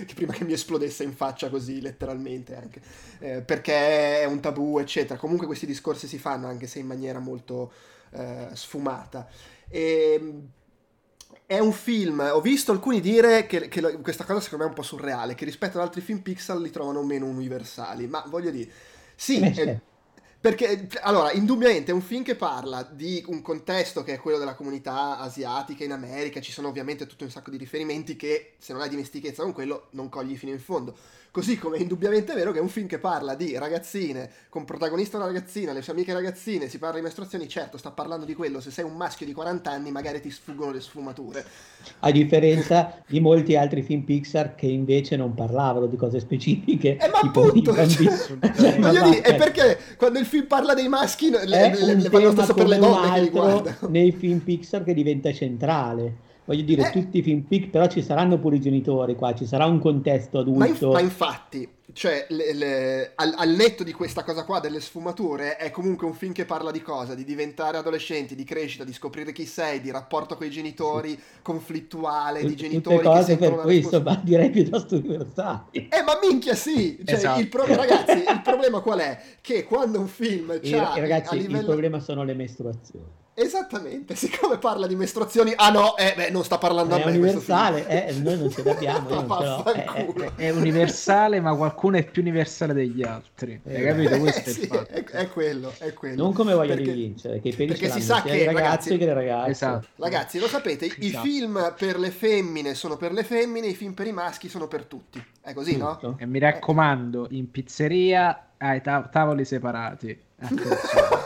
che 0.05 0.13
prima 0.15 0.31
che 0.33 0.45
mi 0.45 0.53
esplodesse 0.53 1.03
in 1.03 1.13
faccia 1.13 1.49
così, 1.49 1.81
letteralmente 1.81 2.55
anche, 2.55 2.81
Eh, 3.19 3.41
perché 3.41 4.21
è 4.21 4.25
un 4.25 4.39
tabù, 4.39 4.77
eccetera. 4.79 5.19
Comunque 5.19 5.45
questi 5.47 5.65
discorsi 5.65 6.07
si 6.07 6.17
fanno, 6.17 6.47
anche 6.47 6.67
se 6.67 6.79
in 6.79 6.87
maniera 6.87 7.19
molto 7.19 7.71
eh, 8.11 8.47
sfumata. 8.53 9.27
E, 9.67 10.41
è 11.47 11.59
un 11.59 11.71
film, 11.73 12.19
ho 12.33 12.41
visto 12.41 12.71
alcuni 12.71 12.99
dire 13.01 13.45
che, 13.45 13.67
che 13.67 13.81
questa 14.01 14.23
cosa 14.23 14.39
secondo 14.39 14.63
me 14.63 14.69
è 14.71 14.73
un 14.73 14.79
po' 14.79 14.87
surreale, 14.87 15.35
che 15.35 15.45
rispetto 15.45 15.77
ad 15.77 15.83
altri 15.83 16.01
film 16.01 16.19
Pixar 16.21 16.57
li 16.57 16.71
trovano 16.71 17.03
meno 17.03 17.25
universali, 17.27 18.07
ma 18.07 18.23
voglio 18.27 18.49
dire, 18.49 18.71
sì, 19.15 19.49
Eh, 19.49 19.53
è- 19.53 19.63
sì. 19.63 19.79
Perché 20.45 20.87
allora, 21.01 21.31
indubbiamente 21.31 21.89
è 21.89 21.93
un 21.95 22.03
film 22.03 22.21
che 22.21 22.35
parla 22.35 22.83
di 22.83 23.23
un 23.29 23.41
contesto 23.41 24.03
che 24.03 24.13
è 24.13 24.19
quello 24.19 24.37
della 24.37 24.53
comunità 24.53 25.17
asiatica 25.17 25.83
in 25.83 25.91
America, 25.91 26.39
ci 26.39 26.51
sono 26.51 26.67
ovviamente 26.67 27.07
tutto 27.07 27.23
un 27.23 27.31
sacco 27.31 27.49
di 27.49 27.57
riferimenti 27.57 28.15
che 28.15 28.53
se 28.59 28.71
non 28.71 28.83
hai 28.83 28.89
dimestichezza 28.89 29.41
con 29.41 29.53
quello 29.53 29.87
non 29.93 30.07
cogli 30.07 30.37
fino 30.37 30.51
in 30.51 30.59
fondo. 30.59 30.95
Così 31.35 31.57
come 31.57 31.75
è 31.75 31.81
indubbiamente 31.81 32.33
vero 32.33 32.53
che 32.53 32.59
è 32.59 32.61
un 32.61 32.69
film 32.69 32.87
che 32.87 32.97
parla 32.97 33.35
di 33.35 33.57
ragazzine, 33.57 34.29
con 34.47 34.63
protagonista 34.63 35.17
una 35.17 35.25
ragazzina, 35.25 35.73
le 35.73 35.81
sue 35.81 35.91
amiche 35.91 36.13
ragazzine, 36.13 36.69
si 36.69 36.77
parla 36.77 36.95
di 36.95 37.01
mestruazioni, 37.01 37.49
certo, 37.49 37.77
sta 37.77 37.91
parlando 37.91 38.23
di 38.23 38.33
quello, 38.33 38.61
se 38.61 38.71
sei 38.71 38.85
un 38.85 38.95
maschio 38.95 39.25
di 39.25 39.33
40 39.33 39.69
anni 39.69 39.91
magari 39.91 40.21
ti 40.21 40.31
sfuggono 40.31 40.71
le 40.71 40.79
sfumature. 40.79 41.43
A 41.99 42.09
differenza 42.11 43.01
di 43.05 43.19
molti 43.19 43.57
altri 43.57 43.81
film 43.81 44.03
Pixar 44.03 44.55
che 44.55 44.67
invece 44.67 45.17
non 45.17 45.33
parlavano 45.33 45.87
di 45.87 45.97
cose 45.97 46.21
specifiche. 46.21 46.95
Eh, 46.95 47.09
ma 47.09 47.19
appunto, 47.19 47.75
cioè, 47.75 47.85
Cioè, 47.85 49.21
è 49.21 49.35
perché 49.35 49.77
quando 49.97 50.19
il 50.19 50.25
film 50.25 50.47
parla 50.47 50.73
dei 50.73 50.87
maschi 50.87 51.31
le, 51.31 51.41
è 51.41 51.45
le, 51.47 51.85
le, 51.85 51.95
le 51.95 52.07
va 52.07 52.19
lo 52.19 52.29
tema 52.29 52.43
stesso 52.43 52.53
per 52.53 52.67
le 52.67 52.77
donne 52.77 53.11
che 53.11 53.19
li 53.19 53.29
guardano. 53.29 53.89
nei 53.89 54.13
film 54.13 54.39
Pixar 54.39 54.85
che 54.85 54.93
diventa 54.93 55.33
centrale. 55.33 56.24
Voglio 56.45 56.63
dire, 56.63 56.87
Eh. 56.87 56.91
tutti 56.91 57.17
i 57.17 57.21
film 57.23 57.41
Pixar, 57.41 57.69
però 57.69 57.87
ci 57.87 58.01
saranno 58.01 58.37
pure 58.37 58.57
i 58.57 58.61
genitori 58.61 59.15
qua, 59.15 59.33
ci 59.33 59.45
sarà 59.45 59.65
un 59.65 59.79
contesto 59.79 60.43
Ma, 60.43 60.65
inf- 60.67 60.77
adulto. 60.77 60.91
ma 60.91 60.99
infatti, 61.01 61.67
cioè, 61.93 62.25
le- 62.29 62.53
le- 62.53 63.11
al, 63.15 63.33
al 63.37 63.49
netto 63.49 63.83
di 63.83 63.91
questa 63.93 64.23
cosa 64.23 64.43
qua, 64.43 64.59
delle 64.59 64.79
sfumature, 64.81 65.55
è 65.57 65.69
comunque 65.71 66.07
un 66.07 66.13
film 66.13 66.33
che 66.33 66.45
parla 66.45 66.71
di 66.71 66.81
cosa? 66.81 67.13
Di 67.15 67.23
diventare 67.23 67.77
adolescenti, 67.77 68.35
di 68.35 68.43
crescita, 68.43 68.83
di 68.83 68.93
scoprire 68.93 69.31
chi 69.31 69.45
sei, 69.45 69.81
di 69.81 69.91
rapporto 69.91 70.35
con 70.35 70.45
i 70.47 70.49
genitori 70.49 71.19
conflittuale, 71.41 72.43
di 72.45 72.55
genitori 72.55 72.97
tutte 72.97 73.09
che 73.09 73.15
cose 73.15 73.23
sentono 73.23 73.49
per 73.51 73.53
una 73.53 73.63
cui 73.63 73.77
insomma 73.77 74.15
direi 74.23 74.49
piuttosto 74.49 74.95
universali. 74.95 75.87
Eh, 75.89 76.01
ma 76.05 76.19
minchia 76.21 76.55
sì! 76.55 76.97
Cioè, 77.05 77.15
Esatto. 77.15 77.39
il 77.39 77.47
pro- 77.49 77.65
ragazzi, 77.65 78.17
il 78.17 78.41
problema 78.43 78.79
qual 78.79 78.99
è? 78.99 79.21
Che 79.41 79.63
quando 79.63 79.99
un 79.99 80.07
film 80.07 80.59
c'ha 80.61 80.93
e 80.93 80.99
ragazzi, 80.99 81.33
a 81.33 81.35
il 81.35 81.41
livello... 81.43 81.65
problema 81.67 81.99
sono 81.99 82.23
le 82.23 82.33
mestruazioni. 82.33 83.23
Esattamente, 83.37 84.15
siccome 84.15 84.57
parla 84.57 84.87
di 84.87 84.95
mestruazioni, 84.95 85.51
ah 85.57 85.69
no, 85.69 85.97
eh, 85.97 86.13
beh, 86.15 86.29
non 86.29 86.45
sta 86.45 86.57
parlando 86.57 86.95
È 86.95 87.01
a 87.01 87.05
me 87.05 87.17
questo 87.17 87.41
film. 87.41 87.57
universale, 87.59 88.07
eh, 88.07 88.13
noi 88.13 88.37
non 88.39 88.49
ce 88.49 88.63
l'abbiamo, 88.63 89.09
io 89.11 89.15
non 89.15 89.29
ce 89.29 89.43
l'ho. 89.43 89.73
eh, 89.73 89.83
Vaffanculo. 89.85 90.23
eh, 90.23 90.31
È 90.35 90.49
universale, 90.51 91.41
ma 91.41 91.53
qualcuno 91.53 91.74
è 91.95 92.05
più 92.05 92.21
universale 92.21 92.73
degli 92.73 93.03
altri. 93.03 93.59
Hai 93.65 93.75
Eh, 93.75 93.83
capito? 93.83 94.17
Questo 94.19 94.49
è 94.49 94.53
sì, 94.53 94.61
il 94.61 94.67
fatto. 94.67 94.91
è, 94.91 95.03
è 95.03 95.29
quello, 95.29 95.73
è 95.77 95.93
quello. 95.93 96.23
Non 96.23 96.33
come 96.33 96.53
voglia 96.53 96.75
Perché- 96.75 96.93
di 96.93 96.99
vincere, 97.01 97.39
che 97.41 97.49
i 97.49 97.53
peli 97.53 97.69
perché 97.71 97.89
si 97.89 98.01
sa 98.01 98.21
che, 98.21 98.35
i 98.37 98.43
ragazzi 98.45 98.97
che 98.97 99.05
le 99.05 99.13
ragazze. 99.13 99.49
Esatto. 99.51 99.87
Ragazzi, 99.97 100.39
lo 100.39 100.47
sapete, 100.47 100.85
i 100.85 100.93
Esatto. 101.07 101.23
film 101.25 101.73
per 101.77 101.99
le 101.99 102.11
femmine 102.11 102.73
sono 102.73 102.97
per 102.97 103.11
le 103.11 103.23
femmine, 103.23 103.67
i 103.67 103.75
film 103.75 103.93
per 103.93 104.07
i 104.07 104.11
maschi 104.11 104.49
sono 104.49 104.67
per 104.67 104.85
tutti. 104.85 105.23
È 105.41 105.53
così, 105.53 105.77
no? 105.77 105.93
Tutto. 105.97 106.15
E 106.19 106.25
mi 106.25 106.39
raccomando, 106.39 107.27
in 107.31 107.51
pizzeria 107.51 108.47
ai 108.57 108.81
ta- 108.81 109.07
tavoli 109.11 109.45
separati. 109.45 110.17
Attenzione. 110.39 111.23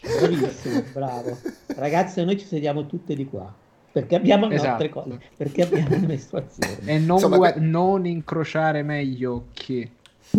Bravissimo, 0.20 0.84
bravo. 0.92 1.38
Ragazzi, 1.76 2.24
noi 2.24 2.38
ci 2.38 2.46
sediamo 2.46 2.86
tutte 2.86 3.14
di 3.14 3.24
qua. 3.26 3.52
Perché 3.90 4.16
abbiamo 4.16 4.46
le 4.46 4.54
Esatto. 4.56 4.70
altre 4.70 4.88
cose, 4.90 5.18
perché 5.36 5.62
abbiamo 5.62 5.88
le 5.90 6.06
mestruazioni. 6.06 6.76
E 6.84 6.98
non, 6.98 7.16
Insomma, 7.16 7.52
que- 7.52 7.60
non 7.60 8.06
incrociare 8.06 8.82
mai 8.82 9.06
gli 9.08 9.24
occhi. 9.24 9.90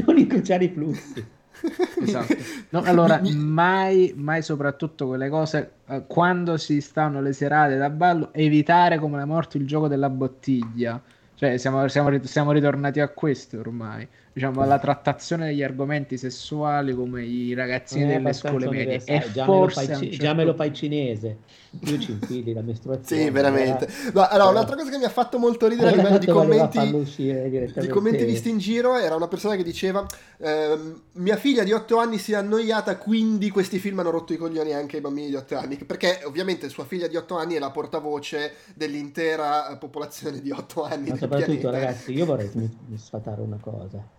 Non 0.05 0.17
incrociare 0.17 0.65
i 0.65 0.69
flussi. 0.69 1.25
Esatto. 2.01 2.35
No, 2.69 2.81
allora, 2.83 3.19
mai, 3.35 4.13
mai 4.15 4.41
soprattutto 4.43 5.07
quelle 5.07 5.27
cose, 5.29 5.71
eh, 5.87 6.03
quando 6.07 6.57
si 6.57 6.79
stanno 6.81 7.19
le 7.21 7.33
serate 7.33 7.75
da 7.77 7.89
ballo, 7.89 8.29
evitare 8.33 8.99
come 8.99 9.17
la 9.17 9.25
morte 9.25 9.57
il 9.57 9.65
gioco 9.65 9.87
della 9.87 10.09
bottiglia. 10.09 11.01
Cioè, 11.33 11.57
siamo, 11.57 11.87
siamo 11.87 12.11
siamo 12.23 12.51
ritornati 12.51 12.99
a 12.99 13.07
questo 13.09 13.57
ormai. 13.59 14.07
Diciamo, 14.31 14.61
alla 14.61 14.79
trattazione 14.79 15.47
degli 15.47 15.63
argomenti 15.63 16.17
sessuali 16.17 16.93
come 16.93 17.23
i 17.23 17.53
ragazzini 17.53 18.11
è 18.13 18.17
delle 18.17 18.33
scuole 18.33 18.69
medie. 18.69 19.01
E. 19.05 19.31
Già, 19.31 19.45
me 19.45 19.53
lo 19.53 19.67
forse 19.67 19.85
fai, 19.85 19.95
un 19.95 20.01
ci- 20.01 20.09
certo 20.11 20.23
già 20.23 20.33
me 20.33 20.43
lo 20.45 20.53
fai 20.53 20.73
cinese. 20.73 21.37
Più 21.79 21.99
ci 21.99 22.11
infili 22.11 22.53
la 22.53 22.61
mestruazione. 22.61 23.23
Sì, 23.23 23.29
veramente. 23.29 23.87
No, 24.13 24.27
allora, 24.27 24.49
un'altra 24.49 24.75
cosa 24.75 24.89
che 24.89 24.97
mi 24.97 25.03
ha 25.05 25.09
fatto 25.09 25.37
molto 25.37 25.67
ridere 25.67 25.89
a 25.89 25.95
livello 25.95 26.17
di 26.17 26.27
commenti, 26.27 26.79
uscire 26.93 27.49
di 27.49 27.87
commenti 27.87 28.25
visti 28.25 28.49
in 28.49 28.57
giro 28.57 28.97
era 28.97 29.15
una 29.15 29.27
persona 29.27 29.55
che 29.55 29.63
diceva 29.63 30.05
ehm, 30.37 31.01
mia 31.13 31.35
figlia 31.35 31.63
di 31.63 31.71
8 31.71 31.97
anni 31.97 32.17
si 32.17 32.31
è 32.31 32.35
annoiata 32.35 32.97
quindi 32.97 33.49
questi 33.49 33.79
film 33.79 33.99
hanno 33.99 34.09
rotto 34.09 34.33
i 34.33 34.37
coglioni 34.37 34.73
anche 34.73 34.97
ai 34.97 35.01
bambini 35.01 35.27
di 35.27 35.35
8 35.35 35.57
anni 35.57 35.77
perché 35.77 36.21
ovviamente 36.23 36.69
sua 36.69 36.85
figlia 36.85 37.07
di 37.07 37.15
8 37.15 37.37
anni 37.37 37.55
è 37.55 37.59
la 37.59 37.71
portavoce 37.71 38.53
dell'intera 38.73 39.75
popolazione 39.77 40.41
di 40.41 40.51
8 40.51 40.83
anni 40.83 41.09
Ma 41.09 41.09
del 41.11 41.17
soprattutto, 41.19 41.57
pianeta. 41.57 41.71
ragazzi, 41.71 42.13
io 42.13 42.25
vorrei 42.25 42.49
sfatare 42.95 43.41
una 43.41 43.57
cosa. 43.59 44.17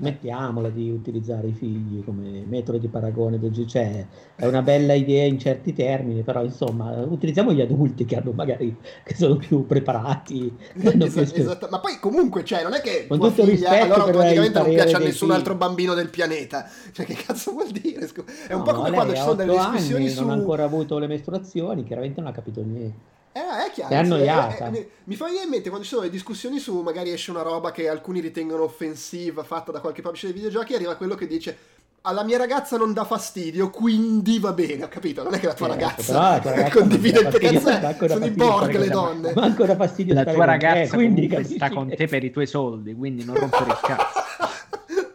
Mettiamola 0.00 0.70
di 0.70 0.90
utilizzare 0.90 1.48
i 1.48 1.52
figli 1.52 2.02
come 2.04 2.44
metodo 2.46 2.78
di 2.78 2.88
paragone 2.88 3.38
cioè 3.66 4.06
è 4.34 4.46
una 4.46 4.62
bella 4.62 4.94
idea 4.94 5.24
in 5.24 5.38
certi 5.38 5.72
termini, 5.72 6.22
però 6.22 6.42
insomma, 6.42 6.90
utilizziamo 7.02 7.52
gli 7.52 7.60
adulti 7.60 8.04
che 8.04 8.16
hanno 8.16 8.32
magari 8.32 8.76
che 9.04 9.14
sono 9.14 9.36
più 9.36 9.66
preparati, 9.66 10.56
hanno 10.84 11.06
più 11.06 11.20
Esatto, 11.20 11.36
esatto. 11.36 11.68
Ma 11.70 11.80
poi 11.80 11.98
comunque, 12.00 12.44
cioè, 12.44 12.62
non 12.62 12.74
è 12.74 12.80
che 12.80 13.06
Con 13.06 13.18
tua 13.18 13.30
figlia 13.30 13.50
rispetto 13.50 13.82
allora 13.84 14.02
automaticamente 14.02 14.58
non 14.58 14.68
piace 14.70 14.96
a 14.96 14.98
nessun 14.98 15.28
figli. 15.28 15.38
altro 15.38 15.54
bambino 15.56 15.94
del 15.94 16.08
pianeta. 16.08 16.68
Cioè, 16.92 17.04
che 17.06 17.14
cazzo 17.14 17.52
vuol 17.52 17.70
dire? 17.70 18.08
È 18.46 18.52
un 18.54 18.62
No, 18.62 18.62
po' 18.62 18.72
come 18.74 18.90
quando 18.92 19.14
ci 19.14 19.20
sono 19.20 19.34
delle 19.34 19.52
discussioni 19.52 20.04
anni, 20.04 20.14
su... 20.14 20.20
non 20.20 20.30
ha 20.30 20.34
ancora 20.34 20.64
avuto 20.64 20.98
le 20.98 21.06
mestruazioni, 21.06 21.84
chiaramente 21.84 22.20
non 22.20 22.30
ha 22.30 22.32
capito 22.32 22.62
niente. 22.62 23.18
Eh, 23.32 23.40
è 23.40 23.70
chiaro. 23.72 23.94
È 23.94 24.04
sì, 24.04 24.12
annoiata. 24.12 24.70
eh, 24.70 24.78
eh, 24.78 24.90
mi 25.04 25.14
fa 25.14 25.26
venire 25.26 25.44
in 25.44 25.50
mente 25.50 25.68
quando 25.68 25.86
ci 25.86 25.92
sono 25.92 26.02
le 26.04 26.10
discussioni 26.10 26.58
su 26.58 26.80
magari 26.80 27.12
esce 27.12 27.30
una 27.30 27.42
roba 27.42 27.70
che 27.70 27.88
alcuni 27.88 28.20
ritengono 28.20 28.64
offensiva 28.64 29.44
fatta 29.44 29.70
da 29.70 29.80
qualche 29.80 30.02
publisher 30.02 30.30
di 30.30 30.36
videogiochi, 30.36 30.74
arriva 30.74 30.96
quello 30.96 31.14
che 31.14 31.26
dice 31.26 31.56
alla 32.02 32.24
mia 32.24 32.38
ragazza 32.38 32.76
non 32.78 32.92
dà 32.94 33.04
fastidio, 33.04 33.68
quindi 33.70 34.38
va 34.38 34.52
bene, 34.52 34.84
ho 34.84 34.88
capito? 34.88 35.22
Non 35.22 35.34
è 35.34 35.38
che 35.38 35.46
la 35.46 35.54
tua 35.54 35.68
Certo, 35.68 35.80
ragazza 35.84 36.12
però 36.40 36.54
ragazza 36.56 36.78
condivide 36.78 37.18
il 37.20 37.26
ancora 37.26 38.12
sono 38.14 38.24
i 38.24 38.32
stare 38.32 38.72
le 38.72 38.78
con- 38.78 38.88
donne. 38.88 39.32
Ma 39.34 39.42
ancora 39.42 39.76
fastidio 39.76 40.14
La 40.14 40.22
tua 40.22 40.32
con 40.32 40.40
te, 40.40 40.46
ragazza 40.46 40.94
quindi 40.96 41.14
comunque 41.28 41.36
capisci 41.36 41.56
sta 41.56 41.68
con 41.70 41.88
te 41.94 42.06
per 42.06 42.24
i 42.24 42.30
tuoi 42.30 42.46
soldi, 42.46 42.94
quindi 42.94 43.24
non 43.24 43.34
rompere 43.36 43.64
il 43.70 43.78
cazzo. 43.82 44.18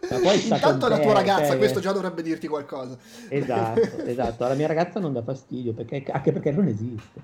Ma 0.08 0.20
poi 0.20 0.44
Intanto 0.44 0.78
con 0.78 0.90
la 0.90 0.98
te, 0.98 1.02
tua 1.02 1.14
ragazza, 1.14 1.46
cioè- 1.48 1.58
questo 1.58 1.80
già 1.80 1.92
dovrebbe 1.92 2.22
dirti 2.22 2.48
qualcosa. 2.48 2.96
Esatto, 3.30 3.82
esatto. 4.06 4.46
Alla 4.46 4.54
mia 4.54 4.68
ragazza 4.68 5.00
non 5.00 5.12
dà 5.12 5.24
fastidio, 5.24 5.74
perché, 5.74 6.04
anche 6.12 6.32
perché 6.32 6.52
non 6.52 6.68
esiste. 6.68 7.24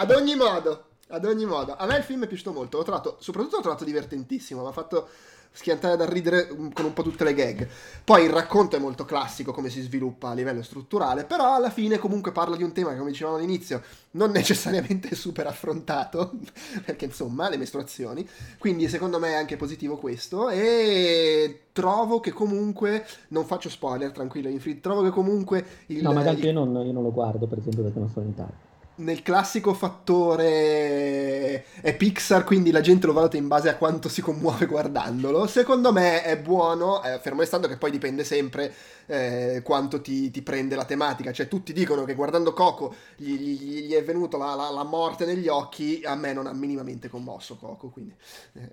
Ad 0.00 0.10
ogni 0.12 0.34
modo, 0.34 0.84
ad 1.08 1.26
ogni 1.26 1.44
modo, 1.44 1.76
a 1.76 1.84
me 1.84 1.96
il 1.98 2.02
film 2.02 2.24
è 2.24 2.26
piaciuto 2.26 2.52
molto, 2.52 2.78
l'ho 2.78 2.84
trovato, 2.84 3.16
soprattutto 3.20 3.56
l'ho 3.56 3.62
trovato 3.62 3.84
divertentissimo, 3.84 4.62
mi 4.62 4.68
ha 4.68 4.72
fatto 4.72 5.08
schiantare 5.52 5.96
da 5.96 6.08
ridere 6.08 6.46
con 6.46 6.84
un 6.84 6.92
po' 6.94 7.02
tutte 7.02 7.24
le 7.24 7.34
gag. 7.34 7.68
Poi 8.02 8.24
il 8.24 8.30
racconto 8.30 8.76
è 8.76 8.78
molto 8.78 9.04
classico 9.04 9.52
come 9.52 9.68
si 9.68 9.82
sviluppa 9.82 10.30
a 10.30 10.32
livello 10.32 10.62
strutturale, 10.62 11.24
però 11.24 11.54
alla 11.54 11.68
fine 11.68 11.98
comunque 11.98 12.32
parla 12.32 12.56
di 12.56 12.62
un 12.62 12.72
tema 12.72 12.92
che 12.92 12.98
come 12.98 13.10
dicevamo 13.10 13.36
all'inizio 13.36 13.82
non 14.12 14.30
necessariamente 14.30 15.14
super 15.14 15.46
affrontato, 15.46 16.30
perché 16.86 17.04
insomma 17.04 17.50
le 17.50 17.58
mestruazioni, 17.58 18.26
quindi 18.58 18.88
secondo 18.88 19.18
me 19.18 19.32
è 19.32 19.34
anche 19.34 19.56
positivo 19.56 19.98
questo 19.98 20.48
e 20.48 21.64
trovo 21.72 22.20
che 22.20 22.30
comunque, 22.30 23.04
non 23.28 23.44
faccio 23.44 23.68
spoiler 23.68 24.12
tranquillo 24.12 24.48
Infrid, 24.48 24.80
trovo 24.80 25.02
che 25.02 25.10
comunque 25.10 25.66
il... 25.86 26.00
No, 26.00 26.14
ma 26.14 26.26
il- 26.30 26.42
io 26.42 26.52
non, 26.52 26.74
io 26.86 26.92
non 26.92 27.02
lo 27.02 27.12
guardo, 27.12 27.46
per 27.46 27.58
esempio, 27.58 27.82
perché 27.82 27.98
non 27.98 28.08
sono 28.08 28.24
in 28.24 28.30
Italia. 28.32 28.68
Nel 28.96 29.22
classico 29.22 29.72
fattore 29.72 31.64
è 31.80 31.96
Pixar, 31.96 32.44
quindi 32.44 32.70
la 32.70 32.80
gente 32.80 33.06
lo 33.06 33.12
valuta 33.12 33.36
in 33.36 33.48
base 33.48 33.68
a 33.68 33.76
quanto 33.76 34.08
si 34.08 34.20
commuove 34.20 34.66
guardandolo. 34.66 35.46
Secondo 35.46 35.92
me 35.92 36.22
è 36.22 36.38
buono, 36.38 37.02
eh, 37.02 37.18
fermo 37.18 37.40
restando 37.40 37.66
che 37.68 37.76
poi 37.76 37.90
dipende 37.90 38.24
sempre 38.24 38.72
eh, 39.06 39.62
quanto 39.64 40.00
ti, 40.00 40.30
ti, 40.30 40.42
prende 40.42 40.76
la 40.76 40.84
tematica. 40.84 41.32
Cioè, 41.32 41.48
tutti 41.48 41.72
dicono 41.72 42.04
che 42.04 42.14
guardando 42.14 42.52
Coco 42.52 42.94
gli, 43.16 43.32
gli, 43.32 43.86
gli 43.86 43.92
è 43.92 44.04
venuta 44.04 44.36
la, 44.36 44.54
la, 44.54 44.70
la, 44.70 44.84
morte 44.84 45.24
negli 45.24 45.48
occhi, 45.48 46.02
a 46.04 46.14
me 46.14 46.32
non 46.32 46.46
ha 46.46 46.52
minimamente 46.52 47.08
commosso 47.08 47.56
Coco, 47.56 47.88
quindi 47.88 48.14
eh, 48.54 48.70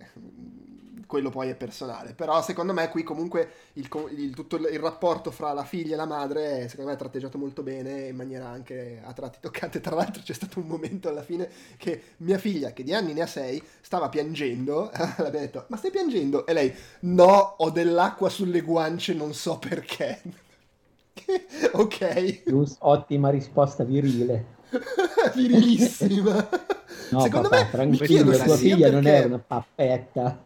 quello 1.07 1.29
poi 1.29 1.49
è 1.49 1.55
personale. 1.55 2.13
Però 2.13 2.41
secondo 2.43 2.73
me 2.73 2.89
qui 2.89 3.01
comunque 3.01 3.49
il, 3.73 3.89
il, 4.15 4.35
tutto 4.35 4.57
il 4.57 4.79
rapporto 4.79 5.31
fra 5.31 5.53
la 5.53 5.63
figlia 5.63 5.93
e 5.93 5.97
la 5.97 6.05
madre 6.05 6.67
secondo 6.69 6.91
me 6.91 6.95
è 6.95 6.99
tratteggiato 6.99 7.37
molto 7.37 7.63
bene 7.63 8.07
in 8.07 8.15
maniera 8.15 8.47
anche 8.47 9.01
a 9.03 9.11
tratti 9.13 9.39
toccante. 9.41 9.81
Tra 9.81 9.95
l'altro 9.95 10.21
c'è 10.21 10.33
stato 10.33 10.59
un 10.59 10.67
momento 10.67 11.09
alla 11.09 11.23
fine 11.23 11.49
che 11.77 12.01
mia 12.17 12.37
figlia, 12.37 12.71
che 12.73 12.83
di 12.83 12.93
anni 12.93 13.13
ne 13.13 13.21
ha 13.21 13.27
sei, 13.27 13.61
stava 13.81 14.09
piangendo. 14.09 14.91
L'abbiamo 15.17 15.39
detto, 15.39 15.65
ma 15.69 15.77
stai 15.77 15.91
piangendo? 15.91 16.45
E 16.45 16.53
lei, 16.53 16.73
no, 17.01 17.55
ho 17.57 17.69
dell'acqua 17.71 18.29
sulle 18.29 18.61
guance, 18.61 19.13
non 19.13 19.33
so 19.33 19.57
perché. 19.57 20.21
ok. 21.73 22.43
Ottima 22.79 23.29
risposta 23.29 23.83
virile. 23.83 24.55
Virilissima. 25.35 26.49
No, 27.11 27.21
Secondo 27.21 27.49
papà, 27.49 27.77
me 27.77 27.85
mi 27.85 27.97
chiedo 27.97 28.33
se 28.33 28.43
tua 28.43 28.55
figlia 28.55 28.89
perché... 28.89 28.91
non 28.91 29.05
è 29.05 29.23
una 29.23 29.39
pappetta. 29.39 30.45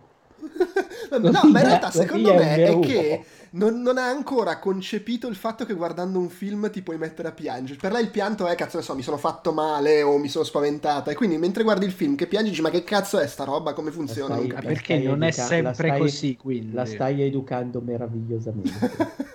No, 1.19 1.31
ma 1.49 1.59
in 1.59 1.65
realtà 1.65 1.91
secondo 1.91 2.33
me 2.33 2.55
è 2.55 2.79
che 2.79 3.23
non, 3.51 3.81
non, 3.81 3.97
ha 3.97 4.07
ancora 4.07 4.59
concepito 4.59 5.27
il 5.27 5.35
fatto 5.35 5.65
che 5.65 5.73
guardando 5.73 6.19
un 6.19 6.29
film 6.29 6.69
ti 6.71 6.81
puoi 6.81 6.97
mettere 6.97 7.27
a 7.27 7.31
piangere. 7.31 7.79
Per 7.79 7.91
lei 7.91 8.03
il 8.03 8.09
pianto 8.09 8.47
è, 8.47 8.55
cazzo 8.55 8.77
ne 8.77 8.83
so, 8.83 8.95
mi 8.95 9.01
sono 9.01 9.17
fatto 9.17 9.51
male 9.51 10.01
o 10.03 10.17
mi 10.17 10.29
sono 10.29 10.45
spaventata. 10.45 11.11
E 11.11 11.15
quindi 11.15 11.37
mentre 11.37 11.63
guardi 11.63 11.85
il 11.85 11.91
film 11.91 12.15
che 12.15 12.27
piangi 12.27 12.51
dici, 12.51 12.61
ma 12.61 12.69
che 12.69 12.83
cazzo 12.83 13.19
è 13.19 13.27
sta 13.27 13.43
roba? 13.43 13.73
Come 13.73 13.91
funziona? 13.91 14.35
Stai, 14.35 14.47
non 14.47 14.59
perché 14.61 14.97
non 14.99 15.23
educa- 15.23 15.27
è 15.27 15.31
sempre 15.31 15.73
stai, 15.73 15.99
così, 15.99 16.37
quindi. 16.37 16.73
La 16.73 16.85
stai 16.85 17.21
educando 17.21 17.81
meravigliosamente. 17.81 18.89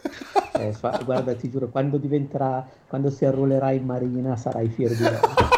eh, 0.58 0.72
fa, 0.72 1.00
guarda, 1.04 1.34
ti 1.34 1.50
giuro, 1.50 1.68
quando 1.68 1.98
diventerà, 1.98 2.66
quando 2.86 3.10
si 3.10 3.24
arruolerà 3.24 3.72
in 3.72 3.84
marina 3.84 4.36
sarai 4.36 4.68
fiero 4.68 4.94
di 4.94 5.02
lei. 5.02 5.20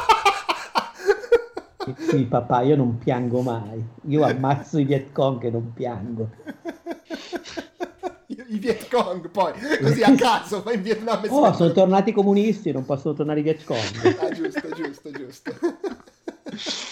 Sì, 1.97 2.25
papà, 2.25 2.63
io 2.63 2.77
non 2.77 2.99
piango 2.99 3.41
mai. 3.41 3.83
Io 4.09 4.25
ammazzo 4.25 4.79
i 4.79 4.85
Viet 4.85 5.13
Cong 5.13 5.43
e 5.45 5.51
non 5.51 5.73
piango. 5.73 6.31
I 8.27 8.59
Viet 8.59 8.89
Cong, 8.89 9.29
poi, 9.29 9.53
così 9.81 10.03
a 10.03 10.15
caso, 10.15 10.63
ma 10.65 10.73
in 10.73 10.83
Vietnam... 10.83 11.19
Oh, 11.29 11.43
sempre... 11.43 11.55
sono 11.55 11.73
tornati 11.73 12.11
i 12.11 12.13
comunisti, 12.13 12.73
non 12.73 12.85
possono 12.85 13.15
tornare 13.15 13.41
i 13.41 13.43
Viet 13.43 13.65
Cong. 13.65 14.17
Ah, 14.21 14.31
giusto, 14.31 14.69
giusto, 14.75 15.11
giusto. 15.11 15.53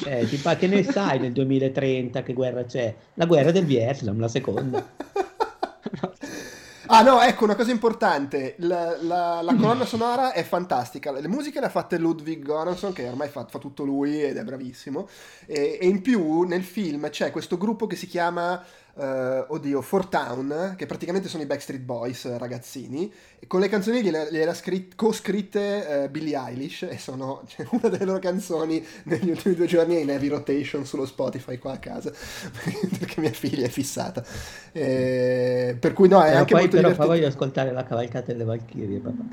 Eh, 0.05 0.27
tipo, 0.29 0.55
che 0.55 0.67
ne 0.67 0.85
sai 0.85 1.19
nel 1.19 1.33
2030 1.33 2.23
che 2.23 2.35
guerra 2.35 2.65
c'è? 2.65 2.95
La 3.15 3.25
guerra 3.25 3.51
del 3.51 3.65
Vietnam, 3.65 4.21
la 4.21 4.29
seconda. 4.29 4.87
Ah 6.89 7.03
no, 7.03 7.21
ecco 7.21 7.43
una 7.43 7.57
cosa 7.57 7.73
importante, 7.73 8.55
la, 8.59 8.97
la, 9.01 9.43
la 9.43 9.55
colonna 9.59 9.85
sonora 9.85 10.33
è 10.33 10.45
fantastica, 10.45 11.11
le 11.11 11.27
musiche 11.27 11.59
le 11.59 11.67
ha 11.67 11.71
fatte 11.71 11.99
Ludwig 11.99 12.45
Göransson 12.45 12.93
che 12.93 13.09
ormai 13.09 13.29
fa, 13.29 13.45
fa 13.49 13.59
tutto 13.59 13.83
lui 13.85 14.23
ed 14.23 14.37
è 14.37 14.45
bravissimo. 14.45 15.09
E, 15.47 15.79
e 15.81 15.87
in 15.89 16.01
più 16.01 16.43
nel 16.43 16.63
film 16.63 17.09
c'è 17.11 17.33
questo 17.33 17.57
gruppo 17.59 17.89
che 17.89 17.97
si 17.97 18.07
chiama 18.07 18.63
uh, 18.97 19.45
oddio, 19.53 19.81
Four 19.81 20.07
Town, 20.07 20.75
che 20.77 20.87
praticamente 20.87 21.29
sono 21.29 21.43
i 21.43 21.47
Backstreet 21.47 21.83
Boys 21.83 22.25
eh, 22.25 22.39
ragazzini, 22.39 23.13
e 23.39 23.47
con 23.47 23.61
le 23.61 23.69
canzoni 23.69 24.03
gliele, 24.03 24.29
gliele 24.31 24.51
ha 24.51 24.55
scritt- 24.55 24.95
co-scritte 24.95 26.05
uh, 26.05 26.11
Billie 26.11 26.37
Eilish, 26.37 26.83
e 26.83 26.99
sono 26.99 27.43
cioè, 27.49 27.67
una 27.71 27.89
delle 27.89 28.05
loro 28.05 28.19
canzoni 28.19 28.85
negli 29.05 29.31
ultimi 29.31 29.55
due 29.55 29.67
giorni 29.67 29.97
è 29.97 30.01
in 30.01 30.11
heavy 30.11 30.29
rotation 30.29 30.85
sullo 30.85 31.07
Spotify 31.07 31.59
qua 31.59 31.73
a 31.73 31.79
casa, 31.79 32.11
perché 32.99 33.21
mia 33.21 33.33
figlia 33.33 33.67
è 33.67 33.71
fissata. 33.71 34.25
E, 34.73 35.77
per 35.79 35.93
cui 35.93 36.09
no, 36.09 36.21
è 36.23 36.27
però 36.27 36.39
anche 36.39 36.53
poi, 36.53 36.61
molto 36.63 36.77
però 36.77 36.89
divertente. 36.89 37.15
voglio 37.15 37.27
ascoltare 37.29 37.73
la 37.73 37.85
cavalcata 37.85 38.33
delle 38.33 38.45
Valchirie, 38.45 38.99
papà. 39.01 39.25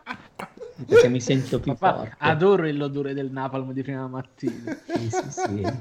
perché 0.86 1.08
mi 1.08 1.20
sento 1.20 1.60
più 1.60 1.74
Papà, 1.76 1.98
forte. 1.98 2.16
Adoro 2.18 2.70
l'odore 2.70 3.14
del 3.14 3.30
napalm 3.30 3.72
di 3.72 3.82
prima 3.82 4.06
mattina. 4.06 4.76
Sì, 4.86 5.10
sì, 5.10 5.30
sì. 5.30 5.72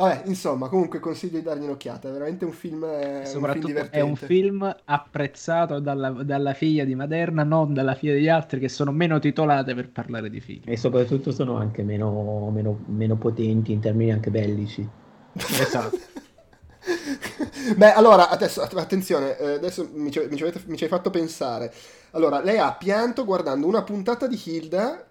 Vabbè, 0.00 0.22
insomma, 0.24 0.68
comunque 0.68 0.98
consiglio 0.98 1.36
di 1.36 1.42
dargli 1.42 1.62
un'occhiata, 1.64 2.08
è 2.08 2.10
veramente 2.10 2.46
un 2.46 2.52
film, 2.52 2.84
eh, 2.84 3.26
Soprattutto 3.26 3.66
un 3.66 3.74
film 3.74 3.88
è 3.90 4.00
un 4.00 4.16
film 4.16 4.76
apprezzato 4.86 5.78
dalla, 5.78 6.08
dalla, 6.08 6.54
figlia 6.54 6.84
di 6.84 6.94
Maderna, 6.94 7.42
non 7.42 7.74
dalla 7.74 7.94
figlia 7.94 8.14
degli 8.14 8.28
altri 8.28 8.60
che 8.60 8.70
sono 8.70 8.92
meno 8.92 9.18
titolate 9.18 9.74
per 9.74 9.90
parlare 9.90 10.30
di 10.30 10.40
film. 10.40 10.62
E 10.64 10.78
soprattutto 10.78 11.32
sono 11.32 11.58
anche 11.58 11.82
meno, 11.82 12.48
meno, 12.50 12.78
meno 12.86 13.16
potenti 13.16 13.72
in 13.72 13.80
termini 13.80 14.10
anche 14.10 14.30
bellici. 14.30 14.88
Esatto. 15.34 15.98
Beh, 17.76 17.92
allora, 17.92 18.30
adesso, 18.30 18.62
attenzione, 18.62 19.36
eh, 19.36 19.52
adesso 19.52 19.86
mi 19.92 20.10
ci, 20.10 20.26
mi, 20.30 20.36
ci 20.36 20.42
avete, 20.44 20.62
mi 20.64 20.78
ci 20.78 20.84
hai 20.84 20.90
fatto 20.90 21.10
pensare. 21.10 21.70
Allora, 22.12 22.40
lei 22.40 22.56
ha 22.56 22.72
pianto 22.72 23.26
guardando 23.26 23.66
una 23.66 23.82
puntata 23.82 24.26
di 24.26 24.40
Hilda 24.42 25.08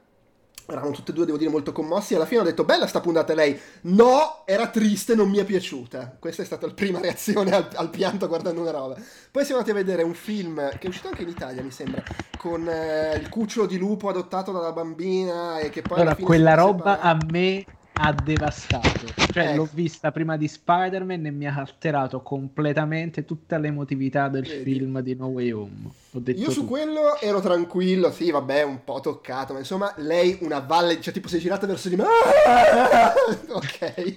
erano 0.71 0.91
tutti 0.91 1.11
e 1.11 1.13
due, 1.13 1.25
devo 1.25 1.37
dire, 1.37 1.49
molto 1.49 1.71
commossi. 1.71 2.15
Alla 2.15 2.25
fine 2.25 2.41
ho 2.41 2.43
detto, 2.43 2.63
bella 2.63 2.87
sta 2.87 2.99
puntata 2.99 3.33
lei. 3.33 3.59
No, 3.81 4.43
era 4.45 4.67
triste, 4.67 5.15
non 5.15 5.29
mi 5.29 5.37
è 5.37 5.45
piaciuta. 5.45 6.17
Questa 6.19 6.41
è 6.41 6.45
stata 6.45 6.67
la 6.67 6.73
prima 6.73 6.99
reazione 6.99 7.51
al, 7.51 7.67
al 7.73 7.89
pianto 7.89 8.27
guardando 8.27 8.61
una 8.61 8.71
roba. 8.71 8.95
Poi 9.31 9.45
siamo 9.45 9.61
andati 9.61 9.77
a 9.77 9.81
vedere 9.81 10.03
un 10.03 10.13
film 10.13 10.69
che 10.77 10.85
è 10.85 10.87
uscito 10.87 11.07
anche 11.07 11.23
in 11.23 11.29
Italia, 11.29 11.61
mi 11.63 11.71
sembra, 11.71 12.03
con 12.37 12.67
eh, 12.67 13.15
il 13.17 13.29
cucciolo 13.29 13.65
di 13.65 13.77
lupo 13.77 14.09
adottato 14.09 14.51
dalla 14.51 14.71
bambina 14.71 15.59
e 15.59 15.69
che 15.69 15.81
poi... 15.81 15.99
Allora, 15.99 16.15
quella 16.15 16.53
roba 16.53 16.95
separa. 16.95 17.01
a 17.01 17.17
me 17.29 17.65
ha 18.01 18.13
devastato. 18.13 19.07
Cioè, 19.31 19.47
ecco. 19.49 19.55
l'ho 19.55 19.69
vista 19.73 20.11
prima 20.11 20.37
di 20.37 20.47
Spider-Man 20.47 21.25
e 21.25 21.31
mi 21.31 21.45
ha 21.45 21.55
alterato 21.55 22.21
completamente 22.21 23.25
tutta 23.25 23.57
l'emotività 23.57 24.29
del 24.29 24.43
Vedi. 24.43 24.63
film 24.63 25.01
di 25.01 25.15
No 25.15 25.27
Way 25.27 25.51
Home. 25.51 25.91
Io 26.35 26.49
su 26.49 26.65
quello 26.65 27.19
ero 27.19 27.41
tranquillo, 27.41 28.09
sì, 28.11 28.31
vabbè, 28.31 28.63
un 28.63 28.83
po' 28.85 29.01
toccato, 29.01 29.51
ma 29.53 29.59
insomma, 29.59 29.93
lei 29.97 30.37
una 30.41 30.59
valle, 30.59 31.01
cioè 31.01 31.13
tipo 31.13 31.27
si 31.27 31.35
è 31.35 31.39
girata 31.39 31.67
verso 31.67 31.89
di 31.89 31.97
me. 31.97 32.05
ok. 33.51 34.15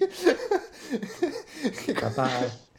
Papà. 2.01 2.71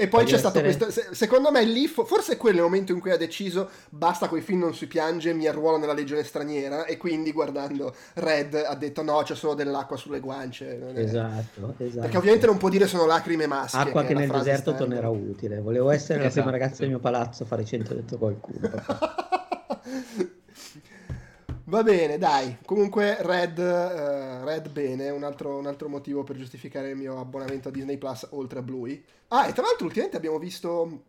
E 0.00 0.06
poi 0.06 0.22
Voglio 0.22 0.36
c'è 0.36 0.38
stato 0.38 0.60
questo. 0.60 0.86
Secondo 1.10 1.50
me 1.50 1.64
lì, 1.64 1.88
forse 1.88 2.34
è 2.34 2.36
quello 2.36 2.58
il 2.58 2.62
momento 2.62 2.92
in 2.92 3.00
cui 3.00 3.10
ha 3.10 3.16
deciso 3.16 3.68
basta 3.88 4.28
quei 4.28 4.42
film 4.42 4.60
non 4.60 4.72
si 4.72 4.86
piange, 4.86 5.32
mi 5.32 5.48
arruolo 5.48 5.76
nella 5.76 5.92
legione 5.92 6.22
straniera. 6.22 6.84
E 6.84 6.96
quindi 6.96 7.32
guardando 7.32 7.92
Red 8.14 8.54
ha 8.54 8.76
detto 8.76 9.02
no, 9.02 9.20
c'è 9.24 9.34
solo 9.34 9.54
dell'acqua 9.54 9.96
sulle 9.96 10.20
guance. 10.20 10.92
Esatto, 10.94 11.74
esatto. 11.78 12.00
Perché 12.02 12.16
ovviamente 12.16 12.46
non 12.46 12.58
può 12.58 12.68
dire 12.68 12.86
sono 12.86 13.06
lacrime 13.06 13.48
maschie. 13.48 13.80
Acqua 13.80 14.02
che, 14.02 14.08
che 14.08 14.14
nel 14.14 14.30
deserto 14.30 14.70
standard. 14.70 14.78
tornerà 14.78 15.08
utile. 15.08 15.58
Volevo 15.58 15.90
essere 15.90 16.20
esatto. 16.20 16.36
la 16.36 16.42
prima 16.42 16.50
ragazza 16.50 16.80
del 16.82 16.90
mio 16.90 17.00
palazzo 17.00 17.42
a 17.42 17.46
fare 17.46 17.64
100 17.64 17.94
detto 17.94 18.18
qualcuno. 18.18 18.70
Va 21.68 21.82
bene, 21.82 22.16
dai. 22.16 22.56
Comunque, 22.64 23.18
Red, 23.20 23.58
uh, 23.58 24.44
Red 24.44 24.70
bene, 24.70 25.10
un 25.10 25.22
altro, 25.22 25.58
un 25.58 25.66
altro, 25.66 25.88
motivo 25.90 26.24
per 26.24 26.36
giustificare 26.36 26.90
il 26.90 26.96
mio 26.96 27.20
abbonamento 27.20 27.68
a 27.68 27.70
Disney 27.70 27.98
Plus 27.98 28.26
oltre 28.30 28.60
a 28.60 28.62
Bluey. 28.62 29.02
Ah, 29.28 29.48
e 29.48 29.52
tra 29.52 29.64
l'altro, 29.64 29.84
ultimamente 29.84 30.16
abbiamo 30.16 30.38
visto 30.38 31.02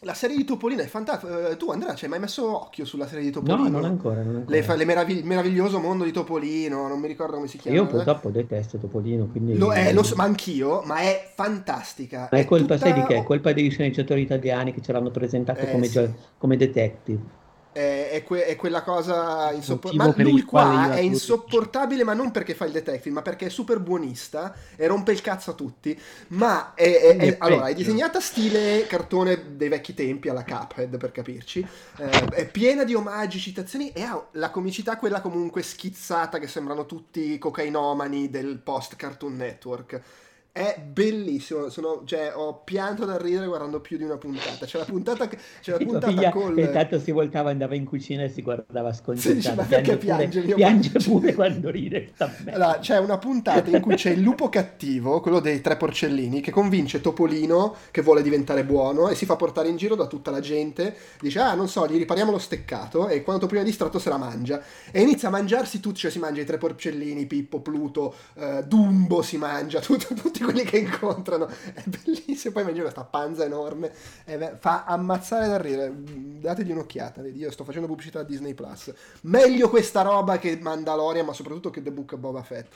la 0.00 0.14
serie 0.14 0.34
di 0.34 0.44
Topolino. 0.44 0.80
È 0.80 0.86
fantastica. 0.86 1.50
Uh, 1.50 1.56
tu, 1.58 1.70
Andrea, 1.70 1.94
ci 1.94 2.04
hai 2.04 2.10
mai 2.10 2.20
messo 2.20 2.58
occhio 2.58 2.86
sulla 2.86 3.06
serie 3.06 3.22
di 3.22 3.30
Topolino? 3.30 3.68
No, 3.68 3.68
non 3.68 3.84
ancora. 3.84 4.22
Non 4.22 4.36
ancora. 4.36 4.56
Le, 4.56 4.76
le 4.76 4.84
meravigli- 4.86 5.18
il 5.18 5.26
meraviglioso 5.26 5.78
mondo 5.78 6.04
di 6.04 6.12
Topolino, 6.12 6.88
non 6.88 6.98
mi 7.00 7.06
ricordo 7.06 7.36
come 7.36 7.46
si 7.46 7.58
chiama. 7.58 7.76
Io 7.76 7.86
purtroppo 7.86 8.30
detesto 8.30 8.78
Topolino, 8.78 9.26
quindi... 9.26 9.58
Lo 9.58 9.74
è, 9.74 9.92
lo 9.92 10.02
so, 10.02 10.14
ma 10.14 10.24
anch'io, 10.24 10.80
ma 10.86 11.00
è 11.00 11.30
fantastica. 11.34 12.30
Ma 12.32 12.38
è, 12.38 12.40
è 12.40 12.44
colpa, 12.46 12.76
tutta... 12.76 12.86
sai 12.86 12.94
di 12.94 13.04
che? 13.04 13.16
È 13.16 13.22
colpa 13.24 13.52
degli 13.52 13.70
sceneggiatori 13.70 14.22
italiani 14.22 14.72
che 14.72 14.80
ce 14.80 14.90
l'hanno 14.92 15.10
presentato 15.10 15.60
eh, 15.60 15.70
come, 15.70 15.84
sì. 15.84 16.10
come 16.38 16.56
detective 16.56 17.36
è, 17.78 18.10
è, 18.10 18.22
que- 18.24 18.44
è 18.44 18.56
quella 18.56 18.82
cosa 18.82 19.52
insopportabile. 19.52 20.24
Ma 20.24 20.30
lui 20.30 20.42
qua 20.42 20.94
è 20.94 20.98
insopportabile, 20.98 22.02
ma 22.02 22.12
non 22.12 22.32
perché 22.32 22.54
fa 22.54 22.64
il 22.64 22.72
detective, 22.72 23.14
ma 23.14 23.22
perché 23.22 23.46
è 23.46 23.48
super 23.50 23.78
buonista 23.78 24.52
e 24.74 24.86
rompe 24.88 25.12
il 25.12 25.20
cazzo 25.20 25.52
a 25.52 25.54
tutti. 25.54 25.98
Ma 26.28 26.74
è, 26.74 27.16
è 27.16 27.36
allora, 27.38 27.66
è 27.66 27.74
disegnata 27.74 28.20
stile 28.20 28.84
cartone 28.88 29.56
dei 29.56 29.68
vecchi 29.68 29.94
tempi 29.94 30.28
alla 30.28 30.44
Cuphead, 30.44 30.96
per 30.96 31.12
capirci. 31.12 31.64
Eh, 31.98 32.24
è 32.30 32.48
piena 32.48 32.82
di 32.82 32.94
omaggi, 32.94 33.38
citazioni 33.38 33.92
e 33.92 34.02
ha 34.02 34.26
la 34.32 34.50
comicità, 34.50 34.96
quella 34.96 35.20
comunque 35.20 35.62
schizzata, 35.62 36.38
che 36.38 36.48
sembrano 36.48 36.84
tutti 36.84 37.38
cocainomani 37.38 38.28
del 38.28 38.58
post 38.58 38.96
Cartoon 38.96 39.36
Network 39.36 40.02
È 40.50 40.80
bellissimo, 40.84 41.68
sono, 41.68 42.02
cioè, 42.04 42.32
ho 42.34 42.62
pianto 42.64 43.04
da 43.04 43.16
ridere 43.16 43.46
guardando 43.46 43.80
più 43.80 43.96
di 43.96 44.02
una 44.02 44.16
puntata. 44.16 44.66
C'è 44.66 44.78
la 44.78 44.84
puntata, 44.84 45.28
c'è 45.28 45.70
la 45.70 45.76
E 45.76 45.84
puntata 45.84 46.08
figlia 46.08 46.30
col... 46.30 46.58
intanto 46.58 46.98
si 46.98 47.12
voltava, 47.12 47.50
andava 47.50 47.76
in 47.76 47.84
cucina 47.84 48.24
e 48.24 48.28
si 48.28 48.42
guardava 48.42 48.92
Sì, 48.92 48.98
sconcertata. 49.00 49.54
ma 49.62 49.68
perché 49.68 49.96
piange, 49.98 50.40
piange? 50.40 50.40
pure, 50.40 50.54
piange 50.56 50.90
pure 50.98 51.34
quando 51.34 51.70
ride. 51.70 52.12
Allora, 52.50 52.78
c'è 52.80 52.98
una 52.98 53.18
puntata 53.18 53.70
in 53.70 53.80
cui 53.80 53.94
c'è 53.94 54.10
il 54.10 54.20
lupo 54.20 54.48
cattivo, 54.48 55.20
quello 55.20 55.38
dei 55.38 55.60
tre 55.60 55.76
porcellini, 55.76 56.40
che 56.40 56.50
convince 56.50 57.00
Topolino 57.00 57.76
che 57.92 58.02
vuole 58.02 58.22
diventare 58.22 58.64
buono 58.64 59.08
e 59.10 59.14
si 59.14 59.26
fa 59.26 59.36
portare 59.36 59.68
in 59.68 59.76
giro 59.76 59.94
da 59.94 60.08
tutta 60.08 60.32
la 60.32 60.40
gente. 60.40 60.92
Dice, 61.20 61.38
ah, 61.38 61.54
non 61.54 61.68
so, 61.68 61.86
gli 61.86 61.98
ripariamo 61.98 62.32
lo 62.32 62.38
steccato 62.38 63.06
e 63.06 63.22
quando 63.22 63.42
Topolino 63.42 63.64
è 63.64 63.68
distratto 63.68 64.00
se 64.00 64.08
la 64.08 64.16
mangia. 64.18 64.60
E 64.90 65.00
inizia 65.02 65.28
a 65.28 65.30
mangiarsi 65.30 65.78
tutti, 65.78 66.00
cioè 66.00 66.10
si 66.10 66.18
mangia 66.18 66.40
i 66.40 66.44
tre 66.44 66.58
porcellini, 66.58 67.26
Pippo, 67.26 67.60
Pluto, 67.60 68.12
eh, 68.34 68.64
Dumbo 68.66 69.22
si 69.22 69.36
mangia, 69.36 69.78
tut- 69.80 70.12
tutti 70.38 70.44
quelli 70.44 70.64
che 70.64 70.78
incontrano. 70.78 71.46
È 71.46 71.82
bellissimo, 71.84 72.54
poi 72.54 72.64
mangia 72.64 72.82
questa 72.82 73.04
panza 73.04 73.44
enorme. 73.44 73.92
E 74.24 74.38
beh, 74.38 74.56
fa 74.58 74.84
ammazzare 74.84 75.48
da 75.48 75.58
ridere. 75.58 75.92
Dategli 75.94 76.70
un'occhiata, 76.70 77.22
vedi, 77.22 77.40
io 77.40 77.50
sto 77.50 77.64
facendo 77.64 77.86
pubblicità 77.86 78.20
a 78.20 78.22
Disney+. 78.22 78.54
Plus. 78.54 78.92
Meglio 79.22 79.68
questa 79.68 80.02
roba 80.02 80.38
che 80.38 80.56
Mandalorian, 80.56 81.26
ma 81.26 81.32
soprattutto 81.32 81.70
che 81.70 81.82
The 81.82 81.90
Book 81.90 82.12
of 82.12 82.20
Boba 82.20 82.42
Fett. 82.42 82.72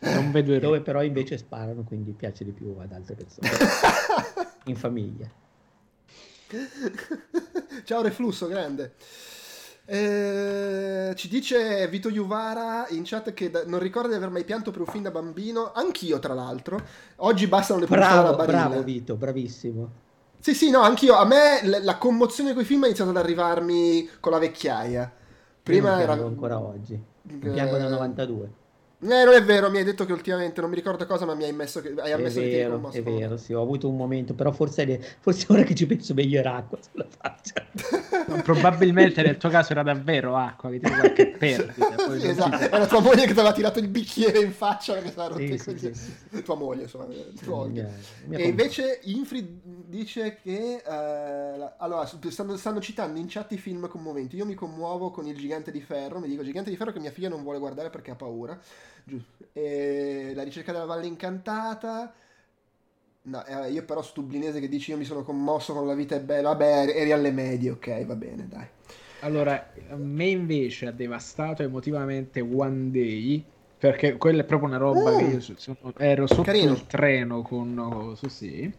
Non 0.00 0.32
vedo 0.32 0.52
il 0.52 0.60
Dove 0.60 0.80
però 0.80 1.02
invece 1.02 1.38
sparano, 1.38 1.82
quindi 1.82 2.12
piace 2.12 2.44
di 2.44 2.50
più 2.50 2.76
ad 2.78 2.92
altre 2.92 3.14
persone. 3.14 3.48
in 4.66 4.76
famiglia. 4.76 5.30
Ciao 7.84 8.02
Reflusso, 8.02 8.46
grande. 8.46 8.94
Eh, 9.86 11.12
ci 11.14 11.28
dice 11.28 11.86
Vito 11.88 12.10
Juvara 12.10 12.86
in 12.88 13.02
chat 13.04 13.34
che 13.34 13.50
da- 13.50 13.64
non 13.66 13.78
ricorda 13.80 14.08
di 14.08 14.14
aver 14.14 14.30
mai 14.30 14.44
pianto 14.44 14.70
per 14.70 14.80
un 14.80 14.86
film 14.86 15.02
da 15.04 15.10
bambino. 15.10 15.72
Anch'io, 15.74 16.18
tra 16.18 16.32
l'altro. 16.34 16.80
Oggi 17.16 17.46
bastano 17.46 17.80
le 17.80 17.86
pubblicità 17.86 18.20
Bravo, 18.22 18.36
Barilla. 18.36 18.66
bravo 18.68 18.82
Vito, 18.82 19.14
bravissimo. 19.16 19.90
Sì, 20.40 20.54
sì, 20.54 20.70
no, 20.70 20.80
anch'io. 20.80 21.14
A 21.14 21.24
me 21.26 21.60
l- 21.64 21.84
la 21.84 21.96
commozione 21.98 22.52
con 22.52 22.62
i 22.62 22.66
film 22.66 22.82
è 22.82 22.86
iniziata 22.86 23.10
ad 23.10 23.16
arrivarmi 23.18 24.08
con 24.20 24.32
la 24.32 24.38
vecchiaia. 24.38 25.02
Io 25.02 25.10
Prima 25.62 26.00
era. 26.00 26.12
ancora 26.12 26.58
oggi. 26.58 26.92
Eh, 26.94 27.34
Piango 27.36 27.76
da 27.78 27.88
92. 27.88 28.50
Eh, 29.04 29.24
non 29.24 29.34
è 29.34 29.42
vero, 29.44 29.70
mi 29.70 29.76
hai 29.78 29.84
detto 29.84 30.06
che 30.06 30.12
ultimamente 30.12 30.62
non 30.62 30.70
mi 30.70 30.76
ricordo 30.76 31.04
cosa, 31.04 31.26
ma 31.26 31.34
mi 31.34 31.44
hai 31.44 31.50
ammesso 31.50 31.82
che 31.82 31.88
hai 31.98 32.10
È 32.10 32.12
ammesso 32.12 32.40
che 32.40 32.48
ti 32.48 32.98
è 32.98 33.02
vero, 33.02 33.36
sì, 33.36 33.52
ho 33.52 33.60
avuto 33.60 33.86
un 33.88 33.96
momento, 33.96 34.32
però 34.32 34.50
forse, 34.50 34.98
forse 35.20 35.44
ora 35.50 35.62
che 35.62 35.74
ci 35.74 35.84
penso 35.86 36.14
meglio 36.14 36.38
era 36.38 36.54
acqua 36.56 36.78
sulla 36.80 37.06
faccia. 37.06 37.66
Probabilmente 38.42 39.20
nel 39.22 39.36
tuo 39.36 39.50
caso 39.50 39.72
era 39.72 39.82
davvero 39.82 40.36
acqua, 40.36 40.70
che 40.70 40.80
ti 40.80 40.90
qualche 40.90 41.26
perdita. 41.36 41.94
poi 41.96 42.18
Sì, 42.20 42.28
esatto. 42.28 42.56
Era 42.74 42.86
tua 42.86 43.00
moglie 43.00 43.26
che 43.26 43.32
ti 43.34 43.38
aveva 43.38 43.52
tirato 43.52 43.78
il 43.78 43.88
bicchiere 43.88 44.38
in 44.40 44.52
faccia 44.52 44.94
perché 44.94 45.10
stava 45.10 45.28
rotto 45.28 45.40
Sì, 45.40 45.52
i 45.52 45.92
sì. 45.92 46.42
Tua 46.42 46.54
moglie, 46.54 46.82
insomma. 46.84 47.04
tua 47.42 47.56
moglie. 47.56 47.82
Mia- 47.82 47.82
mia 47.82 48.38
E 48.38 48.42
compagna. 48.42 48.44
invece 48.48 49.00
Infri 49.02 49.60
dice 49.86 50.38
che 50.42 50.82
la- 50.86 51.74
allora 51.78 52.06
stanno, 52.28 52.56
stanno 52.56 52.80
citando 52.80 53.18
in 53.18 53.26
chat 53.28 53.52
i 53.52 53.58
film 53.58 53.86
commoventi. 53.88 54.36
Io 54.36 54.46
mi 54.46 54.54
commuovo 54.54 55.10
con 55.10 55.26
il 55.26 55.36
Gigante 55.36 55.70
di 55.70 55.80
Ferro. 55.82 56.20
Mi 56.20 56.28
dico 56.28 56.42
Gigante 56.42 56.70
di 56.70 56.76
Ferro 56.76 56.92
che 56.92 57.00
mia 57.00 57.10
figlia 57.10 57.28
non 57.28 57.42
vuole 57.42 57.58
guardare 57.58 57.90
perché 57.90 58.10
ha 58.12 58.14
paura. 58.16 58.58
Giusto. 59.04 59.44
E 59.52 60.32
la 60.34 60.42
ricerca 60.42 60.72
della 60.72 60.84
Valle 60.86 61.06
Incantata. 61.06 62.12
No, 63.26 63.44
eh, 63.46 63.70
io 63.70 63.84
però 63.84 64.02
su 64.02 64.12
Dublinese 64.14 64.60
che 64.60 64.68
dici 64.68 64.90
io 64.90 64.96
mi 64.98 65.04
sono 65.04 65.22
commosso 65.22 65.72
con 65.72 65.86
la 65.86 65.94
vita 65.94 66.14
è 66.14 66.20
bella. 66.20 66.50
Vabbè, 66.50 66.92
eri 66.94 67.12
alle 67.12 67.30
medie, 67.30 67.70
ok, 67.70 68.04
va 68.04 68.14
bene, 68.16 68.46
dai. 68.48 68.66
Allora, 69.20 69.72
a 69.88 69.96
me 69.96 70.26
invece 70.26 70.86
ha 70.88 70.90
devastato 70.92 71.62
emotivamente 71.62 72.40
One 72.40 72.90
Day, 72.90 73.42
perché 73.78 74.16
quella 74.18 74.42
è 74.42 74.44
proprio 74.44 74.68
una 74.68 74.76
roba 74.76 75.12
Mm. 75.12 75.16
che 75.18 75.24
io 75.24 75.40
so- 75.40 75.54
sono- 75.56 75.78
ero 75.96 76.26
sotto 76.26 76.42
Carino. 76.42 76.72
il 76.72 76.86
treno 76.86 77.40
con 77.40 78.12
su 78.16 78.28
sì. 78.28 78.70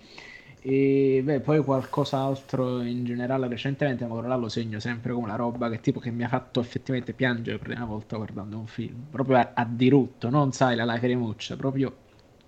E 0.68 1.22
beh, 1.24 1.42
poi 1.42 1.64
qualcos'altro 1.64 2.82
in 2.82 3.06
generale 3.06 3.48
recentemente, 3.48 4.06
ma 4.08 4.16
ora 4.16 4.28
là 4.30 4.36
lo 4.36 4.50
segno 4.50 4.80
sempre 4.80 5.14
come 5.14 5.26
una 5.26 5.36
roba 5.36 5.70
che 5.70 5.80
tipo 5.80 6.00
che 6.00 6.10
mi 6.10 6.24
ha 6.24 6.28
fatto 6.28 6.60
effettivamente 6.60 7.14
piangere 7.14 7.60
per 7.60 7.68
la 7.68 7.74
prima 7.76 7.90
volta 7.90 8.16
guardando 8.18 8.58
un 8.58 8.66
film, 8.66 9.08
proprio 9.12 9.38
a, 9.38 9.52
a 9.54 9.66
dirutto, 9.66 10.30
non 10.30 10.52
sai 10.54 10.76
la 10.76 10.84
lacrimuccia, 10.86 11.56
proprio 11.56 11.96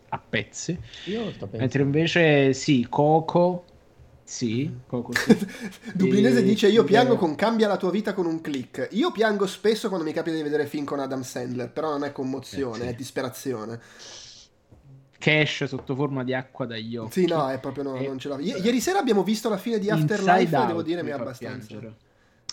a 0.09 0.19
pezzi. 0.19 0.79
Mentre 1.57 1.83
invece 1.83 2.53
sì, 2.53 2.87
Coco, 2.89 3.65
sì, 4.23 4.81
Coco 4.87 5.13
sì. 5.15 5.45
Dublinese 5.93 6.43
E- 6.43 6.43
dice 6.43 6.67
io 6.67 6.83
piango 6.83 7.15
con 7.15 7.35
Cambia 7.35 7.67
la 7.67 7.77
tua 7.77 7.91
vita 7.91 8.13
con 8.13 8.25
un 8.25 8.41
click. 8.41 8.89
Io 8.91 9.11
piango 9.11 9.45
spesso 9.47 9.87
quando 9.87 10.05
mi 10.05 10.13
capita 10.13 10.35
di 10.35 10.41
vedere 10.43 10.65
film 10.67 10.85
con 10.85 10.99
Adam 10.99 11.21
Sandler, 11.21 11.71
però 11.71 11.89
non 11.91 12.03
è 12.03 12.11
commozione, 12.11 12.85
Eh, 12.85 12.89
sì. 12.89 12.89
è 12.89 12.95
disperazione. 12.95 13.79
Che 15.17 15.41
esce 15.41 15.67
sotto 15.67 15.95
forma 15.95 16.23
di 16.23 16.33
acqua 16.33 16.65
dagli 16.65 16.95
occhi. 16.95 17.21
Sì, 17.21 17.25
no, 17.27 17.49
è 17.49 17.59
proprio 17.59 17.83
no, 17.83 17.95
E- 17.95 18.07
non 18.07 18.19
ce 18.19 18.29
l'ho. 18.29 18.37
I- 18.39 18.61
ieri 18.63 18.79
sera 18.79 18.99
abbiamo 18.99 19.23
visto 19.23 19.49
la 19.49 19.57
fine 19.57 19.79
di 19.79 19.87
Inside 19.87 20.13
Afterlife 20.13 20.55
e 20.55 20.57
Out 20.57 20.67
devo 20.67 20.81
dire 20.83 21.03
mi 21.03 21.09
fa 21.09 21.15
abbastanza. 21.15 21.65
piangere. 21.67 21.93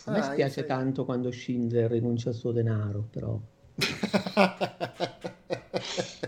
a 0.07 0.11
me 0.11 0.19
Ah, 0.19 0.23
spiace 0.23 0.43
Inside- 0.61 0.67
tanto 0.67 1.05
quando 1.05 1.31
Schindler 1.31 1.91
rinuncia 1.91 2.31
al 2.31 2.35
suo 2.35 2.53
denaro, 2.53 3.07
però. 3.11 3.39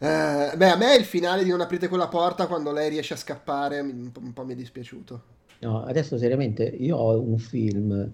Eh, 0.00 0.52
beh, 0.56 0.70
a 0.70 0.76
me 0.76 0.94
il 0.94 1.04
finale 1.04 1.42
di 1.42 1.50
Non 1.50 1.60
aprite 1.60 1.88
quella 1.88 2.06
porta 2.06 2.46
quando 2.46 2.70
lei 2.70 2.88
riesce 2.88 3.14
a 3.14 3.16
scappare 3.16 3.80
un 3.80 4.12
po', 4.12 4.20
un 4.20 4.32
po' 4.32 4.44
mi 4.44 4.52
è 4.52 4.56
dispiaciuto. 4.56 5.22
No, 5.60 5.84
adesso 5.84 6.16
seriamente, 6.16 6.62
io 6.62 6.96
ho 6.96 7.20
un 7.20 7.36
film, 7.38 8.08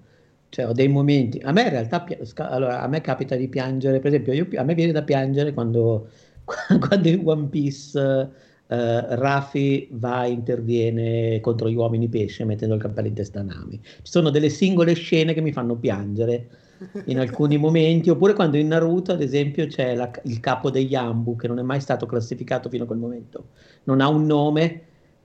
cioè 0.48 0.66
ho 0.66 0.72
dei 0.72 0.88
momenti, 0.88 1.38
a 1.40 1.52
me 1.52 1.62
in 1.64 1.68
realtà, 1.68 2.06
allora, 2.48 2.80
a 2.80 2.86
me 2.88 3.02
capita 3.02 3.36
di 3.36 3.48
piangere, 3.48 3.98
per 3.98 4.06
esempio, 4.08 4.32
io 4.32 4.48
a 4.58 4.62
me 4.62 4.72
viene 4.74 4.92
da 4.92 5.02
piangere 5.02 5.52
quando, 5.52 6.08
quando 6.80 7.08
in 7.08 7.22
One 7.24 7.48
Piece 7.48 7.98
eh, 8.66 9.16
Raffi 9.16 9.88
va 9.92 10.24
e 10.24 10.30
interviene 10.30 11.40
contro 11.40 11.68
gli 11.68 11.74
uomini 11.74 12.08
pesce 12.08 12.44
mettendo 12.44 12.74
il 12.74 12.80
cappello 12.80 13.08
in 13.08 13.14
testa 13.14 13.40
a 13.40 13.42
Nami. 13.42 13.80
Ci 13.82 14.00
sono 14.02 14.30
delle 14.30 14.48
singole 14.50 14.94
scene 14.94 15.34
che 15.34 15.40
mi 15.40 15.52
fanno 15.52 15.76
piangere 15.76 16.48
in 17.04 17.18
alcuni 17.18 17.56
momenti, 17.56 18.10
oppure 18.10 18.34
quando 18.34 18.56
in 18.56 18.68
Naruto, 18.68 19.12
ad 19.12 19.22
esempio, 19.22 19.66
c'è 19.66 19.94
la- 19.94 20.10
il 20.24 20.40
capo 20.40 20.70
degli 20.70 20.94
Ambu 20.94 21.36
che 21.36 21.48
non 21.48 21.58
è 21.58 21.62
mai 21.62 21.80
stato 21.80 22.04
classificato 22.06 22.68
fino 22.68 22.84
a 22.84 22.86
quel 22.86 22.98
momento, 22.98 23.50
non 23.84 24.00
ha 24.00 24.08
un 24.08 24.26
nome, 24.26 24.82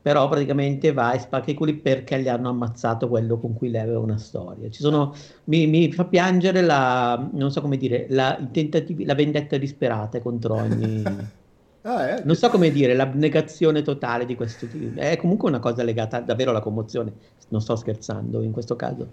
però 0.10 0.28
praticamente 0.28 0.92
va 0.92 1.12
e 1.12 1.20
spacca 1.20 1.52
i 1.52 1.54
culi 1.54 1.76
perché 1.76 2.20
gli 2.20 2.28
hanno 2.28 2.50
ammazzato 2.50 3.08
quello 3.08 3.38
con 3.38 3.54
cui 3.54 3.70
lei 3.70 3.82
aveva 3.82 4.00
una 4.00 4.18
storia. 4.18 4.68
Ci 4.68 4.82
sono, 4.82 5.14
mi, 5.44 5.68
mi 5.68 5.92
fa 5.92 6.06
piangere 6.06 6.62
la, 6.62 7.30
non 7.32 7.52
so 7.52 7.62
come 7.62 7.78
dire, 7.78 8.08
la, 8.10 8.36
la 8.42 9.14
vendetta 9.14 9.56
disperata 9.58 10.20
contro 10.20 10.56
ogni... 10.56 11.04
Ah, 11.84 12.10
eh? 12.10 12.24
Non 12.26 12.36
so 12.36 12.50
come 12.50 12.72
dire, 12.72 12.94
l'abnegazione 12.94 13.82
totale 13.82 14.26
di 14.26 14.36
questo 14.36 14.68
tipo. 14.68 15.00
È 15.00 15.16
comunque 15.16 15.48
una 15.48 15.60
cosa 15.60 15.82
legata 15.82 16.20
davvero 16.20 16.50
alla 16.50 16.60
commozione. 16.60 17.14
Non 17.48 17.62
sto 17.62 17.78
scherzando 17.78 18.42
in 18.42 18.52
questo 18.52 18.76
caso. 18.76 19.08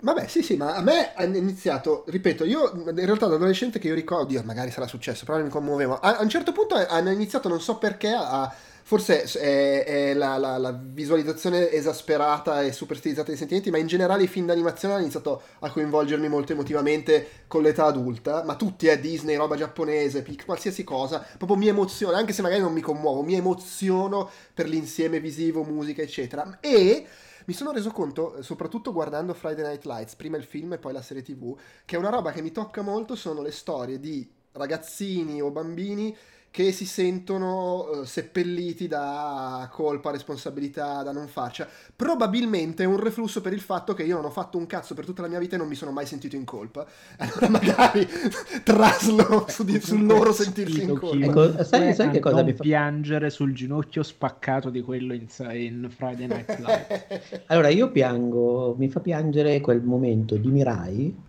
Vabbè, 0.00 0.26
sì, 0.26 0.42
sì, 0.42 0.56
ma 0.56 0.74
a 0.74 0.82
me 0.82 1.14
è 1.14 1.24
iniziato, 1.24 2.04
ripeto, 2.06 2.44
io 2.44 2.72
in 2.74 3.06
realtà 3.06 3.26
da 3.26 3.36
adolescente 3.36 3.78
che 3.78 3.88
io 3.88 3.94
ricordo, 3.94 4.34
io 4.34 4.42
magari 4.44 4.70
sarà 4.70 4.86
successo, 4.86 5.24
però 5.24 5.42
mi 5.42 5.48
commuovevo. 5.48 5.98
A, 5.98 6.18
a 6.18 6.22
un 6.22 6.28
certo 6.28 6.52
punto 6.52 6.74
hanno 6.74 7.10
iniziato, 7.10 7.48
non 7.48 7.60
so 7.60 7.78
perché, 7.78 8.10
a, 8.10 8.52
forse 8.90 9.22
è, 9.38 9.84
è 9.84 10.14
la, 10.14 10.36
la- 10.36 10.58
la 10.58 10.72
visualizzazione 10.72 11.70
esasperata 11.70 12.62
e 12.62 12.72
super 12.72 12.96
stilizzata 12.96 13.28
dei 13.28 13.36
sentimenti, 13.36 13.70
ma 13.70 13.78
in 13.78 13.86
generale 13.86 14.24
i 14.24 14.26
film 14.26 14.46
d'animazione 14.46 14.94
hanno 14.94 15.02
iniziato 15.04 15.42
a 15.60 15.70
coinvolgermi 15.70 16.28
molto 16.28 16.50
emotivamente 16.52 17.44
con 17.46 17.62
l'età 17.62 17.84
adulta, 17.84 18.42
ma 18.42 18.56
tutti 18.56 18.88
è 18.88 18.98
Disney, 18.98 19.36
roba 19.36 19.54
giapponese, 19.54 20.24
qualsiasi 20.44 20.82
cosa, 20.82 21.24
proprio 21.38 21.56
mi 21.56 21.68
emoziona, 21.68 22.16
anche 22.16 22.32
se 22.32 22.42
magari 22.42 22.60
non 22.62 22.72
mi 22.72 22.80
commuovo, 22.80 23.22
mi 23.22 23.34
emoziono 23.34 24.28
per 24.52 24.68
l'insieme 24.68 25.20
visivo, 25.20 25.62
musica, 25.62 26.02
eccetera. 26.02 26.58
E 26.60 27.06
mi 27.46 27.54
sono 27.54 27.70
reso 27.70 27.90
conto, 27.92 28.36
eh, 28.38 28.42
soprattutto 28.42 28.92
guardando 28.92 29.34
Friday 29.34 29.64
Night 29.64 29.84
Lights, 29.84 30.16
prima 30.16 30.36
il 30.36 30.42
film 30.44 30.72
e 30.72 30.78
poi 30.78 30.92
la 30.92 31.02
serie 31.02 31.22
TV, 31.22 31.56
che 31.84 31.96
una 31.96 32.10
roba 32.10 32.32
che 32.32 32.42
mi 32.42 32.50
tocca 32.50 32.82
molto 32.82 33.14
sono 33.14 33.40
le 33.40 33.52
storie 33.52 34.00
di 34.00 34.28
ragazzini 34.52 35.40
o 35.40 35.50
bambini 35.52 36.16
che 36.50 36.72
si 36.72 36.84
sentono 36.84 38.02
eh, 38.02 38.06
seppelliti 38.06 38.88
da 38.88 39.68
colpa, 39.72 40.10
responsabilità, 40.10 41.02
da 41.02 41.12
non 41.12 41.28
farcia. 41.28 41.68
Probabilmente 41.94 42.82
è 42.82 42.86
un 42.86 42.98
reflusso 42.98 43.40
per 43.40 43.52
il 43.52 43.60
fatto 43.60 43.94
che 43.94 44.02
io 44.02 44.16
non 44.16 44.24
ho 44.24 44.30
fatto 44.30 44.58
un 44.58 44.66
cazzo 44.66 44.94
per 44.94 45.04
tutta 45.04 45.22
la 45.22 45.28
mia 45.28 45.38
vita 45.38 45.54
e 45.54 45.58
non 45.58 45.68
mi 45.68 45.76
sono 45.76 45.92
mai 45.92 46.06
sentito 46.06 46.34
in 46.34 46.44
colpa. 46.44 46.84
Allora 47.18 47.48
magari 47.48 48.06
traslo 48.64 49.46
su 49.48 49.62
di- 49.62 49.80
sul 49.80 50.04
loro 50.04 50.32
sentirsi 50.32 50.82
in 50.82 50.98
colpa. 50.98 51.24
Ecco, 51.24 51.64
sai- 51.64 51.94
sai 51.94 52.10
che 52.10 52.18
cosa 52.18 52.36
non 52.36 52.46
mi 52.46 52.54
fa- 52.54 52.62
piangere 52.62 53.30
sul 53.30 53.54
ginocchio 53.54 54.02
spaccato 54.02 54.70
di 54.70 54.80
quello 54.82 55.12
in, 55.14 55.26
in 55.52 55.88
Friday 55.88 56.26
Night 56.26 56.58
Live. 56.58 57.42
Allora, 57.46 57.68
io 57.68 57.90
piango, 57.90 58.74
mi 58.76 58.88
fa 58.88 59.00
piangere 59.00 59.60
quel 59.60 59.82
momento 59.82 60.36
di 60.36 60.48
Mirai. 60.48 61.28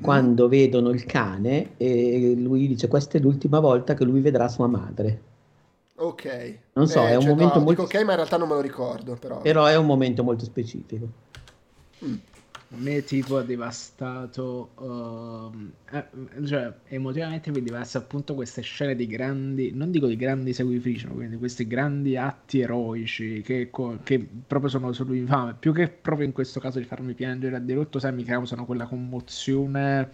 Quando 0.00 0.48
vedono 0.48 0.90
il 0.90 1.04
cane 1.04 1.70
e 1.76 2.34
lui 2.36 2.66
dice 2.68 2.88
questa 2.88 3.18
è 3.18 3.20
l'ultima 3.20 3.60
volta 3.60 3.94
che 3.94 4.04
lui 4.04 4.20
vedrà 4.20 4.48
sua 4.48 4.66
madre. 4.66 5.22
Ok. 5.96 6.58
Non 6.74 6.86
so, 6.86 7.00
Eh, 7.00 7.10
è 7.10 7.14
un 7.14 7.22
cioè, 7.22 7.30
momento 7.30 7.58
no, 7.58 7.64
molto... 7.64 7.82
ok, 7.82 7.94
ma 7.94 8.10
in 8.10 8.16
realtà 8.16 8.36
non 8.36 8.48
me 8.48 8.54
lo 8.54 8.60
ricordo, 8.60 9.14
però. 9.14 9.40
Però 9.40 9.64
è 9.64 9.76
un 9.76 9.86
momento 9.86 10.22
molto 10.22 10.44
specifico. 10.44 11.06
Mm. 12.04 12.14
A 12.68 12.76
me 12.78 13.04
tipo 13.04 13.36
ha 13.36 13.42
devastato, 13.42 14.70
uh, 14.74 15.96
eh, 15.96 16.46
cioè 16.46 16.72
emotivamente 16.88 17.52
mi 17.52 17.62
devasta 17.62 17.98
appunto 17.98 18.34
queste 18.34 18.60
scene 18.62 18.96
di 18.96 19.06
grandi, 19.06 19.70
non 19.72 19.92
dico 19.92 20.08
di 20.08 20.16
grandi 20.16 20.52
sacrifici, 20.52 21.06
quindi 21.06 21.36
questi 21.36 21.66
grandi 21.68 22.16
atti 22.16 22.60
eroici 22.60 23.40
che, 23.42 23.70
che 24.02 24.28
proprio 24.46 24.68
sono 24.68 24.92
solo 24.92 25.14
infame, 25.14 25.54
più 25.54 25.72
che 25.72 25.88
proprio 25.88 26.26
in 26.26 26.32
questo 26.32 26.58
caso 26.58 26.78
di 26.80 26.84
farmi 26.84 27.14
piangere 27.14 27.54
a 27.54 27.60
dirotto, 27.60 28.00
sai, 28.00 28.12
mi 28.12 28.24
causano 28.24 28.64
quella 28.66 28.86
commozione 28.86 30.10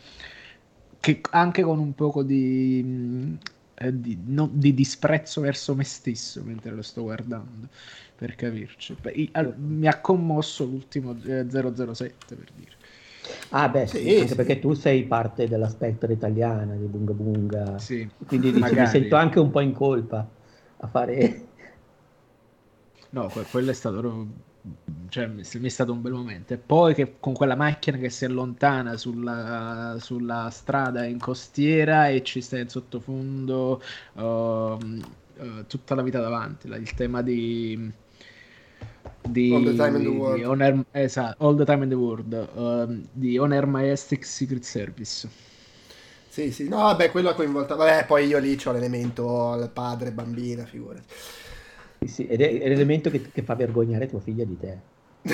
che 1.00 1.20
anche 1.30 1.62
con 1.62 1.78
un 1.78 1.94
poco 1.94 2.22
di, 2.22 3.36
eh, 3.74 3.98
di, 3.98 4.18
no, 4.26 4.48
di 4.52 4.74
disprezzo 4.74 5.40
verso 5.40 5.74
me 5.74 5.84
stesso 5.84 6.42
mentre 6.44 6.70
lo 6.72 6.82
sto 6.82 7.02
guardando 7.02 7.68
per 8.22 8.36
capirci. 8.36 8.96
Beh, 9.00 9.30
allora, 9.32 9.56
mi 9.58 9.88
ha 9.88 10.00
commosso 10.00 10.64
l'ultimo 10.64 11.16
eh, 11.24 11.44
007 11.50 12.36
per 12.36 12.48
dire. 12.54 12.70
Ah 13.50 13.68
beh 13.68 13.86
sì, 13.86 13.98
sì 13.98 14.14
anche 14.14 14.28
sì. 14.28 14.34
perché 14.36 14.58
tu 14.60 14.72
sei 14.74 15.04
parte 15.04 15.48
della 15.48 15.68
Spectre 15.68 16.12
italiana 16.12 16.74
di 16.74 16.86
Bunga 16.86 17.12
Bunga, 17.12 17.78
sì, 17.78 18.08
quindi 18.26 18.52
dici, 18.52 18.74
mi 18.74 18.86
sento 18.86 19.16
anche 19.16 19.38
un 19.38 19.50
po' 19.50 19.60
in 19.60 19.72
colpa 19.72 20.28
a 20.76 20.86
fare... 20.86 21.46
No, 23.10 23.30
quello 23.50 23.70
è 23.70 23.74
stato 23.74 24.00
cioè, 25.08 25.26
mi 25.26 25.42
è 25.42 25.68
stato 25.68 25.92
un 25.92 26.00
bel 26.00 26.12
momento. 26.12 26.54
E 26.54 26.56
poi 26.56 26.94
che 26.94 27.16
con 27.18 27.34
quella 27.34 27.56
macchina 27.56 27.98
che 27.98 28.08
si 28.10 28.24
allontana 28.24 28.96
sulla, 28.96 29.96
sulla 29.98 30.48
strada 30.50 31.04
in 31.04 31.18
costiera 31.18 32.08
e 32.08 32.22
ci 32.22 32.40
sta 32.40 32.58
in 32.58 32.68
sottofondo 32.68 33.82
uh, 34.14 34.22
uh, 34.22 34.78
tutta 35.66 35.94
la 35.94 36.02
vita 36.02 36.20
davanti. 36.20 36.68
Il 36.68 36.94
tema 36.94 37.22
di 37.22 37.92
di 39.22 39.52
All 39.54 39.64
the 39.64 39.74
Time 39.74 39.96
in 39.96 40.02
the 40.02 40.08
World, 40.08 40.44
Honor, 40.44 40.84
esatto, 40.92 41.44
All 41.44 41.56
the 41.56 41.64
Time 41.64 41.84
in 41.84 41.88
the 41.88 41.94
World 41.94 42.48
uh, 42.54 43.06
di 43.12 43.38
Honor 43.38 43.66
Majestic 43.66 44.24
Secret 44.24 44.62
Service. 44.62 45.28
Sì, 46.28 46.50
sì, 46.50 46.66
no, 46.68 46.78
vabbè, 46.78 47.10
quello 47.10 47.28
ha 47.28 47.34
coinvolto. 47.34 47.76
Vabbè, 47.76 48.06
poi 48.06 48.26
io 48.26 48.38
lì 48.38 48.58
ho 48.64 48.72
l'elemento 48.72 49.50
al 49.50 49.68
padre, 49.70 50.12
bambina, 50.12 50.64
figurati. 50.64 51.04
Sì, 52.00 52.06
sì, 52.08 52.26
ed 52.26 52.40
è, 52.40 52.68
l'elemento 52.68 53.10
che, 53.10 53.30
che 53.30 53.42
fa 53.42 53.54
vergognare 53.54 54.08
tua 54.08 54.20
figlia 54.20 54.44
di 54.44 54.58
te. 54.58 54.78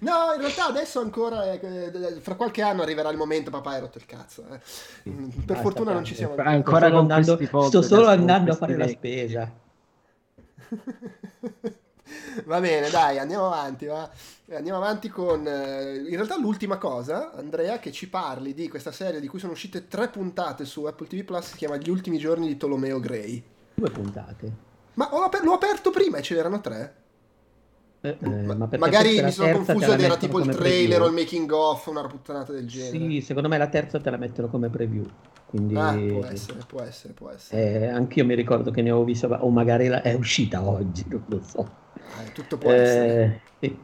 no, 0.00 0.32
in 0.34 0.40
realtà 0.40 0.66
adesso 0.68 1.00
ancora, 1.00 1.52
eh, 1.52 2.18
fra 2.20 2.34
qualche 2.34 2.62
anno 2.62 2.82
arriverà 2.82 3.10
il 3.10 3.16
momento, 3.18 3.50
papà 3.50 3.72
hai 3.72 3.80
rotto 3.80 3.98
il 3.98 4.06
cazzo. 4.06 4.44
Eh. 4.50 4.58
Per 5.44 5.56
ah, 5.56 5.60
fortuna 5.60 5.92
non 5.92 6.04
ci 6.04 6.14
siamo 6.14 6.34
ancora. 6.36 6.86
Sto, 6.86 6.96
andando, 6.96 7.38
sto 7.66 7.82
solo 7.82 8.06
andando 8.06 8.52
a 8.52 8.54
fare 8.54 8.76
la 8.76 8.88
spesa. 8.88 9.52
Va 12.44 12.60
bene, 12.60 12.90
dai, 12.90 13.18
andiamo 13.18 13.46
avanti. 13.46 13.86
Va. 13.86 14.10
Andiamo 14.52 14.78
avanti 14.78 15.08
con 15.08 15.46
eh, 15.46 15.96
in 15.96 16.14
realtà 16.16 16.38
l'ultima 16.38 16.76
cosa, 16.76 17.32
Andrea, 17.34 17.78
che 17.78 17.92
ci 17.92 18.08
parli 18.08 18.52
di 18.52 18.68
questa 18.68 18.92
serie 18.92 19.18
di 19.18 19.26
cui 19.26 19.38
sono 19.38 19.52
uscite 19.52 19.88
tre 19.88 20.08
puntate 20.08 20.64
su 20.66 20.84
Apple 20.84 21.06
TV 21.06 21.24
Plus, 21.24 21.46
si 21.46 21.56
chiama 21.56 21.76
Gli 21.76 21.88
ultimi 21.88 22.18
giorni 22.18 22.46
di 22.46 22.56
Tolomeo 22.56 23.00
Gray. 23.00 23.42
Due 23.74 23.90
puntate. 23.90 24.52
Ma 24.94 25.08
l'ho 25.10 25.52
aperto 25.52 25.90
prima 25.90 26.18
e 26.18 26.22
ce 26.22 26.34
n'erano 26.34 26.60
tre. 26.60 26.94
Eh, 28.02 28.18
eh, 28.20 28.28
ma 28.28 28.68
magari 28.78 29.22
mi 29.22 29.30
sono 29.30 29.50
confuso 29.52 29.94
ed 29.94 30.00
era 30.02 30.18
tipo 30.18 30.38
il 30.38 30.48
trailer 30.54 30.98
preview. 30.98 31.02
o 31.02 31.06
il 31.06 31.14
making 31.14 31.50
of, 31.50 31.86
una 31.86 32.06
puttanata 32.06 32.52
del 32.52 32.66
genere. 32.66 32.98
Sì, 32.98 33.20
secondo 33.22 33.48
me 33.48 33.56
la 33.56 33.68
terza 33.68 33.98
te 33.98 34.10
la 34.10 34.18
mettono 34.18 34.48
come 34.48 34.68
preview. 34.68 35.06
Quindi, 35.46 35.74
ah, 35.74 35.94
può 35.94 36.26
essere, 36.26 36.58
può 36.66 36.80
essere, 36.82 37.12
può 37.14 37.30
essere. 37.30 37.80
Eh, 37.80 37.86
anch'io 37.86 38.26
mi 38.26 38.34
ricordo 38.34 38.70
che 38.70 38.82
ne 38.82 38.90
avevo 38.90 39.04
visto, 39.04 39.28
o 39.28 39.48
magari 39.48 39.86
la, 39.88 40.02
è 40.02 40.12
uscita 40.12 40.62
oggi, 40.62 41.04
non 41.08 41.24
lo 41.28 41.40
so. 41.42 41.82
Eh, 41.96 42.32
tutto 42.32 42.58
può 42.58 42.70
essere. 42.70 43.40
Eh, 43.58 43.76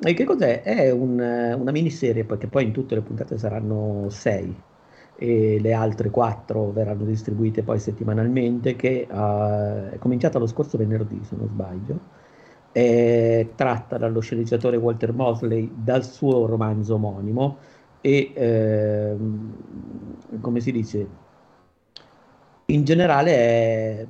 e 0.00 0.14
che 0.14 0.24
cos'è? 0.24 0.62
È 0.62 0.90
un, 0.90 1.18
una 1.18 1.70
miniserie, 1.70 2.24
perché 2.24 2.46
poi 2.46 2.64
in 2.64 2.72
tutte 2.72 2.94
le 2.94 3.02
puntate 3.02 3.36
saranno 3.38 4.06
sei 4.10 4.54
e 5.20 5.58
le 5.60 5.72
altre 5.72 6.10
quattro 6.10 6.70
verranno 6.70 7.04
distribuite 7.04 7.62
poi 7.62 7.80
settimanalmente, 7.80 8.76
che 8.76 9.06
uh, 9.10 9.90
è 9.90 9.98
cominciata 9.98 10.38
lo 10.38 10.46
scorso 10.46 10.78
venerdì, 10.78 11.20
se 11.24 11.34
non 11.36 11.48
sbaglio. 11.48 11.98
È 12.70 13.48
tratta 13.56 13.98
dallo 13.98 14.20
sceneggiatore 14.20 14.76
Walter 14.76 15.12
Mosley 15.12 15.68
dal 15.74 16.04
suo 16.04 16.46
romanzo 16.46 16.94
omonimo 16.94 17.58
e, 18.00 18.32
eh, 18.34 19.16
come 20.40 20.60
si 20.60 20.70
dice, 20.70 21.08
in 22.66 22.84
generale 22.84 23.34
è 23.34 24.06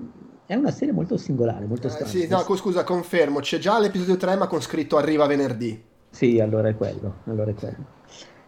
è 0.48 0.54
una 0.54 0.70
serie 0.70 0.94
molto 0.94 1.18
singolare, 1.18 1.66
molto 1.66 1.90
strana. 1.90 2.06
Eh, 2.06 2.08
sì, 2.08 2.26
no, 2.26 2.38
scusa, 2.38 2.82
confermo, 2.82 3.40
c'è 3.40 3.58
già 3.58 3.78
l'episodio 3.78 4.16
3 4.16 4.34
ma 4.36 4.46
con 4.46 4.62
scritto 4.62 4.96
arriva 4.96 5.26
venerdì. 5.26 5.78
Sì, 6.08 6.40
allora 6.40 6.70
è 6.70 6.74
quello, 6.74 7.16
allora 7.24 7.50
è 7.50 7.54
quello. 7.54 7.84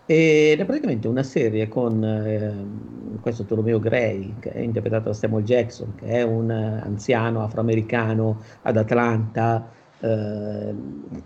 Ed 0.07 0.59
è 0.59 0.65
praticamente 0.65 1.09
una 1.09 1.23
serie 1.23 1.69
con 1.69 2.03
eh, 2.03 3.21
questo 3.21 3.45
Tolomeo 3.45 3.79
Gray, 3.79 4.37
che 4.41 4.51
è 4.51 4.61
interpretato 4.61 5.11
da 5.11 5.13
Samuel 5.13 5.45
Jackson, 5.45 5.95
che 5.95 6.07
è 6.07 6.23
un 6.23 6.51
anziano 6.51 7.43
afroamericano 7.45 8.41
ad 8.63 8.79
Atlanta, 8.79 9.71
eh, 10.01 10.75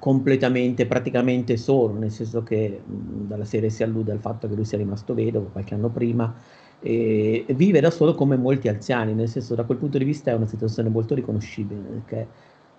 completamente, 0.01 0.87
praticamente 0.87 1.57
solo, 1.57 1.97
nel 1.97 2.11
senso 2.11 2.43
che 2.43 2.83
mh, 2.85 3.29
dalla 3.29 3.45
serie 3.45 3.71
si 3.71 3.85
allude 3.85 4.11
al 4.11 4.19
fatto 4.19 4.49
che 4.49 4.57
lui 4.57 4.65
sia 4.65 4.77
rimasto 4.77 5.15
vedovo 5.15 5.51
qualche 5.53 5.75
anno 5.75 5.89
prima 5.89 6.35
e 6.87 7.47
vive 7.57 7.81
da 7.81 7.91
solo 7.91 8.15
come 8.15 8.37
molti 8.37 8.69
anziani, 8.69 9.15
nel 9.15 9.29
senso 9.29 9.55
da 9.55 9.65
quel 9.65 9.79
punto 9.79 9.97
di 9.97 10.05
vista 10.05 10.31
è 10.31 10.35
una 10.35 10.47
situazione 10.47 10.91
molto 10.91 11.15
riconoscibile, 11.15 11.81
perché 11.81 12.29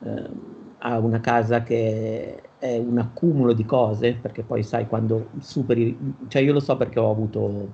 eh, 0.03 0.29
ha 0.77 0.99
una 0.99 1.19
casa 1.21 1.63
che 1.63 2.39
è 2.59 2.77
un 2.77 2.99
accumulo 2.99 3.53
di 3.53 3.65
cose, 3.65 4.13
perché 4.13 4.43
poi 4.43 4.61
sai 4.61 4.85
quando 4.85 5.29
superi, 5.39 5.97
cioè 6.27 6.43
io 6.43 6.53
lo 6.53 6.59
so 6.59 6.77
perché 6.77 6.99
ho 6.99 7.09
avuto 7.09 7.73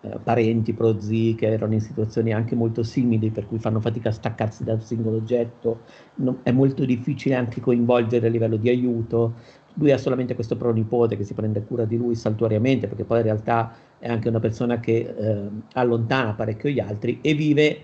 eh, 0.00 0.18
parenti, 0.20 0.72
prozii 0.72 1.36
che 1.36 1.46
erano 1.46 1.74
in 1.74 1.80
situazioni 1.80 2.32
anche 2.32 2.56
molto 2.56 2.82
simili, 2.82 3.30
per 3.30 3.46
cui 3.46 3.60
fanno 3.60 3.78
fatica 3.78 4.08
a 4.08 4.12
staccarsi 4.12 4.64
dal 4.64 4.82
singolo 4.82 5.18
oggetto, 5.18 5.82
no, 6.16 6.40
è 6.42 6.50
molto 6.50 6.84
difficile 6.84 7.36
anche 7.36 7.60
coinvolgere 7.60 8.26
a 8.26 8.30
livello 8.30 8.56
di 8.56 8.68
aiuto, 8.68 9.34
lui 9.74 9.90
ha 9.90 9.98
solamente 9.98 10.34
questo 10.34 10.56
pronipote 10.56 11.16
che 11.16 11.24
si 11.24 11.34
prende 11.34 11.64
cura 11.64 11.84
di 11.84 11.96
lui 11.96 12.14
saltuariamente, 12.14 12.86
perché 12.86 13.04
poi 13.04 13.18
in 13.18 13.24
realtà 13.24 13.74
è 13.98 14.08
anche 14.08 14.28
una 14.28 14.40
persona 14.40 14.80
che 14.80 15.14
eh, 15.16 15.48
allontana 15.72 16.34
parecchio 16.34 16.70
gli 16.70 16.80
altri 16.80 17.18
e 17.20 17.34
vive 17.34 17.78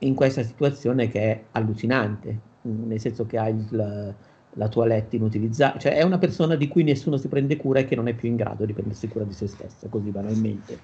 in 0.00 0.14
questa 0.14 0.42
situazione 0.42 1.08
che 1.08 1.20
è 1.20 1.44
allucinante, 1.52 2.38
nel 2.62 3.00
senso 3.00 3.26
che 3.26 3.38
ha 3.38 3.48
il, 3.48 3.66
la, 3.70 4.14
la 4.54 4.68
toilette 4.68 5.16
inutilizzata, 5.16 5.78
cioè 5.78 5.94
è 5.94 6.02
una 6.02 6.18
persona 6.18 6.56
di 6.56 6.68
cui 6.68 6.82
nessuno 6.82 7.16
si 7.16 7.28
prende 7.28 7.56
cura 7.56 7.80
e 7.80 7.84
che 7.84 7.96
non 7.96 8.08
è 8.08 8.14
più 8.14 8.28
in 8.28 8.36
grado 8.36 8.64
di 8.64 8.72
prendersi 8.72 9.08
cura 9.08 9.24
di 9.24 9.32
se 9.32 9.46
stessa, 9.46 9.88
così 9.88 10.10
banalmente, 10.10 10.78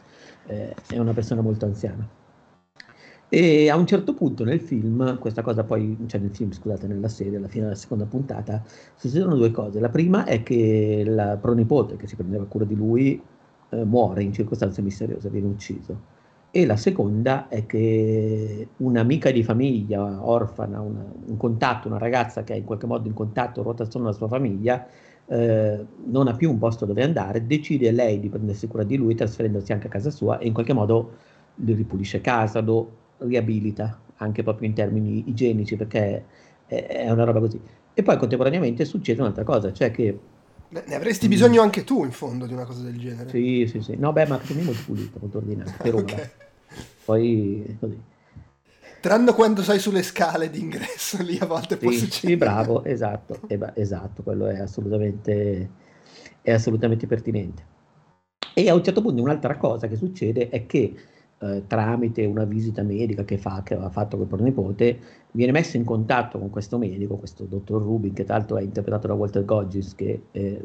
eh, 0.47 0.75
è 0.89 0.99
una 0.99 1.13
persona 1.13 1.41
molto 1.41 1.65
anziana. 1.65 2.09
E 3.29 3.69
a 3.69 3.77
un 3.77 3.87
certo 3.87 4.15
punto 4.15 4.45
nel 4.45 4.61
film, 4.61 5.19
questa 5.19 5.43
cosa 5.43 5.65
poi, 5.65 5.97
cioè 6.07 6.21
nel 6.21 6.35
film, 6.35 6.53
scusate, 6.53 6.87
nella 6.87 7.09
serie, 7.09 7.39
alla 7.39 7.49
fine 7.49 7.65
della 7.65 7.75
seconda 7.75 8.05
puntata, 8.05 8.63
succedono 8.95 9.35
due 9.37 9.51
cose. 9.51 9.81
La 9.81 9.89
prima 9.89 10.25
è 10.25 10.43
che 10.43 11.03
la 11.07 11.37
pronipote 11.41 11.97
che 11.97 12.07
si 12.07 12.17
prendeva 12.17 12.45
cura 12.45 12.65
di 12.65 12.77
lui 12.77 13.21
eh, 13.71 13.85
muore 13.85 14.23
in 14.23 14.33
circostanze 14.33 14.83
misteriose, 14.83 15.29
viene 15.31 15.49
ucciso. 15.49 16.13
E 16.51 16.67
la 16.67 16.77
seconda 16.77 17.49
è 17.49 17.67
che 17.67 18.69
un'amica 18.77 19.33
di 19.33 19.43
famiglia, 19.43 20.25
orfana, 20.25 20.81
una, 20.81 21.05
un 21.27 21.37
contatto, 21.37 21.89
una 21.89 21.99
ragazza 21.99 22.45
che 22.45 22.55
è 22.55 22.57
in 22.57 22.65
qualche 22.65 22.87
modo 22.87 23.09
in 23.09 23.15
contatto, 23.15 23.63
ruota 23.63 23.83
attorno 23.83 24.07
alla 24.07 24.17
sua 24.17 24.29
famiglia, 24.29 24.87
eh, 25.27 25.85
non 26.05 26.29
ha 26.29 26.35
più 26.37 26.51
un 26.51 26.59
posto 26.59 26.87
dove 26.87 27.03
andare, 27.03 27.47
decide 27.47 27.91
lei 27.91 28.21
di 28.21 28.29
prendersi 28.29 28.69
cura 28.69 28.85
di 28.85 28.97
lui, 28.97 29.17
trasferendosi 29.17 29.73
anche 29.73 29.89
a 29.89 29.91
casa 29.91 30.11
sua 30.11 30.39
e 30.39 30.47
in 30.47 30.53
qualche 30.53 30.73
modo 30.73 31.13
gli 31.57 31.75
ripulisce 31.75 32.21
casa, 32.21 32.61
lo 32.61 33.03
riabilita 33.19 34.01
anche 34.17 34.43
proprio 34.43 34.69
in 34.69 34.75
termini 34.75 35.25
igienici 35.29 35.77
perché 35.77 36.25
è, 36.67 36.87
è 36.87 37.11
una 37.11 37.25
roba 37.25 37.41
così. 37.41 37.61
E 37.93 38.03
poi 38.03 38.17
contemporaneamente 38.17 38.85
succede 38.85 39.21
un'altra 39.21 39.45
cosa, 39.45 39.73
cioè 39.73 39.91
che 39.91 40.19
ne 40.69 40.95
avresti 40.95 41.29
bisogno 41.29 41.63
anche 41.63 41.85
tu 41.85 42.05
in 42.05 42.11
fondo 42.11 42.47
di 42.47 42.53
una 42.53 42.65
cosa 42.65 42.83
del 42.83 42.99
genere. 42.99 43.31
Sì, 43.31 43.67
sì, 43.69 43.81
sì. 43.81 43.97
No, 43.97 44.13
beh, 44.13 44.27
ma 44.27 44.41
è 44.41 44.63
molto 44.63 44.83
pulito, 44.85 45.19
molto 45.21 45.39
ordinato, 45.39 45.73
per 45.81 45.95
ora. 45.95 46.03
okay. 46.03 46.31
Poi 47.05 47.77
così. 47.79 48.03
Tranne 49.01 49.33
quando 49.35 49.63
sei 49.63 49.79
sulle 49.79 50.03
scale 50.03 50.51
d'ingresso, 50.51 51.23
lì 51.23 51.39
a 51.39 51.47
volte 51.47 51.75
sì, 51.75 51.81
può 51.85 51.91
succedere. 51.93 52.33
Sì, 52.33 52.37
bravo, 52.37 52.85
esatto, 52.85 53.41
esatto, 53.75 54.23
quello 54.23 54.47
è 54.47 54.59
assolutamente, 54.59 55.71
è 56.41 56.51
assolutamente 56.51 57.07
pertinente. 57.07 57.73
E 58.55 58.69
a 58.69 58.75
un 58.75 58.83
certo 58.83 59.03
punto 59.03 59.21
un'altra 59.21 59.57
cosa 59.57 59.89
che 59.89 59.97
succede 59.97 60.49
è 60.49 60.65
che 60.67 60.95
eh, 61.45 61.67
tramite 61.67 62.25
una 62.25 62.45
visita 62.45 62.83
medica 62.83 63.25
che, 63.25 63.37
fa, 63.37 63.63
che 63.63 63.75
aveva 63.75 63.91
fatto 63.91 64.17
col 64.17 64.27
pronipote, 64.27 64.99
viene 65.33 65.53
messo 65.53 65.77
in 65.77 65.85
contatto 65.85 66.39
con 66.39 66.49
questo 66.49 66.79
medico, 66.79 67.17
questo 67.17 67.45
dottor 67.45 67.83
Rubin, 67.83 68.15
che 68.15 68.25
tra 68.25 68.37
l'altro 68.37 68.57
è 68.57 68.63
interpretato 68.63 69.09
da 69.09 69.15
Walter 69.15 69.45
Goggins, 69.45 69.95
che 69.95 70.23
eh, 70.31 70.65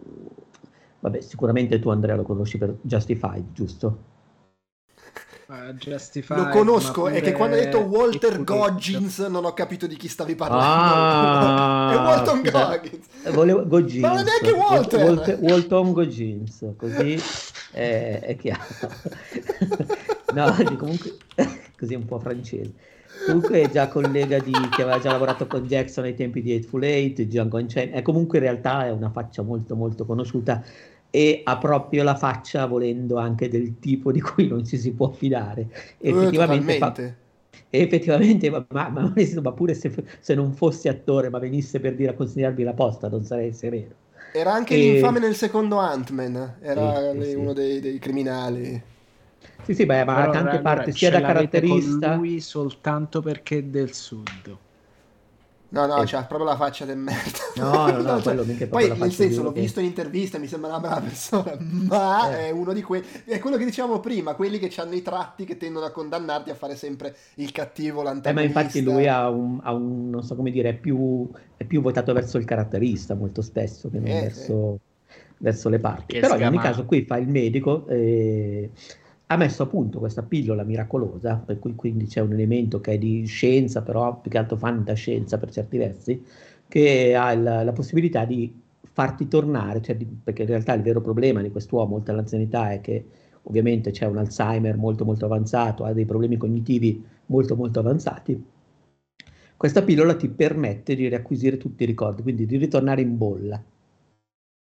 vabbè, 1.00 1.22
sicuramente 1.22 1.80
tu 1.80 1.90
Andrea 1.90 2.16
lo 2.16 2.24
conosci 2.24 2.58
per 2.58 2.78
Justified, 2.82 3.52
giusto? 3.52 4.18
Uh, 5.50 5.74
Lo 6.36 6.50
conosco, 6.50 7.08
è 7.08 7.22
che 7.22 7.32
quando 7.32 7.56
hai 7.56 7.64
detto 7.64 7.80
Walter 7.80 8.44
Goggins 8.44 9.18
non 9.18 9.46
ho 9.46 9.54
capito 9.56 9.88
di 9.88 9.98
chi 9.98 10.08
stavi 10.08 10.36
parlando. 10.36 10.94
Ah, 10.94 11.90
è 11.92 11.96
Walton 11.96 12.42
Goggins. 12.44 13.32
Volevo, 13.32 13.66
Goggins. 13.66 14.02
Ma 14.02 14.10
non 14.10 14.20
è 14.20 14.24
neanche 14.26 14.52
Walter. 14.52 15.04
Walter, 15.04 15.40
Walton 15.42 15.92
Goggins, 15.94 16.66
così 16.78 17.20
è, 17.72 18.20
è 18.22 18.36
chiaro. 18.36 18.62
no, 20.34 20.56
comunque, 20.78 21.16
così 21.78 21.94
è 21.94 21.98
un 21.98 22.06
po' 22.06 22.20
francese. 22.20 22.74
Comunque 23.26 23.62
è 23.62 23.70
già 23.70 23.88
collega 23.88 24.40
di, 24.40 24.52
che 24.76 24.84
aveva 24.84 25.00
già 25.00 25.12
lavorato 25.12 25.48
con 25.48 25.66
Jackson 25.66 26.06
ai 26.06 26.16
tempi 26.16 26.42
di 26.42 26.54
Hateful 26.54 26.84
Eight, 26.84 27.22
Django 27.24 27.58
Unchained, 27.58 27.96
e 27.96 28.02
comunque 28.02 28.38
in 28.38 28.44
realtà 28.44 28.86
è 28.86 28.92
una 28.92 29.10
faccia 29.10 29.42
molto 29.42 29.76
molto 29.76 30.06
conosciuta 30.06 30.64
e 31.12 31.42
ha 31.44 31.58
proprio 31.58 32.04
la 32.04 32.16
faccia 32.16 32.66
volendo 32.66 33.18
anche 33.18 33.50
del 33.50 33.80
tipo 33.80 34.12
di 34.12 34.22
cui 34.22 34.48
non 34.48 34.66
ci 34.66 34.78
si 34.78 34.92
può 34.92 35.10
fidare. 35.10 35.68
Eh, 35.98 36.10
effettivamente, 36.10 36.78
fa, 36.78 36.94
effettivamente 37.70 38.50
ma, 38.50 38.66
ma, 38.70 38.90
ma, 38.90 39.52
pure 39.52 39.74
se, 39.74 39.92
se, 40.20 40.36
non 40.36 40.54
fossi 40.54 40.88
attore, 40.88 41.30
ma 41.30 41.40
venisse 41.40 41.80
per 41.80 41.96
dire 41.96 42.12
a 42.12 42.14
consegnarmi 42.14 42.64
la 42.64 42.74
posta, 42.74 43.10
non 43.10 43.24
sarei 43.24 43.54
sereno. 43.54 43.94
Era 44.32 44.54
anche 44.54 44.76
e... 44.76 44.78
l'infame 44.78 45.20
nel 45.20 45.36
secondo 45.36 45.78
Ant-Man, 45.78 46.58
era 46.62 47.12
sì, 47.14 47.30
sì, 47.30 47.36
uno 47.36 47.50
sì. 47.50 47.56
Dei, 47.56 47.80
dei, 47.80 48.00
criminali. 48.00 48.82
Sì, 49.70 49.76
sì, 49.76 49.86
beh, 49.86 50.04
ma 50.04 50.16
Però, 50.16 50.32
tante 50.32 50.50
allora, 50.50 50.62
parti 50.62 50.92
sia 50.94 51.12
da 51.12 51.22
caratterista. 51.22 52.10
Con 52.10 52.18
lui 52.18 52.40
soltanto 52.40 53.22
perché 53.22 53.60
è 53.60 53.64
del 53.64 53.94
sud. 53.94 54.58
No, 55.72 55.86
no, 55.86 56.02
eh. 56.02 56.06
c'ha 56.08 56.24
proprio 56.24 56.50
la 56.50 56.56
faccia 56.56 56.86
del 56.86 56.98
merda. 56.98 57.38
No, 57.58 57.92
no, 57.92 58.02
no, 58.02 58.20
quello 58.24 58.44
mica 58.44 58.66
Poi, 58.66 58.98
nel 58.98 59.12
senso, 59.12 59.44
l'ho 59.44 59.52
visto 59.52 59.80
in 59.80 59.86
intervista, 59.86 60.40
mi 60.40 60.48
sembra 60.48 60.72
una 60.72 60.80
brava 60.80 61.02
persona, 61.02 61.56
ma 61.60 62.32
eh. 62.32 62.48
è 62.48 62.50
uno 62.50 62.74
di 62.74 62.82
quelli... 62.82 63.06
È 63.24 63.38
quello 63.38 63.58
che 63.58 63.66
dicevamo 63.66 64.00
prima, 64.00 64.34
quelli 64.34 64.58
che 64.58 64.74
hanno 64.82 64.96
i 64.96 65.04
tratti 65.04 65.46
che 65.46 65.58
tendono 65.58 65.86
a 65.86 65.92
condannarti 65.92 66.50
a 66.50 66.56
fare 66.56 66.76
sempre 66.76 67.16
il 67.36 67.52
cattivo, 67.52 68.02
l'antagonista. 68.02 68.30
Eh, 68.30 68.34
ma 68.34 68.42
infatti 68.42 68.82
lui 68.82 69.08
ha 69.08 69.30
un, 69.30 69.60
ha 69.62 69.72
un, 69.72 70.10
non 70.10 70.24
so 70.24 70.36
come 70.36 70.50
dire, 70.50 70.70
è 70.70 70.74
più, 70.74 71.30
è 71.56 71.64
più 71.64 71.82
votato 71.82 72.12
verso 72.12 72.40
il 72.40 72.46
caratterista 72.46 73.14
molto 73.14 73.44
spesso 73.44 73.88
che 73.92 74.00
non 74.00 74.08
eh, 74.08 74.22
verso, 74.22 74.80
verso, 75.38 75.70
le 75.70 75.78
parti. 75.78 76.14
Che 76.16 76.22
Però 76.22 76.36
in 76.36 76.48
ogni 76.48 76.58
caso 76.58 76.86
qui 76.86 77.06
fa 77.06 77.18
il 77.18 77.28
medico... 77.28 77.86
Eh, 77.88 78.72
ha 79.32 79.38
messo 79.38 79.64
a 79.64 79.68
punto 79.68 80.00
questa 80.00 80.24
pillola 80.24 80.64
miracolosa, 80.64 81.36
per 81.36 81.60
cui 81.60 81.76
quindi 81.76 82.06
c'è 82.08 82.20
un 82.22 82.34
elemento 82.34 82.82
che 82.82 82.94
è 82.94 82.98
di 82.98 83.26
scienza, 83.26 83.82
però 83.84 84.20
più 84.20 84.32
che 84.32 84.38
altro 84.40 84.58
fantascienza 84.58 85.38
per 85.38 85.52
certi 85.52 85.78
versi, 85.78 86.24
che 86.68 87.16
ha 87.16 87.34
la, 87.36 87.64
la 87.64 87.72
possibilità 87.72 88.26
di 88.26 88.52
farti 88.92 89.28
tornare, 89.28 89.82
cioè 89.82 89.96
di, 89.98 90.06
perché 90.06 90.42
in 90.44 90.48
realtà 90.50 90.74
il 90.74 90.82
vero 90.82 91.02
problema 91.02 91.42
di 91.42 91.52
quest'uomo, 91.52 91.96
oltre 91.96 92.14
all'anzianità, 92.14 92.72
è 92.72 92.82
che 92.82 93.06
ovviamente 93.44 93.92
c'è 93.92 94.06
un 94.06 94.18
Alzheimer 94.18 94.78
molto 94.78 95.06
molto 95.06 95.26
avanzato, 95.26 95.84
ha 95.86 95.94
dei 95.94 96.06
problemi 96.06 96.38
cognitivi 96.38 97.04
molto 97.28 97.56
molto 97.56 97.80
avanzati. 97.80 98.44
Questa 99.56 99.84
pillola 99.84 100.16
ti 100.16 100.28
permette 100.30 100.96
di 100.96 101.08
riacquisire 101.08 101.58
tutti 101.58 101.84
i 101.84 101.86
ricordi, 101.86 102.24
quindi 102.24 102.46
di 102.48 102.58
ritornare 102.58 103.02
in 103.02 103.16
bolla. 103.18 103.64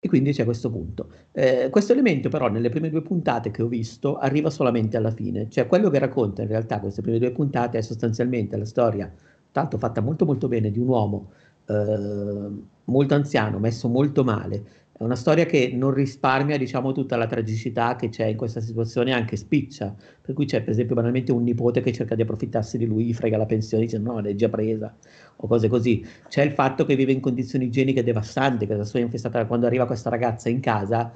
E 0.04 0.08
quindi 0.10 0.32
c'è 0.34 0.45
questo 0.45 0.72
punto. 0.72 1.10
Eh, 1.32 1.70
questo 1.70 1.93
elemento 1.93 2.28
però 2.28 2.49
nelle 2.49 2.70
prime 2.70 2.89
due 2.89 3.04
puntate 3.04 3.52
che 3.52 3.62
ho 3.62 3.68
visto 3.68 4.18
arriva 4.18 4.49
solamente 4.49 4.97
alla 4.97 5.12
fine, 5.12 5.47
cioè 5.47 5.68
quello 5.68 5.91
che 5.91 5.99
racconta 5.99 6.41
in 6.41 6.47
realtà 6.47 6.80
queste 6.80 7.04
prime 7.04 7.20
due 7.20 7.32
puntate 7.32 7.78
è 7.78 7.82
sostanzialmente 7.82 8.58
la 8.58 8.66
storia, 8.66 9.14
tanto 9.52 9.78
fatta 9.78 10.02
molto 10.02 10.26
molto 10.26 10.47
bene, 10.47 10.72
di 10.72 10.80
un 10.80 10.88
uomo 10.88 11.32
eh, 11.68 12.49
molto 12.86 13.14
anziano, 13.14 13.60
messo 13.60 13.88
molto 13.89 14.24
male, 14.24 14.64
è 15.02 15.04
una 15.04 15.16
storia 15.16 15.47
che 15.47 15.72
non 15.74 15.95
risparmia, 15.95 16.60
diciamo, 16.60 16.91
tutta 16.91 17.18
la 17.18 17.26
tragicità 17.26 17.95
che 17.95 18.10
c'è 18.10 18.26
in 18.26 18.38
questa 18.38 18.62
situazione, 18.62 19.14
anche 19.14 19.36
spiccia. 19.36 19.95
Per 20.22 20.36
cui 20.36 20.45
c'è, 20.45 20.62
per 20.62 20.70
esempio, 20.70 20.93
banalmente 20.93 21.32
un 21.32 21.41
nipote 21.41 21.82
che 21.82 21.91
cerca 21.91 22.14
di 22.14 22.22
approfittarsi 22.22 22.78
di 22.78 22.86
lui, 22.86 23.12
frega 23.12 23.36
la 23.36 23.47
pensione, 23.47 23.86
dice 23.86 23.97
no, 23.97 24.20
l'hai 24.20 24.36
già 24.36 24.47
presa, 24.47 24.95
o 25.38 25.47
cose 25.47 25.68
così. 25.70 26.06
C'è 26.30 26.43
il 26.43 26.52
fatto 26.52 26.86
che 26.86 26.95
vive 26.95 27.14
in 27.14 27.20
condizioni 27.20 27.66
igieniche 27.66 28.04
devastanti, 28.04 28.68
che 28.68 28.74
adesso 28.74 28.97
è 28.97 29.02
infestata 29.02 29.43
quando 29.47 29.66
arriva 29.66 29.88
questa 29.88 30.12
ragazza 30.12 30.49
in 30.49 30.60
casa, 30.60 31.12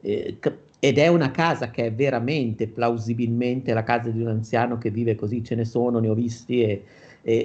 eh, 0.00 0.38
ed 0.78 0.96
è 0.96 1.06
una 1.08 1.30
casa 1.30 1.70
che 1.70 1.84
è 1.84 1.92
veramente, 1.92 2.68
plausibilmente, 2.68 3.74
la 3.74 3.82
casa 3.82 4.08
di 4.08 4.22
un 4.22 4.28
anziano 4.28 4.78
che 4.78 4.88
vive 4.90 5.14
così, 5.14 5.44
ce 5.44 5.56
ne 5.56 5.66
sono, 5.66 5.98
ne 5.98 6.08
ho 6.08 6.14
visti, 6.14 6.62
e, 6.62 6.84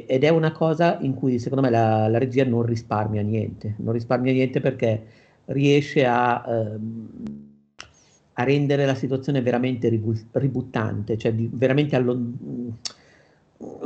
ed 0.08 0.24
è 0.24 0.30
una 0.30 0.54
cosa 0.54 1.00
in 1.02 1.16
cui 1.16 1.38
secondo 1.38 1.64
me 1.64 1.70
la, 1.70 2.08
la 2.08 2.18
regia 2.18 2.46
non 2.46 2.64
risparmia 2.64 3.22
niente, 3.24 3.76
non 3.80 3.92
risparmia 3.92 4.32
niente 4.32 4.62
perché 4.62 5.20
riesce 5.52 6.06
a, 6.06 6.44
ehm, 6.48 7.10
a 8.34 8.44
rendere 8.44 8.86
la 8.86 8.96
situazione 8.96 9.42
veramente 9.42 9.90
ributtante, 9.90 11.18
cioè 11.18 11.34
di, 11.34 11.50
veramente, 11.52 11.96
allon- 11.96 12.78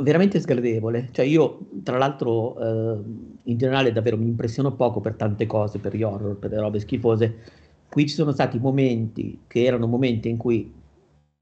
veramente 0.00 0.40
sgradevole. 0.40 1.08
Cioè 1.12 1.24
io, 1.24 1.68
tra 1.82 1.98
l'altro, 1.98 2.58
eh, 2.58 3.00
in 3.44 3.58
generale 3.58 3.92
davvero 3.92 4.16
mi 4.16 4.26
impressiono 4.26 4.72
poco 4.74 5.00
per 5.00 5.14
tante 5.14 5.46
cose, 5.46 5.78
per 5.78 5.94
gli 5.94 6.02
horror, 6.02 6.36
per 6.36 6.50
le 6.50 6.60
robe 6.60 6.80
schifose. 6.80 7.34
Qui 7.88 8.08
ci 8.08 8.14
sono 8.14 8.32
stati 8.32 8.58
momenti 8.58 9.40
che 9.46 9.64
erano 9.64 9.86
momenti 9.86 10.28
in 10.28 10.36
cui 10.36 10.72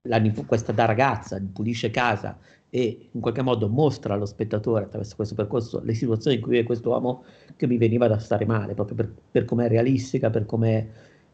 la, 0.03 0.21
questa 0.47 0.73
da 0.73 0.85
ragazza 0.85 1.41
pulisce 1.53 1.91
casa 1.91 2.37
e 2.75 3.09
in 3.13 3.21
qualche 3.21 3.43
modo 3.43 3.69
mostra 3.69 4.15
allo 4.15 4.27
spettatore 4.27 4.87
attraverso 4.87 5.15
questo 5.15 5.37
percorso 5.37 5.81
le 5.85 5.95
situazioni 5.95 6.39
in 6.39 6.43
cui 6.43 6.51
vive 6.51 6.65
questo 6.65 6.89
uomo 6.89 7.23
che 7.55 7.69
mi 7.69 7.77
veniva 7.77 8.09
da 8.09 8.19
stare 8.19 8.47
male, 8.47 8.75
proprio 8.75 8.97
per, 8.97 9.13
per 9.31 9.45
com'è 9.45 9.69
realistica, 9.69 10.29
per 10.29 10.45
com'è... 10.45 10.85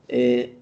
Eh, 0.04 0.56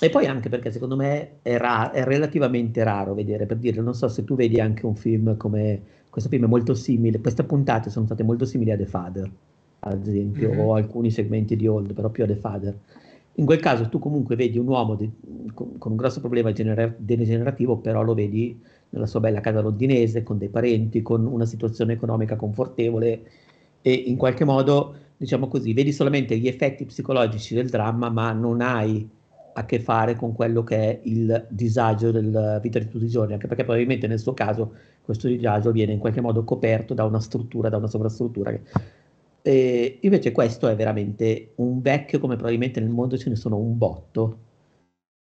e 0.00 0.10
poi 0.10 0.26
anche 0.26 0.48
perché 0.48 0.72
secondo 0.72 0.96
me 0.96 1.36
è, 1.42 1.56
ra- 1.56 1.92
è, 1.92 2.02
relativamente 2.02 2.82
raro 2.82 3.14
vedere, 3.14 3.46
per 3.46 3.58
dire, 3.58 3.80
non 3.80 3.94
so 3.94 4.08
se 4.08 4.24
tu 4.24 4.34
vedi 4.34 4.58
anche 4.58 4.86
un 4.86 4.96
film 4.96 5.36
come, 5.36 5.82
questo 6.10 6.28
film 6.28 6.46
è 6.46 6.48
molto 6.48 6.74
simile, 6.74 7.20
queste 7.20 7.44
puntate 7.44 7.88
sono 7.88 8.06
state 8.06 8.24
molto 8.24 8.44
simili 8.44 8.72
a 8.72 8.76
The 8.76 8.86
Father, 8.86 9.30
ad 9.78 10.04
esempio, 10.04 10.50
mm-hmm. 10.50 10.58
o 10.58 10.74
alcuni 10.74 11.12
segmenti 11.12 11.54
di 11.54 11.68
Old, 11.68 11.92
però 11.92 12.08
più 12.08 12.24
a 12.24 12.26
The 12.26 12.34
Father. 12.34 12.76
In 13.34 13.44
quel 13.44 13.60
caso 13.60 13.88
tu 13.88 14.00
comunque 14.00 14.34
vedi 14.34 14.58
un 14.58 14.66
uomo 14.66 14.96
de- 14.96 15.12
con, 15.54 15.78
con, 15.78 15.92
un 15.92 15.96
grosso 15.96 16.18
problema 16.18 16.50
genera- 16.50 16.92
degenerativo, 16.96 17.76
però 17.76 18.02
lo 18.02 18.14
vedi 18.14 18.60
nella 18.90 19.06
sua 19.06 19.20
bella 19.20 19.40
casa 19.40 19.60
londinese, 19.60 20.22
con 20.22 20.38
dei 20.38 20.48
parenti, 20.48 21.02
con 21.02 21.26
una 21.26 21.44
situazione 21.44 21.92
economica 21.92 22.36
confortevole 22.36 23.22
e 23.82 23.92
in 23.92 24.16
qualche 24.16 24.44
modo, 24.44 24.94
diciamo 25.16 25.48
così, 25.48 25.72
vedi 25.72 25.92
solamente 25.92 26.36
gli 26.36 26.48
effetti 26.48 26.84
psicologici 26.84 27.54
del 27.54 27.68
dramma, 27.68 28.08
ma 28.08 28.32
non 28.32 28.60
hai 28.60 29.08
a 29.54 29.64
che 29.64 29.80
fare 29.80 30.14
con 30.14 30.34
quello 30.34 30.62
che 30.62 30.76
è 30.76 31.00
il 31.04 31.46
disagio 31.48 32.10
della 32.12 32.60
vita 32.60 32.78
di 32.78 32.88
tutti 32.88 33.04
i 33.04 33.08
giorni, 33.08 33.32
anche 33.32 33.48
perché 33.48 33.64
probabilmente 33.64 34.06
nel 34.06 34.20
suo 34.20 34.32
caso 34.32 34.72
questo 35.02 35.26
disagio 35.26 35.72
viene 35.72 35.92
in 35.92 35.98
qualche 35.98 36.20
modo 36.20 36.44
coperto 36.44 36.94
da 36.94 37.04
una 37.04 37.20
struttura, 37.20 37.68
da 37.68 37.78
una 37.78 37.88
sovrastruttura. 37.88 38.56
E 39.42 39.98
invece 40.00 40.32
questo 40.32 40.68
è 40.68 40.76
veramente 40.76 41.52
un 41.56 41.80
vecchio 41.80 42.20
come 42.20 42.34
probabilmente 42.34 42.80
nel 42.80 42.90
mondo 42.90 43.16
ce 43.16 43.30
ne 43.30 43.36
sono 43.36 43.56
un 43.56 43.76
botto, 43.76 44.38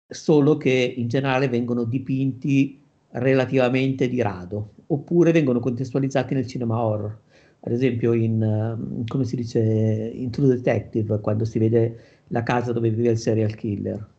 solo 0.07 0.57
che 0.57 0.95
in 0.97 1.09
generale 1.09 1.49
vengono 1.49 1.85
dipinti 1.85 2.83
relativamente 3.19 4.09
di 4.09 4.21
rado, 4.21 4.75
oppure 4.87 5.33
vengono 5.33 5.61
contestualizzati 5.61 6.35
nel 6.35 6.47
cinema 6.47 6.83
horror. 6.83 7.19
Ad 7.61 7.73
esempio 7.73 8.13
in, 8.13 8.41
uh, 8.43 9.05
come 9.07 9.25
si 9.25 9.37
dice, 9.37 9.61
in 9.61 10.31
True 10.31 10.49
Detective, 10.49 11.21
quando 11.21 11.45
si 11.45 11.59
vede 11.59 11.99
la 12.29 12.43
casa 12.43 12.73
dove 12.73 12.91
vive 12.91 13.11
il 13.11 13.19
serial 13.19 13.55
killer. 13.55 14.15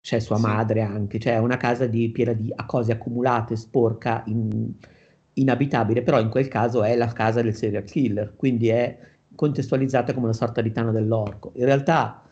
C'è 0.00 0.18
sua 0.18 0.36
sì. 0.36 0.42
madre 0.42 0.80
anche, 0.82 1.18
cioè 1.18 1.38
una 1.38 1.56
casa 1.56 1.86
di, 1.86 2.10
piena 2.10 2.32
di 2.32 2.52
cose 2.66 2.92
accumulate, 2.92 3.56
sporca, 3.56 4.22
in, 4.26 4.72
inabitabile, 5.34 6.02
però 6.02 6.20
in 6.20 6.28
quel 6.28 6.48
caso 6.48 6.82
è 6.82 6.96
la 6.96 7.08
casa 7.08 7.42
del 7.42 7.54
serial 7.54 7.84
killer, 7.84 8.34
quindi 8.36 8.68
è 8.68 8.98
contestualizzata 9.34 10.12
come 10.12 10.26
una 10.26 10.34
sorta 10.34 10.60
di 10.60 10.72
tana 10.72 10.90
dell'orco. 10.90 11.52
In 11.56 11.64
realtà 11.64 12.22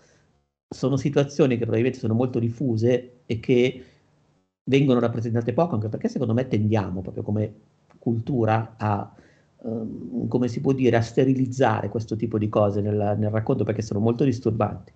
sono 0.69 0.97
situazioni 0.97 1.55
che 1.55 1.61
probabilmente 1.61 1.99
sono 1.99 2.15
molto 2.15 2.39
diffuse 2.39 3.21
e 3.27 3.41
che 3.41 3.83
vengono 4.69 5.01
rappresentate 5.01 5.53
poco, 5.53 5.75
anche 5.75 5.89
perché 5.89 6.09
secondo 6.09 6.35
me 6.35 6.47
tendiamo 6.47 7.01
proprio 7.01 7.23
come 7.23 7.53
cultura 7.99 8.75
a, 8.77 9.11
um, 9.63 10.29
come 10.29 10.49
si 10.49 10.61
può 10.61 10.73
dire, 10.73 10.97
a 10.97 11.01
sterilizzare 11.01 11.89
questo 11.89 12.17
tipo 12.17 12.39
di 12.39 12.49
cose 12.49 12.81
nel, 12.81 13.17
nel, 13.19 13.31
racconto 13.31 13.65
perché 13.65 13.83
sono 13.83 13.99
molto 13.99 14.25
disturbanti. 14.25 14.93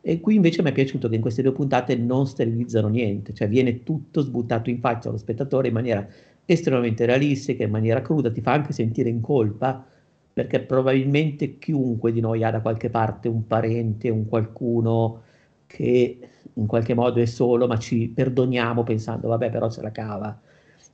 E 0.00 0.20
qui 0.20 0.36
invece 0.36 0.62
mi 0.62 0.70
è 0.70 0.72
piaciuto 0.72 1.08
che 1.08 1.16
in 1.16 1.20
queste 1.20 1.42
due 1.42 1.52
puntate 1.52 1.96
non 1.96 2.26
sterilizzano 2.26 2.86
niente, 2.86 3.34
cioè 3.34 3.48
viene 3.48 3.82
tutto 3.82 4.20
sbuttato 4.22 4.70
in 4.70 4.78
faccia 4.78 5.08
allo 5.08 5.18
spettatore 5.18 5.68
in 5.68 5.74
maniera 5.74 6.06
estremamente 6.44 7.04
realistica, 7.04 7.64
in 7.64 7.70
maniera 7.70 8.02
cruda, 8.02 8.30
ti 8.30 8.40
fa 8.40 8.52
anche 8.52 8.72
sentire 8.72 9.08
in 9.08 9.20
colpa, 9.20 9.84
perché 10.32 10.60
probabilmente 10.60 11.58
chiunque 11.58 12.12
di 12.12 12.20
noi 12.20 12.44
ha 12.44 12.52
da 12.52 12.60
qualche 12.60 12.90
parte 12.90 13.26
un 13.26 13.48
parente, 13.48 14.08
un 14.08 14.28
qualcuno 14.28 15.22
che 15.66 16.18
in 16.56 16.66
qualche 16.66 16.94
modo 16.94 17.20
è 17.20 17.26
solo, 17.26 17.66
ma 17.66 17.78
ci 17.78 18.08
perdoniamo 18.08 18.82
pensando, 18.82 19.28
vabbè, 19.28 19.50
però 19.50 19.68
se 19.70 19.82
la 19.82 19.92
cava. 19.92 20.38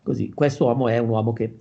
Così, 0.02 0.32
questo 0.32 0.64
uomo 0.64 0.88
è 0.88 0.98
un 0.98 1.08
uomo 1.08 1.32
che 1.32 1.56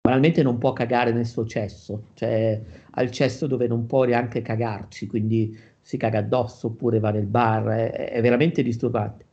banalmente 0.00 0.42
non 0.42 0.58
può 0.58 0.72
cagare 0.72 1.12
nel 1.12 1.26
suo 1.26 1.46
cesso, 1.46 2.04
cioè 2.14 2.60
al 2.92 3.10
cesso 3.10 3.46
dove 3.46 3.66
non 3.66 3.86
può 3.86 4.04
neanche 4.04 4.42
cagarci, 4.42 5.06
quindi 5.06 5.56
si 5.80 5.96
caga 5.96 6.18
addosso 6.18 6.68
oppure 6.68 7.00
va 7.00 7.10
nel 7.10 7.26
bar, 7.26 7.66
è, 7.66 8.10
è 8.10 8.20
veramente 8.22 8.62
disturbante. 8.62 9.26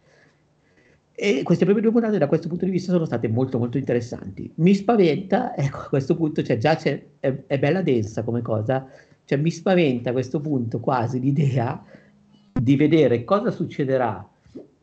E 1.13 1.43
queste 1.43 1.65
prime 1.65 1.81
due 1.81 1.91
puntate 1.91 2.17
da 2.17 2.27
questo 2.27 2.47
punto 2.47 2.65
di 2.65 2.71
vista 2.71 2.91
sono 2.91 3.05
state 3.05 3.27
molto 3.27 3.57
molto 3.57 3.77
interessanti. 3.77 4.51
Mi 4.55 4.73
spaventa, 4.73 5.55
ecco 5.57 5.79
a 5.79 5.89
questo 5.89 6.15
punto, 6.15 6.43
cioè 6.43 6.57
già 6.57 6.77
è, 6.79 7.03
è 7.19 7.59
bella 7.59 7.81
densa 7.81 8.23
come 8.23 8.41
cosa, 8.41 8.87
cioè 9.25 9.37
mi 9.37 9.51
spaventa 9.51 10.09
a 10.09 10.13
questo 10.13 10.39
punto 10.41 10.79
quasi 10.79 11.19
l'idea 11.19 11.83
di 12.61 12.75
vedere 12.75 13.23
cosa 13.23 13.51
succederà 13.51 14.27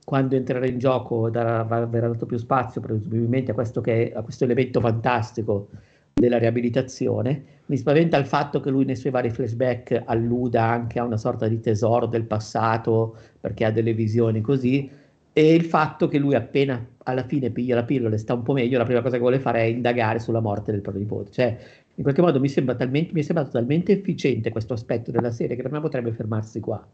quando 0.05 0.37
entrerà 0.37 0.67
in 0.67 0.79
gioco, 0.79 1.29
darà, 1.31 1.65
verrà 1.65 2.09
dato 2.09 2.27
più 2.27 2.37
spazio 2.37 2.81
presumibilmente 2.81 3.51
a 3.51 3.55
questo, 3.55 3.81
che, 3.81 4.13
a 4.15 4.23
questo 4.23 4.45
elemento 4.45 4.81
fantastico 4.81 5.69
della 6.13 6.39
riabilitazione. 6.39 7.45
Mi 7.67 7.77
spaventa 7.77 8.17
il 8.17 8.27
fatto 8.27 8.61
che 8.61 8.71
lui 8.71 8.85
nei 8.85 8.95
suoi 8.95 9.11
vari 9.11 9.31
flashback 9.31 10.05
alluda 10.05 10.63
anche 10.63 11.01
a 11.01 11.05
una 11.05 11.17
sorta 11.17 11.49
di 11.49 11.59
tesoro 11.59 12.07
del 12.07 12.23
passato, 12.23 13.17
perché 13.41 13.65
ha 13.65 13.73
delle 13.73 13.95
visioni 13.95 14.41
così, 14.41 14.89
e 15.33 15.55
il 15.55 15.65
fatto 15.65 16.07
che 16.07 16.19
lui 16.19 16.37
appena 16.37 16.87
alla 17.03 17.25
fine 17.25 17.51
piglia 17.51 17.75
la 17.75 17.85
pillola 17.85 18.15
e 18.15 18.19
sta 18.19 18.35
un 18.35 18.43
po' 18.43 18.53
meglio, 18.53 18.79
la 18.79 18.85
prima 18.85 19.03
cosa 19.03 19.17
che 19.17 19.21
vuole 19.21 19.41
fare 19.41 19.63
è 19.63 19.65
indagare 19.65 20.21
sulla 20.21 20.41
morte 20.41 20.71
del 20.71 20.83
proprio 20.83 21.03
nipote. 21.03 21.33
Cioè, 21.33 21.59
in 21.97 22.03
qualche 22.05 22.23
modo 22.23 22.39
mi, 22.39 22.49
sembra 22.49 22.77
talmente, 22.77 23.13
mi 23.13 23.21
è 23.21 23.25
sembrato 23.25 23.51
talmente 23.51 23.91
efficiente 23.91 24.51
questo 24.51 24.75
aspetto 24.75 25.11
della 25.11 25.33
serie 25.33 25.57
che 25.57 25.63
per 25.63 25.73
me 25.73 25.81
potrebbe 25.81 26.13
fermarsi 26.13 26.61
qua 26.61 26.87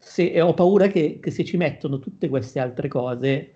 se, 0.00 0.32
e 0.32 0.40
ho 0.40 0.54
paura 0.54 0.88
che, 0.88 1.18
che, 1.20 1.30
se 1.30 1.44
ci 1.44 1.56
mettono 1.56 1.98
tutte 1.98 2.28
queste 2.28 2.58
altre 2.58 2.88
cose 2.88 3.54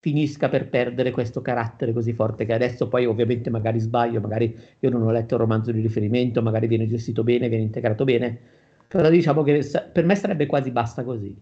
finisca 0.00 0.48
per 0.48 0.68
perdere 0.68 1.10
questo 1.10 1.40
carattere 1.40 1.92
così 1.92 2.12
forte 2.12 2.44
che 2.44 2.52
adesso 2.52 2.88
poi 2.88 3.06
ovviamente 3.06 3.48
magari 3.50 3.78
sbaglio, 3.80 4.20
magari 4.20 4.54
io 4.78 4.90
non 4.90 5.02
ho 5.02 5.10
letto 5.10 5.34
il 5.34 5.40
romanzo 5.40 5.72
di 5.72 5.80
riferimento, 5.80 6.42
magari 6.42 6.66
viene 6.66 6.86
gestito 6.86 7.24
bene, 7.24 7.48
viene 7.48 7.64
integrato 7.64 8.04
bene, 8.04 8.38
però 8.86 9.08
diciamo 9.08 9.42
che 9.42 9.66
per 9.92 10.04
me 10.04 10.14
sarebbe 10.14 10.46
quasi 10.46 10.70
basta 10.70 11.02
così. 11.04 11.34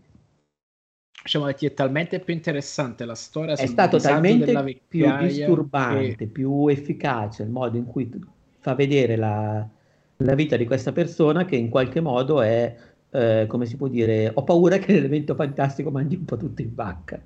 Diciamo 1.22 1.46
che 1.46 1.66
è 1.66 1.74
talmente 1.74 2.18
più 2.20 2.34
interessante 2.34 3.04
la 3.04 3.14
storia. 3.14 3.54
È 3.54 3.66
stato 3.66 3.98
talmente 3.98 4.80
più 4.88 5.16
disturbante, 5.18 6.16
che... 6.16 6.26
più 6.26 6.66
efficace 6.68 7.42
il 7.42 7.50
modo 7.50 7.76
in 7.76 7.84
cui 7.84 8.10
fa 8.58 8.74
vedere 8.74 9.16
la, 9.16 9.68
la 10.16 10.34
vita 10.34 10.56
di 10.56 10.66
questa 10.66 10.92
persona 10.92 11.44
che 11.44 11.56
in 11.56 11.68
qualche 11.68 12.00
modo 12.00 12.42
è 12.42 12.76
eh, 13.14 13.44
come 13.46 13.66
si 13.66 13.76
può 13.76 13.88
dire, 13.88 14.30
ho 14.32 14.42
paura 14.42 14.78
che 14.78 14.92
l'elemento 14.92 15.34
fantastico 15.34 15.90
mandi 15.90 16.16
un 16.16 16.24
po' 16.24 16.36
tutto 16.36 16.62
in 16.62 16.74
vacca. 16.74 17.20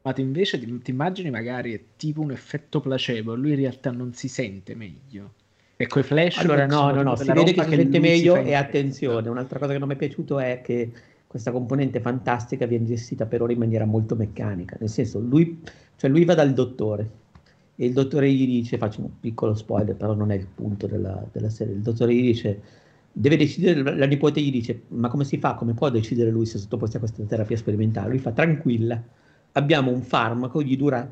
Ma 0.00 0.12
tu 0.12 0.22
invece 0.22 0.58
ti, 0.58 0.78
ti, 0.80 0.90
immagini 0.90 1.30
magari 1.30 1.74
è 1.74 1.80
tipo 1.96 2.22
un 2.22 2.30
effetto 2.30 2.80
placebo, 2.80 3.34
lui 3.34 3.50
in 3.50 3.56
realtà 3.56 3.90
non 3.90 4.14
si 4.14 4.28
sente 4.28 4.74
meglio. 4.74 5.34
E 5.76 5.86
quei 5.86 6.02
flash... 6.02 6.38
Allora 6.38 6.66
no, 6.66 6.90
no, 6.90 7.02
no, 7.02 7.16
si 7.16 7.30
vede 7.30 7.52
che 7.52 7.62
si 7.62 7.74
sente 7.74 8.00
meglio 8.00 8.36
e 8.36 8.54
attenzione, 8.54 9.28
un'altra 9.28 9.58
cosa 9.58 9.72
che 9.72 9.78
non 9.78 9.88
mi 9.88 9.94
è 9.94 9.98
piaciuto 9.98 10.38
è 10.38 10.62
che 10.62 10.90
questa 11.26 11.52
componente 11.52 12.00
fantastica 12.00 12.64
viene 12.64 12.86
gestita 12.86 13.26
per 13.26 13.42
ora 13.42 13.52
in 13.52 13.58
maniera 13.58 13.84
molto 13.84 14.16
meccanica, 14.16 14.76
nel 14.80 14.88
senso 14.88 15.18
lui, 15.20 15.60
cioè 15.96 16.08
lui 16.08 16.24
va 16.24 16.34
dal 16.34 16.54
dottore 16.54 17.10
e 17.76 17.84
il 17.84 17.92
dottore 17.92 18.32
gli 18.32 18.46
dice, 18.46 18.78
faccio 18.78 19.02
un 19.02 19.10
piccolo 19.20 19.54
spoiler, 19.54 19.94
però 19.94 20.14
non 20.14 20.30
è 20.30 20.36
il 20.36 20.46
punto 20.52 20.86
della, 20.86 21.22
della 21.30 21.50
serie, 21.50 21.74
il 21.74 21.82
dottore 21.82 22.14
gli 22.14 22.22
dice 22.22 22.60
deve 23.12 23.36
decidere, 23.36 23.96
la 23.96 24.06
nipote 24.06 24.40
gli 24.40 24.50
dice, 24.50 24.82
ma 24.88 25.08
come 25.08 25.24
si 25.24 25.38
fa, 25.38 25.54
come 25.54 25.74
può 25.74 25.90
decidere 25.90 26.30
lui 26.30 26.46
se 26.46 26.58
sottoposto 26.58 26.96
a 26.96 27.00
questa 27.00 27.22
terapia 27.24 27.56
sperimentale? 27.56 28.10
Lui 28.10 28.18
fa, 28.18 28.32
tranquilla, 28.32 29.02
abbiamo 29.52 29.90
un 29.90 30.02
farmaco, 30.02 30.62
gli 30.62 30.76
dura 30.76 31.10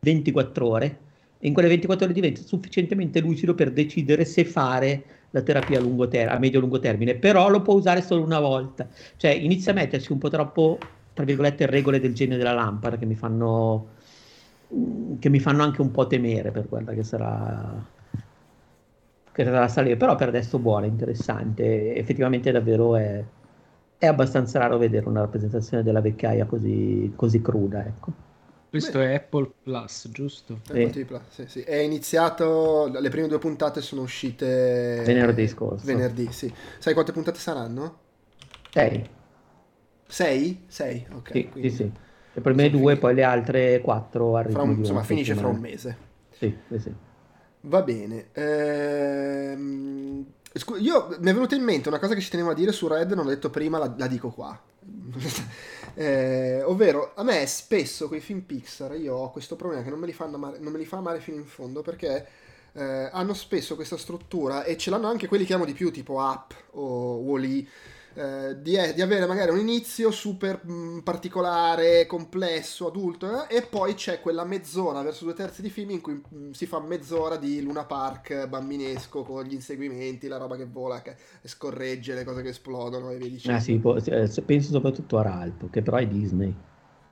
24 0.00 0.66
ore, 0.66 0.98
e 1.38 1.46
in 1.46 1.54
quelle 1.54 1.68
24 1.68 2.04
ore 2.04 2.14
diventa 2.14 2.42
sufficientemente 2.42 3.20
lucido 3.20 3.54
per 3.54 3.72
decidere 3.72 4.24
se 4.24 4.44
fare 4.44 5.04
la 5.30 5.42
terapia 5.42 5.78
a, 5.78 5.80
lungo 5.80 6.06
ter- 6.06 6.28
a 6.28 6.38
medio-lungo 6.38 6.78
termine, 6.78 7.14
però 7.14 7.48
lo 7.48 7.62
può 7.62 7.74
usare 7.74 8.02
solo 8.02 8.22
una 8.22 8.40
volta. 8.40 8.88
Cioè 9.16 9.30
inizia 9.30 9.72
a 9.72 9.74
mettersi 9.74 10.12
un 10.12 10.18
po' 10.18 10.28
troppo, 10.28 10.78
tra 11.14 11.24
virgolette, 11.24 11.66
regole 11.66 12.00
del 12.00 12.14
genio 12.14 12.36
della 12.36 12.52
lampada 12.52 12.96
che 12.98 13.06
mi 13.06 13.14
fanno, 13.14 13.88
che 15.18 15.28
mi 15.28 15.40
fanno 15.40 15.62
anche 15.62 15.80
un 15.80 15.90
po' 15.90 16.06
temere 16.06 16.50
per 16.50 16.68
quella 16.68 16.92
che 16.92 17.02
sarà 17.02 17.98
che 19.44 19.50
sarà 19.50 19.68
salire, 19.68 19.96
però 19.96 20.16
per 20.16 20.28
adesso 20.28 20.58
buona, 20.58 20.86
interessante, 20.86 21.94
effettivamente 21.94 22.50
davvero 22.50 22.96
è, 22.96 23.22
è 23.98 24.06
abbastanza 24.06 24.58
raro 24.58 24.78
vedere 24.78 25.08
una 25.08 25.20
rappresentazione 25.20 25.82
della 25.82 26.00
vecchiaia 26.00 26.44
così, 26.46 27.12
così 27.16 27.40
cruda, 27.40 27.84
ecco. 27.84 28.28
Questo 28.70 28.98
Beh. 28.98 29.10
è 29.10 29.14
Apple 29.14 29.50
Plus, 29.62 30.08
giusto? 30.12 30.60
Apple 30.68 31.04
Plus, 31.04 31.22
sì, 31.28 31.46
sì. 31.48 31.60
È 31.62 31.74
iniziato, 31.74 32.86
le 32.86 33.08
prime 33.08 33.26
due 33.26 33.38
puntate 33.38 33.80
sono 33.80 34.02
uscite 34.02 35.02
venerdì 35.04 35.48
scorso. 35.48 35.86
Venerdì, 35.86 36.30
sì. 36.30 36.52
Sai 36.78 36.92
quante 36.92 37.10
puntate 37.10 37.38
saranno? 37.38 37.98
Sei. 38.70 39.08
Sei? 40.06 40.64
Sei, 40.68 41.06
ok. 41.12 41.30
Sì, 41.32 41.48
quindi... 41.48 41.70
sì, 41.70 41.76
sì. 41.76 41.92
Le 42.32 42.40
prime 42.42 42.70
due, 42.70 42.96
poi 42.96 43.14
le 43.14 43.24
altre 43.24 43.80
quattro 43.80 44.36
arrivano. 44.36 44.70
Insomma, 44.70 45.02
finisce 45.02 45.34
fra 45.34 45.48
un 45.48 45.58
mese. 45.58 45.96
Sì, 46.30 46.56
sì, 46.68 46.78
sì. 46.78 46.94
Va 47.62 47.82
bene. 47.82 48.28
Ehm... 48.32 50.24
io 50.78 51.08
mi 51.18 51.30
è 51.30 51.34
venuta 51.34 51.54
in 51.54 51.62
mente 51.62 51.88
una 51.88 51.98
cosa 51.98 52.14
che 52.14 52.20
ci 52.20 52.30
tenevo 52.30 52.50
a 52.50 52.54
dire 52.54 52.72
su 52.72 52.86
Red, 52.86 53.12
non 53.12 53.24
l'ho 53.24 53.30
detto 53.30 53.50
prima, 53.50 53.78
la, 53.78 53.92
la 53.96 54.06
dico 54.06 54.30
qua. 54.30 54.58
eh, 55.94 56.62
ovvero, 56.62 57.12
a 57.14 57.22
me 57.22 57.46
spesso 57.46 58.08
quei 58.08 58.20
film 58.20 58.40
Pixar, 58.40 58.96
io 58.96 59.14
ho 59.14 59.30
questo 59.30 59.56
problema 59.56 59.82
che 59.82 59.90
non 59.90 59.98
me 59.98 60.06
li, 60.06 60.14
amare, 60.18 60.58
non 60.58 60.72
me 60.72 60.78
li 60.78 60.86
fa 60.86 60.96
amare 60.96 61.20
fino 61.20 61.36
in 61.36 61.44
fondo 61.44 61.82
perché 61.82 62.26
eh, 62.72 63.08
hanno 63.12 63.34
spesso 63.34 63.74
questa 63.74 63.96
struttura 63.96 64.64
e 64.64 64.76
ce 64.76 64.90
l'hanno 64.90 65.08
anche 65.08 65.28
quelli 65.28 65.44
che 65.44 65.54
amo 65.54 65.64
di 65.64 65.72
più, 65.74 65.90
tipo 65.90 66.14
Up 66.14 66.54
o 66.72 67.16
Wall-E 67.16 67.66
eh, 68.14 68.60
di, 68.60 68.76
di, 68.94 69.02
avere 69.02 69.26
magari 69.26 69.50
un 69.50 69.58
inizio 69.58 70.10
super 70.10 70.60
mh, 70.64 70.72
mm, 70.72 70.98
particolare, 71.00 72.06
complesso, 72.06 72.88
adulto, 72.88 73.46
eh, 73.46 73.56
e 73.58 73.62
poi 73.62 73.94
c'è 73.94 74.20
quella 74.20 74.44
mezz'ora 74.44 75.02
verso 75.02 75.24
due 75.24 75.34
terzi 75.34 75.62
di 75.62 75.70
film 75.70 75.90
in 75.90 76.00
cui 76.00 76.14
mh, 76.14 76.36
mm, 76.36 76.50
si 76.50 76.66
fa 76.66 76.80
mezz'ora 76.80 77.36
di 77.36 77.62
Luna 77.62 77.84
Park 77.84 78.46
bambinesco 78.46 79.22
con 79.22 79.44
gli 79.44 79.54
inseguimenti, 79.54 80.28
la 80.28 80.38
roba 80.38 80.56
che 80.56 80.66
vola, 80.66 81.02
che 81.02 81.16
scorregge, 81.44 82.14
le 82.14 82.24
cose 82.24 82.42
che 82.42 82.48
esplodono 82.48 83.10
e 83.10 83.16
via 83.16 83.28
dicendo. 83.28 83.58
Ah 83.58 83.60
sì, 83.60 83.78
po- 83.78 83.96
eh, 83.96 84.42
penso 84.44 84.70
soprattutto 84.70 85.18
a 85.18 85.22
Ralph, 85.22 85.70
che 85.70 85.82
però 85.82 85.98
è 85.98 86.06
Disney. 86.06 86.54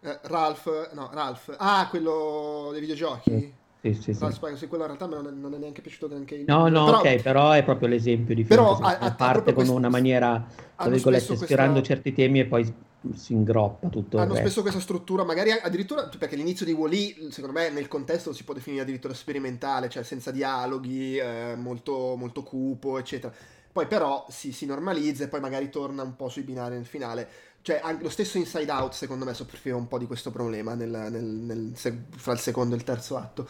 Eh, 0.01 0.18
Ralph, 0.22 0.92
no, 0.94 1.11
Ralph, 1.12 1.55
ah, 1.59 1.86
quello 1.88 2.68
dei 2.72 2.80
videogiochi? 2.80 3.55
Sì, 3.81 3.95
sì, 3.95 4.12
sì. 4.12 4.20
Ralph 4.20 4.55
sì, 4.55 4.66
quello 4.66 4.85
in 4.85 4.97
realtà 4.97 5.07
non 5.07 5.26
è, 5.26 5.31
non 5.31 5.55
è 5.55 5.59
neanche 5.59 5.83
piaciuto 5.83 6.09
neanche 6.09 6.43
No, 6.47 6.68
no, 6.68 6.87
però, 6.87 6.99
ok, 6.99 7.22
però 7.22 7.51
è 7.53 7.62
proprio 7.62 7.89
l'esempio 7.89 8.35
di 8.35 8.43
film 8.43 8.59
però 8.59 8.76
a, 8.76 8.99
a, 8.99 9.14
parte 9.14 9.53
con 9.53 9.68
una 9.68 9.89
maniera, 9.89 10.45
tra 10.74 10.89
virgolette, 10.89 11.37
sfiorando 11.37 11.74
questa... 11.74 11.95
certi 11.95 12.12
temi 12.12 12.41
e 12.41 12.47
poi 12.47 12.74
si 13.14 13.33
ingroppa 13.33 13.87
tutto 13.87 14.18
hanno 14.18 14.35
spesso 14.35 14.61
questa 14.61 14.81
struttura 14.81 15.22
magari 15.22 15.53
addirittura 15.53 16.11
perché 16.18 16.35
l'inizio 16.35 16.66
di 16.66 16.72
Wall-E 16.72 17.29
secondo 17.31 17.57
me 17.57 17.70
nel 17.70 17.87
contesto 17.87 18.33
si 18.33 18.43
può 18.43 18.55
definire 18.55 18.83
addirittura 18.83 19.14
sperimentale 19.14 19.89
cioè 19.89 20.03
senza 20.03 20.33
dialoghi 20.33 21.16
eh, 21.16 21.55
molto, 21.57 22.16
molto 22.16 22.43
cupo 22.43 22.99
eccetera. 22.99 23.33
Poi 23.70 23.87
però 23.87 24.26
si, 24.29 24.51
si 24.51 24.66
normalizza 24.66 25.22
e 25.22 25.29
poi 25.29 25.39
magari 25.39 25.70
torna 25.70 26.03
un 26.03 26.16
po' 26.16 26.29
sui 26.29 26.43
binari 26.43 26.74
nel 26.74 26.87
finale 26.87 27.29
cioè, 27.62 27.80
anche 27.82 28.02
lo 28.02 28.11
stesso 28.11 28.38
Inside 28.38 28.70
Out, 28.70 28.92
secondo 28.92 29.24
me, 29.24 29.34
soffriva 29.34 29.76
un 29.76 29.88
po' 29.88 29.98
di 29.98 30.06
questo 30.06 30.30
problema 30.30 30.74
nel, 30.74 30.88
nel, 30.88 31.24
nel, 31.24 31.72
fra 31.74 32.32
il 32.32 32.38
secondo 32.38 32.74
e 32.74 32.78
il 32.78 32.84
terzo 32.84 33.16
atto. 33.16 33.48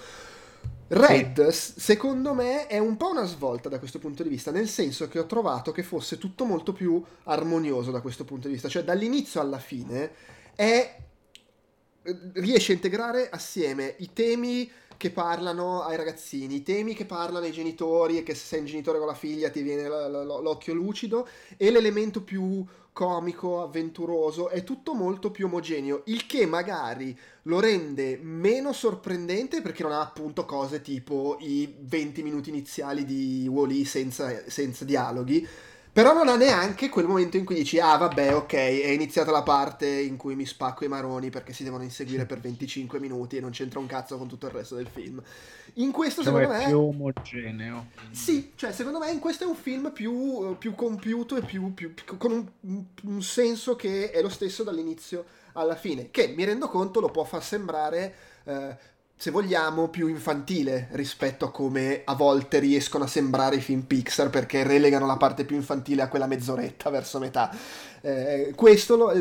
Red, 0.89 1.49
secondo 1.49 2.33
me, 2.33 2.67
è 2.67 2.79
un 2.79 2.97
po' 2.97 3.11
una 3.11 3.25
svolta 3.25 3.69
da 3.69 3.79
questo 3.79 3.99
punto 3.99 4.23
di 4.23 4.29
vista, 4.29 4.51
nel 4.51 4.69
senso 4.69 5.07
che 5.09 5.19
ho 5.19 5.27
trovato 5.27 5.71
che 5.71 5.83
fosse 5.83 6.19
tutto 6.19 6.45
molto 6.45 6.73
più 6.73 7.03
armonioso 7.25 7.91
da 7.91 8.01
questo 8.01 8.25
punto 8.25 8.49
di 8.49 8.55
vista. 8.55 8.69
Cioè, 8.69 8.85
dall'inizio 8.85 9.41
alla 9.41 9.59
fine 9.59 10.11
è 10.55 10.97
riesce 12.35 12.73
a 12.73 12.75
integrare 12.75 13.29
assieme 13.29 13.95
i 13.99 14.13
temi 14.13 14.71
che 14.99 15.11
parlano 15.11 15.83
ai 15.83 15.97
ragazzini, 15.97 16.57
i 16.57 16.63
temi 16.63 16.93
che 16.93 17.07
parlano 17.07 17.47
ai 17.47 17.53
genitori 17.53 18.19
e 18.19 18.23
che 18.23 18.35
se 18.35 18.45
sei 18.45 18.59
un 18.59 18.67
genitore 18.67 18.99
con 18.99 19.07
la 19.07 19.15
figlia 19.15 19.49
ti 19.49 19.63
viene 19.63 19.89
l'occhio 19.89 20.75
lucido 20.75 21.27
e 21.57 21.71
l'elemento 21.71 22.21
più 22.21 22.67
comico, 22.93 23.63
avventuroso, 23.63 24.49
è 24.49 24.65
tutto 24.65 24.93
molto 24.93 25.31
più 25.31 25.47
omogeneo, 25.47 26.03
il 26.07 26.27
che 26.27 26.47
magari 26.47 27.17
lo 27.43 27.61
rende 27.61 28.19
meno 28.21 28.73
sorprendente 28.73 29.63
perché 29.63 29.85
non 29.85 29.93
ha 29.93 30.01
appunto 30.01 30.45
cose 30.45 30.83
tipo 30.83 31.37
i 31.39 31.73
20 31.79 32.25
minuti 32.25 32.49
iniziali 32.49 33.05
di 33.05 33.47
Wall-E 33.49 33.85
senza, 33.85 34.51
senza 34.51 34.85
dialoghi, 34.85 35.47
però 35.99 36.13
non 36.13 36.29
ha 36.29 36.37
neanche 36.37 36.89
quel 36.89 37.09
momento 37.09 37.39
in 37.39 37.45
cui 37.45 37.57
dici, 37.57 37.81
ah 37.81 37.97
vabbè, 37.97 38.33
ok, 38.33 38.53
è 38.53 38.91
iniziata 38.91 39.33
la 39.33 39.43
parte 39.43 39.89
in 39.89 40.17
cui 40.17 40.37
mi 40.37 40.47
spacco 40.47 40.85
i 40.85 40.89
maroni 40.89 41.29
perché 41.29 41.53
si 41.53 41.65
devono 41.65 41.83
inseguire 41.83 42.25
per 42.25 42.39
25 42.39 43.01
minuti 43.01 43.37
e 43.37 43.41
non 43.41 43.51
c'entra 43.51 43.81
un 43.81 43.87
cazzo 43.87 44.17
con 44.17 44.29
tutto 44.29 44.47
il 44.47 44.53
resto 44.53 44.77
del 44.77 44.87
film. 44.87 45.21
In 45.75 45.91
questo 45.91 46.23
Dove 46.23 46.43
secondo 46.43 46.57
è 46.57 46.63
me... 46.63 46.71
più 46.71 46.79
omogeneo. 46.79 47.87
Sì, 48.13 48.53
cioè 48.55 48.71
secondo 48.71 49.01
me 49.01 49.11
in 49.11 49.19
questo 49.19 49.43
è 49.43 49.49
un 49.49 49.57
film 49.57 49.91
più, 49.91 50.57
più 50.57 50.77
compiuto 50.77 51.35
e 51.35 51.43
più, 51.43 51.75
più, 51.75 51.93
con 52.17 52.31
un, 52.31 52.85
un 53.03 53.21
senso 53.21 53.75
che 53.75 54.13
è 54.13 54.23
lo 54.23 54.29
stesso 54.29 54.63
dall'inizio 54.63 55.25
alla 55.55 55.75
fine, 55.75 56.13
che 56.13 56.29
mi 56.29 56.45
rendo 56.45 56.69
conto 56.69 57.01
lo 57.01 57.11
può 57.11 57.25
far 57.25 57.43
sembrare... 57.43 58.15
Eh, 58.45 58.97
se 59.19 59.33
vogliamo, 59.33 59.89
più 59.89 60.07
infantile 60.07 60.87
rispetto 60.93 61.45
a 61.45 61.51
come 61.51 62.03
a 62.05 62.15
volte 62.15 62.61
riescono 62.61 63.03
a 63.03 63.09
sembrare 63.09 63.57
i 63.57 63.61
film 63.61 63.81
Pixar 63.81 64.31
perché 64.31 64.63
relegano 64.63 65.07
la 65.07 65.17
parte 65.17 65.45
più 65.45 65.57
infantile 65.57 66.03
a 66.03 66.09
quella 66.09 66.29
mezz'oretta 66.29 66.89
verso 66.89 67.19
metà. 67.19 67.51
Eh, 68.01 68.53
questo 68.55 68.95
lo, 68.95 69.13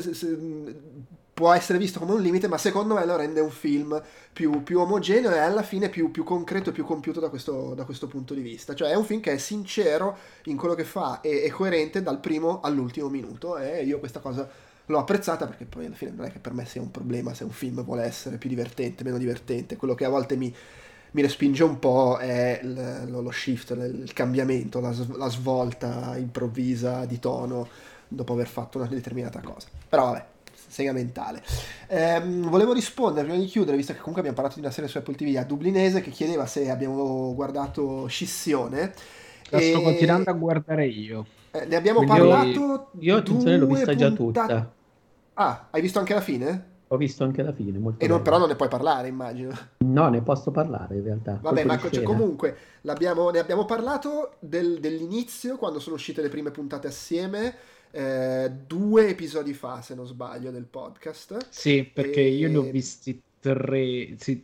può 1.34 1.52
essere 1.52 1.80
visto 1.80 1.98
come 1.98 2.14
un 2.14 2.22
limite, 2.22 2.48
ma 2.48 2.60
secondo 2.60 2.94
me 2.94 3.06
lo 3.06 3.16
rende 3.16 3.40
un 3.40 3.50
film 3.50 4.00
più, 4.34 4.62
più 4.62 4.80
omogeneo 4.80 5.32
e 5.32 5.40
alla 5.40 5.64
fine 5.64 5.90
più, 5.90 6.12
più 6.12 6.24
concreto 6.24 6.70
e 6.70 6.74
più 6.74 6.86
compiuto 6.86 7.20
da 7.20 7.30
questo, 7.30 7.74
da 7.74 7.84
questo, 7.84 8.06
punto 8.06 8.36
di 8.36 8.42
vista. 8.42 8.76
Cioè 8.76 8.92
è 8.92 8.96
un 8.96 9.04
film 9.04 9.20
che 9.20 9.34
è 9.34 9.38
sincero 9.38 10.16
in 10.44 10.58
quello 10.58 10.76
che 10.76 10.84
fa 10.84 11.22
e 11.22 11.42
è 11.42 11.50
coerente 11.50 12.04
dal 12.04 12.20
primo 12.20 12.60
all'ultimo 12.62 13.10
minuto 13.10 13.58
e 13.58 13.84
io 13.84 13.98
questa 13.98 14.20
cosa 14.20 14.48
l'ho 14.88 15.00
apprezzata 15.00 15.46
perché 15.46 15.66
poi 15.66 15.86
alla 15.86 15.96
fine 15.96 16.12
non 16.16 16.26
è 16.26 16.32
che 16.32 16.40
per 16.40 16.54
me 16.54 16.66
sia 16.66 16.82
un 16.82 16.92
problema 16.92 17.34
se 17.34 17.44
un 17.44 17.52
film 17.52 17.84
vuole 17.84 18.04
essere 18.04 18.38
più 18.38 18.50
divertente, 18.50 19.04
meno 19.04 19.18
divertente, 19.18 19.76
quello 19.76 19.96
che 19.96 20.06
a 20.06 20.10
volte 20.10 20.36
mi, 20.36 20.54
mi 21.12 21.22
respinge 21.22 21.64
un 21.64 21.80
po' 21.80 22.18
è 22.18 22.62
lo, 22.64 23.22
lo 23.22 23.32
shift, 23.32 23.72
il 23.72 24.12
cambiamento, 24.14 24.80
la, 24.80 24.94
la 25.16 25.30
svolta 25.30 26.16
improvvisa 26.18 27.06
di 27.06 27.20
tono 27.20 27.68
dopo 28.08 28.34
aver 28.34 28.48
fatto 28.48 28.78
una 28.78 28.88
determinata 28.88 29.42
cosa. 29.42 29.68
Però 29.90 30.06
vabbè, 30.06 30.26
sega 30.54 30.94
mentale. 30.94 31.44
Ehm, 31.88 32.50
volevo 32.50 32.72
rispondere 32.72 33.26
prima 33.26 33.42
di 33.42 33.48
chiudere, 33.48 33.76
visto 33.76 33.92
che 33.92 34.00
comunque 34.00 34.22
abbiamo 34.22 34.38
parlato 34.38 34.60
di 34.60 34.66
una 34.66 34.74
serie 34.74 34.90
su 34.90 34.98
Apple 34.98 35.16
TV 35.16 35.36
a 35.38 35.44
Dublinese 35.44 36.02
che 36.02 36.12
chiedeva 36.12 36.46
se 36.46 36.70
abbiamo 36.70 37.34
guardato 37.36 38.08
Scissione. 38.08 38.94
La 39.50 39.60
e... 39.60 39.70
sto 39.70 39.82
continuando 39.82 40.30
a 40.30 40.34
guardare 40.34 40.88
io. 40.88 41.26
Eh, 41.52 41.66
ne 41.66 41.76
abbiamo 41.76 42.04
Quindi 42.04 42.20
parlato. 42.20 42.90
Io, 43.00 43.18
attenzione, 43.18 43.58
l'ho 43.58 43.68
vista 43.68 43.96
già 43.96 44.12
tutta. 44.12 44.72
Ah, 45.40 45.68
hai 45.70 45.82
visto 45.82 46.00
anche 46.00 46.14
la 46.14 46.22
fine? 46.22 46.76
Ho 46.88 46.98
visto 46.98 47.24
anche 47.24 47.44
la 47.44 47.52
fine, 47.52 47.78
molto 47.78 48.04
E 48.04 48.08
non, 48.08 48.22
però 48.22 48.38
non 48.38 48.48
ne 48.48 48.56
puoi 48.56 48.70
parlare, 48.70 49.08
immagino. 49.08 49.52
No, 49.80 50.10
ne 50.10 50.22
posso 50.22 50.52
parlare 50.52 50.96
in 50.96 51.04
realtà. 51.04 51.38
Vabbè, 51.42 51.64
ma 51.66 51.78
cioè, 51.78 52.02
comunque 52.02 52.58
ne 52.82 52.92
abbiamo 52.92 53.66
parlato 53.66 54.36
del, 54.40 54.80
dell'inizio, 54.80 55.58
quando 55.58 55.80
sono 55.80 55.96
uscite 55.96 56.22
le 56.22 56.30
prime 56.30 56.50
puntate 56.50 56.88
assieme 56.88 57.56
eh, 57.92 58.52
due 58.66 59.10
episodi 59.10 59.54
fa, 59.54 59.82
se 59.82 59.96
non 59.96 60.08
sbaglio, 60.08 60.50
del 60.50 60.66
podcast. 60.66 61.48
Sì, 61.50 61.84
perché 61.84 62.22
e... 62.22 62.30
io 62.30 62.50
ne 62.50 62.58
ho 62.58 62.64
visti 62.64 63.22
tre, 63.40 64.16
sì, 64.18 64.44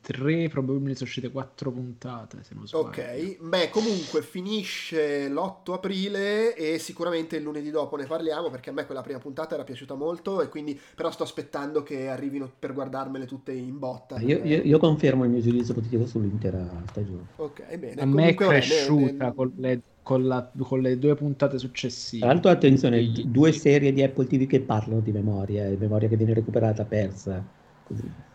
tre, 0.00 0.48
probabilmente 0.48 0.98
sono 0.98 1.08
uscite 1.08 1.30
quattro 1.30 1.70
puntate, 1.70 2.42
se 2.42 2.54
non 2.54 2.66
sbaglio. 2.66 2.86
Ok, 2.86 3.38
beh, 3.40 3.70
comunque 3.70 4.22
finisce 4.22 5.28
l'8 5.28 5.72
aprile 5.72 6.54
e 6.54 6.78
sicuramente 6.78 7.36
il 7.36 7.42
lunedì 7.42 7.70
dopo 7.70 7.96
ne 7.96 8.06
parliamo 8.06 8.50
perché 8.50 8.70
a 8.70 8.72
me 8.72 8.86
quella 8.86 9.02
prima 9.02 9.18
puntata 9.18 9.54
era 9.54 9.64
piaciuta 9.64 9.94
molto 9.94 10.40
e 10.42 10.48
quindi 10.48 10.78
però 10.94 11.10
sto 11.10 11.22
aspettando 11.22 11.82
che 11.82 12.08
arrivino 12.08 12.50
per 12.58 12.72
guardarmele 12.72 13.26
tutte 13.26 13.52
in 13.52 13.78
botta. 13.78 14.18
Io, 14.20 14.42
io, 14.44 14.62
io 14.62 14.78
confermo 14.78 15.24
il 15.24 15.30
mio 15.30 15.40
giudizio 15.40 15.74
positivo 15.74 16.06
sull'intera 16.06 16.82
stagione. 16.88 17.26
Ok, 17.36 17.76
bene. 17.76 18.00
A 18.00 18.06
me 18.06 18.28
è 18.28 18.34
cresciuta 18.34 19.30
bene, 19.30 19.34
con 19.34 19.52
le 19.56 19.80
con, 20.02 20.26
la, 20.26 20.50
con, 20.58 20.80
le 20.80 20.98
due 20.98 21.14
puntate 21.14 21.58
successive. 21.58 22.22
Tra 22.22 22.32
l'altro, 22.32 22.50
attenzione, 22.50 23.12
due 23.24 23.52
serie 23.52 23.92
di 23.92 24.02
Apple 24.02 24.26
TV 24.26 24.46
che 24.46 24.60
parlano 24.60 25.00
di 25.00 25.12
memoria, 25.12 25.68
memoria 25.78 26.08
che 26.08 26.16
viene 26.16 26.34
recuperata, 26.34 26.84
persa. 26.84 27.60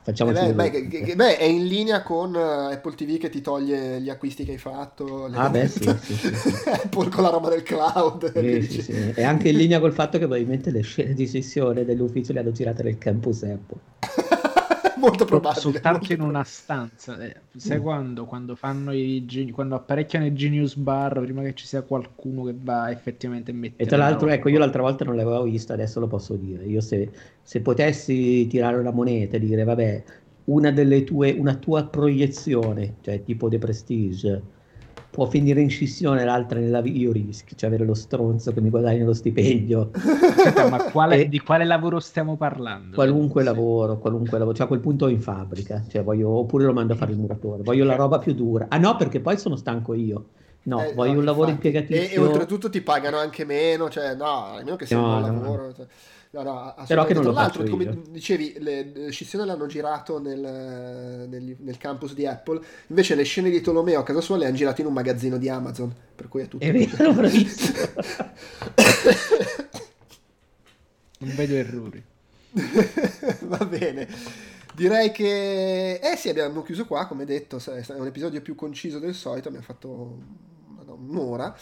Facciamoci 0.07 0.39
eh 0.39 0.53
beh, 0.53 0.71
beh, 0.71 0.87
che, 0.87 1.15
beh, 1.17 1.37
è 1.37 1.43
in 1.43 1.67
linea 1.67 2.01
con 2.01 2.33
uh, 2.33 2.71
Apple 2.71 2.95
TV 2.95 3.17
che 3.17 3.29
ti 3.29 3.41
toglie 3.41 3.99
gli 3.99 4.09
acquisti 4.09 4.45
che 4.45 4.51
hai 4.51 4.57
fatto. 4.57 5.25
Ah, 5.33 5.49
beh, 5.49 5.67
sì, 5.67 5.83
sì, 6.01 6.13
sì. 6.13 6.47
Apple 6.71 7.09
con 7.09 7.23
la 7.23 7.29
roba 7.29 7.49
del 7.49 7.63
cloud. 7.63 8.31
È 8.31 9.23
anche 9.23 9.49
in 9.49 9.57
linea 9.57 9.81
col 9.81 9.91
fatto 9.91 10.17
che 10.17 10.25
probabilmente 10.25 10.71
le 10.71 10.79
scene 10.79 11.13
di 11.13 11.27
sessione 11.27 11.83
dell'ufficio 11.83 12.31
le 12.31 12.39
hanno 12.39 12.53
girate 12.53 12.83
nel 12.83 12.97
campus 12.97 13.43
Apple. 13.43 13.79
molto 14.97 15.25
probabile. 15.25 15.61
Soltanto 15.61 15.99
molto 15.99 16.13
in 16.13 16.21
una 16.21 16.43
stanza. 16.43 17.17
Eh, 17.19 17.35
sai 17.55 17.79
mm. 17.79 17.81
quando, 17.81 18.25
quando, 18.25 18.55
fanno 18.55 18.91
i 18.91 19.51
quando 19.53 19.75
apparecchiano 19.75 20.25
i 20.25 20.33
Genius 20.33 20.75
Bar 20.75 21.19
prima 21.21 21.41
che 21.43 21.53
ci 21.53 21.65
sia 21.65 21.81
qualcuno 21.81 22.43
che 22.43 22.55
va 22.59 22.91
effettivamente 22.91 23.51
a 23.51 23.53
mettere. 23.53 23.83
E 23.83 23.87
tra 23.87 23.97
l'altro, 23.97 24.27
ecco, 24.29 24.49
io 24.49 24.59
l'altra 24.59 24.81
volta 24.81 25.05
non 25.05 25.15
l'avevo 25.15 25.43
vista, 25.43 25.73
adesso 25.73 25.99
lo 25.99 26.07
posso 26.07 26.35
dire. 26.35 26.65
Io 26.65 26.81
se, 26.81 27.09
se 27.41 27.61
potessi 27.61 28.47
tirare 28.47 28.77
una 28.77 28.91
moneta 28.91 29.37
e 29.37 29.39
dire, 29.39 29.63
vabbè, 29.63 30.03
una 30.45 30.71
delle 30.71 31.03
tue, 31.03 31.31
una 31.31 31.55
tua 31.55 31.85
proiezione, 31.85 32.95
cioè 33.01 33.23
tipo 33.23 33.49
The 33.49 33.57
Prestige 33.57 34.55
può 35.17 35.25
finire 35.25 35.61
in 35.61 35.69
scissione, 35.71 36.23
l'altra 36.23 36.59
nella 36.59 36.79
io 36.83 37.11
rischio, 37.11 37.55
cioè 37.57 37.69
avere 37.69 37.85
lo 37.85 37.95
stronzo 37.95 38.53
che 38.53 38.61
mi 38.61 38.69
guadagna 38.69 39.03
lo 39.03 39.15
stipendio. 39.15 39.89
Aspetta, 39.97 40.69
ma 40.69 40.91
quale, 40.91 41.21
e, 41.21 41.27
di 41.27 41.39
quale 41.39 41.65
lavoro 41.65 41.99
stiamo 41.99 42.37
parlando? 42.37 42.93
Qualunque 42.93 43.41
sì. 43.41 43.47
lavoro, 43.47 43.97
qualunque 43.97 44.37
lavoro, 44.37 44.55
cioè 44.55 44.65
a 44.65 44.67
quel 44.67 44.79
punto 44.79 45.07
in 45.07 45.19
fabbrica, 45.19 45.83
cioè 45.89 46.03
voglio, 46.03 46.29
oppure 46.29 46.65
lo 46.65 46.73
mando 46.73 46.93
a 46.93 46.95
fare 46.97 47.13
il 47.13 47.17
muratore, 47.17 47.63
voglio 47.63 47.83
la 47.83 47.95
roba 47.95 48.19
più 48.19 48.35
dura. 48.35 48.67
Ah 48.69 48.77
no, 48.77 48.95
perché 48.95 49.19
poi 49.19 49.39
sono 49.39 49.55
stanco 49.55 49.95
io. 49.95 50.25
No, 50.65 50.83
eh, 50.83 50.93
voglio 50.93 51.13
no, 51.13 51.19
un 51.19 51.25
lavoro 51.25 51.49
impiegatizio. 51.49 52.09
E, 52.09 52.13
e, 52.13 52.19
oltretutto 52.19 52.69
ti 52.69 52.81
pagano 52.81 53.17
anche 53.17 53.43
meno, 53.43 53.89
cioè 53.89 54.13
no, 54.13 54.53
almeno 54.53 54.75
che 54.75 54.85
sia 54.85 54.97
no, 54.97 55.03
un 55.03 55.19
buon 55.19 55.21
lavoro. 55.23 55.73
Cioè. 55.73 55.85
No, 56.31 56.43
no, 56.43 56.75
Però 56.85 57.05
che 57.05 57.13
non 57.13 57.23
Tra 57.23 57.31
l'altro, 57.31 57.63
come 57.63 57.83
io. 57.85 58.01
dicevi, 58.09 58.57
le, 58.59 58.91
le 58.93 59.11
scissioni 59.11 59.45
l'hanno 59.45 59.65
girato 59.65 60.19
nel, 60.19 61.25
nel, 61.29 61.55
nel, 61.57 61.77
campus 61.77 62.13
di 62.13 62.25
Apple, 62.25 62.59
invece 62.87 63.15
le 63.15 63.23
scene 63.23 63.49
di 63.49 63.61
Tolomeo 63.61 64.01
a 64.01 64.03
casa 64.03 64.19
sua 64.19 64.35
le 64.37 64.45
hanno 64.45 64.55
girate 64.55 64.81
in 64.81 64.87
un 64.87 64.93
magazzino 64.93 65.37
di 65.37 65.47
Amazon, 65.47 65.93
per 66.15 66.27
cui 66.27 66.41
è 66.41 66.47
tutto... 66.47 66.63
È 66.63 66.71
vero, 66.71 67.13
bravissimo. 67.15 67.77
non 71.19 71.35
vedo 71.35 71.55
errori. 71.55 72.03
Va 73.47 73.65
bene. 73.65 74.07
Direi 74.75 75.11
che... 75.11 75.99
Eh 76.03 76.15
sì, 76.17 76.29
abbiamo 76.29 76.61
chiuso 76.61 76.85
qua, 76.85 77.07
come 77.07 77.23
detto, 77.25 77.57
è 77.57 77.85
un 77.93 78.05
episodio 78.05 78.41
più 78.41 78.53
conciso 78.53 78.99
del 78.99 79.15
solito, 79.15 79.47
abbiamo 79.47 79.65
fatto 79.65 80.19
un'ora. 80.85 81.55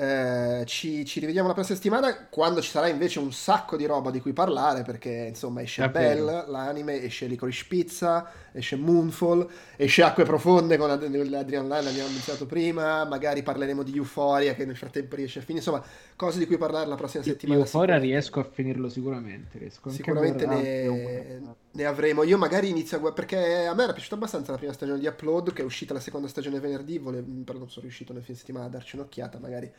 Eh, 0.00 0.62
ci, 0.64 1.04
ci, 1.04 1.18
rivediamo 1.18 1.48
la 1.48 1.54
prossima 1.54 1.76
settimana 1.76 2.28
quando 2.30 2.62
ci 2.62 2.70
sarà 2.70 2.86
invece 2.86 3.18
un 3.18 3.32
sacco 3.32 3.76
di 3.76 3.84
roba 3.84 4.12
di 4.12 4.20
cui 4.20 4.32
parlare 4.32 4.82
perché 4.82 5.10
insomma 5.10 5.60
esce. 5.60 5.88
Bell, 5.90 6.48
l'anime, 6.48 7.02
esce 7.02 7.26
Licorice 7.26 7.64
Pizza, 7.66 8.30
esce 8.58 8.76
Moonfall, 8.76 9.48
esce 9.76 10.02
Acque 10.02 10.24
Profonde 10.24 10.76
con 10.76 10.90
Adrian 10.90 11.12
Line, 11.12 11.82
l'abbiamo 11.82 12.08
iniziato 12.10 12.46
prima, 12.46 13.04
magari 13.04 13.42
parleremo 13.42 13.82
di 13.82 13.96
Euphoria 13.96 14.54
che 14.54 14.64
nel 14.64 14.76
frattempo 14.76 15.16
riesce 15.16 15.38
a 15.38 15.42
finire, 15.42 15.64
insomma 15.64 15.84
cose 16.16 16.38
di 16.38 16.46
cui 16.46 16.58
parlare 16.58 16.86
la 16.86 16.96
prossima 16.96 17.22
settimana. 17.22 17.60
Euphoria 17.60 17.98
riesco 17.98 18.40
a 18.40 18.44
finirlo 18.44 18.88
sicuramente, 18.88 19.58
riesco 19.58 19.90
sicuramente 19.90 20.46
ne, 20.46 21.40
ne, 21.70 21.84
avremo, 21.84 22.22
io 22.22 22.38
magari 22.38 22.68
inizio 22.68 22.96
a 22.96 23.00
guardare, 23.00 23.26
perché 23.26 23.66
a 23.66 23.74
me 23.74 23.84
era 23.84 23.92
piaciuta 23.92 24.14
abbastanza 24.16 24.52
la 24.52 24.58
prima 24.58 24.72
stagione 24.72 24.98
di 24.98 25.06
Upload 25.06 25.52
che 25.52 25.62
è 25.62 25.64
uscita 25.64 25.94
la 25.94 26.00
seconda 26.00 26.28
stagione 26.28 26.60
venerdì, 26.60 26.98
vole... 26.98 27.22
però 27.44 27.58
non 27.58 27.70
sono 27.70 27.82
riuscito 27.82 28.12
nel 28.12 28.22
fine 28.22 28.36
settimana 28.36 28.66
a 28.66 28.68
darci 28.68 28.96
un'occhiata, 28.96 29.38
magari 29.38 29.72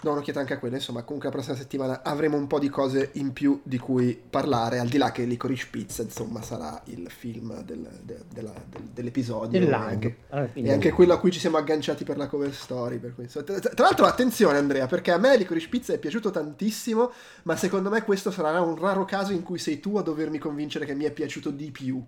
do 0.00 0.10
un'occhiata 0.12 0.40
anche 0.40 0.54
a 0.54 0.58
quella. 0.58 0.76
Insomma, 0.76 1.02
comunque 1.02 1.28
la 1.28 1.34
prossima 1.34 1.56
settimana 1.56 2.02
avremo 2.02 2.36
un 2.36 2.46
po' 2.46 2.58
di 2.58 2.68
cose 2.68 3.10
in 3.14 3.32
più 3.32 3.60
di 3.62 3.78
cui 3.78 4.20
parlare. 4.28 4.78
Al 4.78 4.88
di 4.88 4.98
là 4.98 5.10
che 5.10 5.24
Licorice 5.24 5.68
Pizza, 5.70 6.02
insomma, 6.02 6.42
sarà 6.42 6.80
il 6.86 7.10
film 7.10 7.62
del, 7.62 7.88
de, 8.02 8.20
della, 8.32 8.52
del, 8.68 8.82
dell'episodio. 8.82 9.60
E 9.60 9.72
anche, 9.72 10.16
e 10.54 10.72
anche 10.72 10.90
quello 10.90 11.14
a 11.14 11.18
cui 11.18 11.30
ci 11.30 11.40
siamo 11.40 11.56
agganciati 11.56 12.04
per 12.04 12.16
la 12.16 12.26
cover 12.26 12.52
story. 12.52 12.98
Per 12.98 13.14
tra, 13.28 13.42
tra 13.42 13.84
l'altro, 13.84 14.06
attenzione, 14.06 14.58
Andrea, 14.58 14.86
perché 14.86 15.10
a 15.10 15.18
me 15.18 15.36
Licorice 15.36 15.68
Pizza 15.68 15.92
è 15.92 15.98
piaciuto 15.98 16.30
tantissimo. 16.30 17.12
Ma 17.42 17.56
secondo 17.56 17.90
me 17.90 18.02
questo 18.02 18.30
sarà 18.30 18.60
un 18.60 18.76
raro 18.76 19.04
caso 19.04 19.32
in 19.32 19.42
cui 19.42 19.58
sei 19.58 19.80
tu 19.80 19.96
a 19.96 20.02
dovermi 20.02 20.38
convincere 20.38 20.84
che 20.84 20.94
mi 20.94 21.04
è 21.04 21.10
piaciuto 21.10 21.50
di 21.50 21.70
più. 21.70 22.02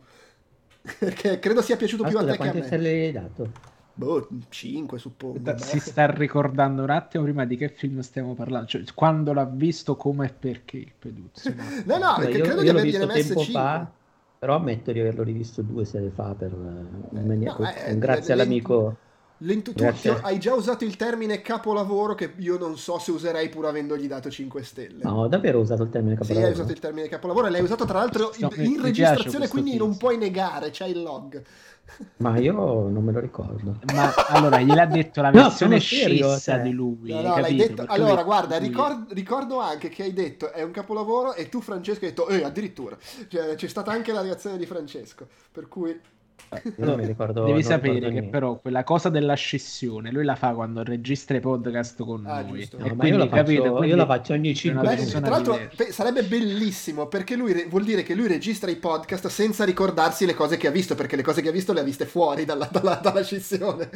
perché 0.99 1.39
credo 1.39 1.61
sia 1.63 1.77
piaciuto 1.77 2.05
Aspetta, 2.05 2.25
più 2.25 2.33
a 2.33 2.37
te 2.37 2.43
che 2.43 2.43
a 2.43 2.53
me. 2.53 2.61
Quante 2.61 2.67
stelle 2.67 2.89
hai 2.89 3.13
dato? 3.13 3.79
Boh, 3.95 4.29
5 4.49 4.99
suppongo. 4.99 5.39
Da, 5.39 5.59
si 5.59 5.79
sta 5.79 6.11
ricordando 6.11 6.83
un 6.83 6.91
attimo 6.91 7.25
prima 7.25 7.45
di 7.45 7.57
che 7.57 7.69
film 7.69 8.01
stiamo 8.01 8.35
parlando, 8.35 8.67
cioè 8.67 8.83
quando 8.95 9.33
l'ha 9.33 9.45
visto, 9.45 9.97
come 9.97 10.27
e 10.27 10.33
perché 10.33 10.79
il 10.79 10.93
peduzzo. 10.99 11.53
no, 11.85 11.99
no, 11.99 12.15
perché 12.19 12.39
io, 12.39 12.45
credo 12.45 12.63
io 12.63 12.73
di 12.73 12.79
avergliene 12.79 13.07
messe 13.07 13.37
5. 13.37 13.45
Fa, 13.53 13.91
però 14.39 14.57
ammetto 14.57 14.93
di 14.93 15.01
averlo 15.01 15.23
rivisto 15.23 15.63
due 15.63 15.85
sere 15.85 16.11
fa 16.11 16.35
per, 16.35 16.53
eh, 16.53 17.21
no, 17.21 17.59
eh, 17.59 17.99
grazie 17.99 18.31
eh, 18.31 18.33
all'amico. 18.33 18.97
Tu, 19.43 19.73
tu 19.73 19.85
hai 20.21 20.39
già 20.39 20.53
usato 20.53 20.85
il 20.85 20.97
termine 20.97 21.41
capolavoro 21.41 22.15
che 22.15 22.35
io 22.37 22.59
non 22.59 22.77
so 22.77 22.99
se 22.99 23.11
userei 23.11 23.49
pur 23.49 23.65
avendogli 23.65 24.07
dato 24.07 24.31
5 24.31 24.63
stelle. 24.63 25.03
No, 25.03 25.29
davvero 25.29 25.59
ho 25.59 25.63
usato 25.63 25.83
il 25.83 25.89
termine 25.89 26.15
capolavoro. 26.15 26.47
Sì, 26.47 26.53
hai 26.53 26.59
usato 26.59 26.73
il 26.73 26.79
termine 26.79 27.09
capolavoro 27.09 27.47
e 27.47 27.51
l'hai 27.51 27.63
usato 27.63 27.87
tra 27.87 28.01
l'altro 28.01 28.33
in, 28.37 28.49
in 28.59 28.83
registrazione, 28.83 29.49
quindi 29.49 29.79
non 29.79 29.97
puoi 29.97 30.19
negare, 30.19 30.69
c'hai 30.71 30.91
il 30.91 31.03
log. 31.03 31.43
Ma 32.19 32.39
io 32.39 32.53
non 32.53 33.03
me 33.03 33.13
lo 33.13 33.21
ricordo. 33.21 33.79
Ma 33.95 34.13
allora 34.29 34.61
gliel'ha 34.61 34.85
detto 34.87 35.23
la 35.23 35.31
versione 35.31 35.77
no, 35.77 35.81
scissa 35.81 36.39
cioè. 36.39 36.61
di 36.61 36.73
lui. 36.73 37.11
No, 37.11 37.23
no, 37.23 37.43
detto... 37.43 37.85
Allora, 37.87 38.23
guarda, 38.23 38.59
ricord... 38.59 39.13
ricordo 39.13 39.59
anche 39.59 39.89
che 39.89 40.05
hai 40.05 40.13
detto 40.13 40.53
è 40.53 40.63
un 40.63 40.71
capolavoro 40.71 41.35
e 41.35 41.49
tu, 41.49 41.61
Francesco, 41.61 42.05
hai 42.05 42.11
detto 42.11 42.29
eh, 42.29 42.45
addirittura. 42.45 42.97
Cioè, 43.29 43.55
c'è 43.55 43.69
stata 43.69 43.91
anche 43.91 44.13
la 44.13 44.21
reazione 44.21 44.59
di 44.59 44.67
Francesco. 44.67 45.27
Per 45.51 45.67
cui 45.69 45.99
non 46.77 46.99
mi 46.99 47.07
ricordo. 47.07 47.45
Devi 47.45 47.63
sapere 47.63 48.11
che 48.11 48.25
però 48.25 48.59
quella 48.59 48.85
cosa 48.85 49.09
della 49.09 49.35
scissione 49.35 50.11
lui 50.11 50.25
la 50.25 50.35
fa 50.35 50.53
quando 50.53 50.83
registra 50.83 51.37
i 51.37 51.41
podcast 51.41 52.03
con 52.03 52.25
ah, 52.27 52.43
noi. 52.43 52.69
No, 52.77 52.95
ma 52.95 53.07
io 53.07 53.17
la, 53.17 53.29
faccio, 53.29 53.51
io 53.85 53.97
la, 53.97 54.07
faccio, 54.07 54.33
ogni 54.33 54.55
5 54.55 54.89
minuti. 54.89 55.11
Tra 55.11 55.29
l'altro 55.29 55.59
pe- 55.77 55.93
sarebbe 55.93 56.23
bellissimo 56.25 57.07
perché 57.07 57.37
lui 57.37 57.53
re- 57.53 57.67
vuol 57.67 57.85
dire 57.85 58.03
che 58.03 58.15
lui 58.15 58.27
registra 58.27 58.71
i 58.71 58.77
podcast 58.77 59.29
senza 59.29 59.65
ricordarsi 59.65 60.27
le 60.27 60.35
cose 60.35 60.57
che 60.57 60.67
ha 60.67 60.73
visto, 60.73 60.95
perché 60.95 61.17
le 61.17 61.23
cose 61.23 61.43
che 61.43 61.49
ha 61.49 61.53
visto 61.53 61.73
le 61.73 61.81
ha 61.81 61.85
viste 61.85 62.07
fuori 62.07 62.45
dalla, 62.45 62.69
dalla, 62.71 62.97
dalla 62.97 63.23
scissione. 63.23 63.89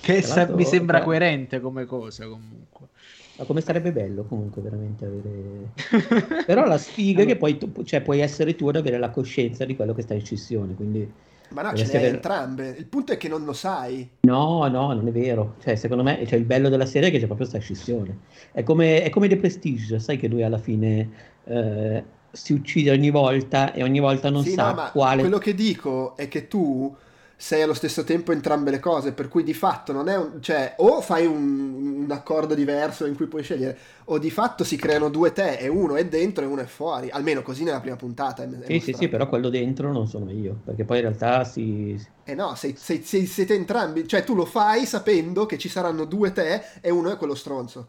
che 0.00 0.22
sa- 0.22 0.48
mi 0.52 0.64
sembra 0.64 1.02
coerente 1.02 1.60
come 1.60 1.84
cosa 1.84 2.26
comunque. 2.26 2.88
Ma 3.36 3.44
come 3.44 3.60
sarebbe 3.60 3.90
bello 3.90 4.24
comunque 4.24 4.62
veramente 4.62 5.04
avere... 5.04 6.44
Però 6.46 6.64
la 6.66 6.78
sfiga 6.78 7.22
è 7.22 7.26
che 7.26 7.36
poi 7.36 7.58
tu, 7.58 7.72
cioè, 7.82 8.00
puoi 8.00 8.20
essere 8.20 8.54
tu 8.54 8.68
ad 8.68 8.76
avere 8.76 8.98
la 8.98 9.10
coscienza 9.10 9.64
di 9.64 9.74
quello 9.74 9.92
che 9.92 10.02
sta 10.02 10.14
in 10.14 10.24
scissione, 10.24 10.74
quindi... 10.74 11.10
Ma 11.50 11.62
no, 11.62 11.74
ce 11.74 11.84
ne 11.92 11.98
hai 11.98 12.06
entrambe. 12.06 12.74
Il 12.76 12.86
punto 12.86 13.12
è 13.12 13.16
che 13.16 13.28
non 13.28 13.44
lo 13.44 13.52
sai. 13.52 14.08
No, 14.22 14.66
no, 14.68 14.92
non 14.92 15.06
è 15.06 15.12
vero. 15.12 15.54
Cioè, 15.62 15.76
secondo 15.76 16.02
me, 16.02 16.24
cioè, 16.26 16.38
il 16.38 16.44
bello 16.44 16.68
della 16.68 16.86
serie 16.86 17.08
è 17.08 17.12
che 17.12 17.18
c'è 17.18 17.26
proprio 17.26 17.46
questa 17.48 17.64
scissione. 17.64 18.18
È 18.50 18.62
come, 18.62 19.02
è 19.02 19.10
come 19.10 19.28
The 19.28 19.36
Prestige, 19.36 19.98
sai 19.98 20.16
che 20.16 20.26
lui 20.26 20.42
alla 20.42 20.58
fine 20.58 21.10
eh, 21.44 22.04
si 22.30 22.52
uccide 22.52 22.90
ogni 22.90 23.10
volta 23.10 23.72
e 23.72 23.82
ogni 23.82 24.00
volta 24.00 24.30
non 24.30 24.42
sì, 24.42 24.50
sa 24.50 24.72
no, 24.72 24.90
quale... 24.92 25.20
Quello 25.20 25.38
che 25.38 25.54
dico 25.54 26.16
è 26.16 26.28
che 26.28 26.48
tu 26.48 26.94
sei 27.36 27.62
allo 27.62 27.74
stesso 27.74 28.04
tempo 28.04 28.32
entrambe 28.32 28.70
le 28.70 28.80
cose, 28.80 29.12
per 29.12 29.28
cui 29.28 29.42
di 29.42 29.54
fatto 29.54 29.92
non 29.92 30.08
è 30.08 30.16
un... 30.16 30.40
cioè 30.40 30.74
o 30.78 31.00
fai 31.00 31.26
un, 31.26 32.02
un, 32.04 32.10
accordo 32.10 32.54
diverso 32.54 33.06
in 33.06 33.16
cui 33.16 33.26
puoi 33.26 33.42
scegliere, 33.42 33.76
o 34.04 34.18
di 34.18 34.30
fatto 34.30 34.64
si 34.64 34.76
creano 34.76 35.08
due 35.08 35.32
te 35.32 35.56
e 35.56 35.68
uno 35.68 35.96
è 35.96 36.06
dentro 36.06 36.44
e 36.44 36.46
uno 36.46 36.62
è 36.62 36.66
fuori, 36.66 37.10
almeno 37.10 37.42
così 37.42 37.64
nella 37.64 37.80
prima 37.80 37.96
puntata. 37.96 38.42
È, 38.44 38.48
è 38.48 38.66
sì, 38.66 38.80
sì, 38.80 38.92
sì, 38.92 39.08
però 39.08 39.28
quello 39.28 39.48
dentro 39.48 39.92
non 39.92 40.06
sono 40.06 40.30
io, 40.30 40.60
perché 40.64 40.84
poi 40.84 40.98
in 40.98 41.02
realtà 41.02 41.44
si... 41.44 42.00
Eh 42.24 42.34
no, 42.34 42.54
sei, 42.54 42.74
sei, 42.76 43.02
sei, 43.02 43.26
siete 43.26 43.54
entrambi, 43.54 44.06
cioè 44.06 44.24
tu 44.24 44.34
lo 44.34 44.44
fai 44.44 44.86
sapendo 44.86 45.46
che 45.46 45.58
ci 45.58 45.68
saranno 45.68 46.04
due 46.04 46.32
te 46.32 46.62
e 46.80 46.90
uno 46.90 47.10
è 47.10 47.16
quello 47.16 47.34
stronzo. 47.34 47.88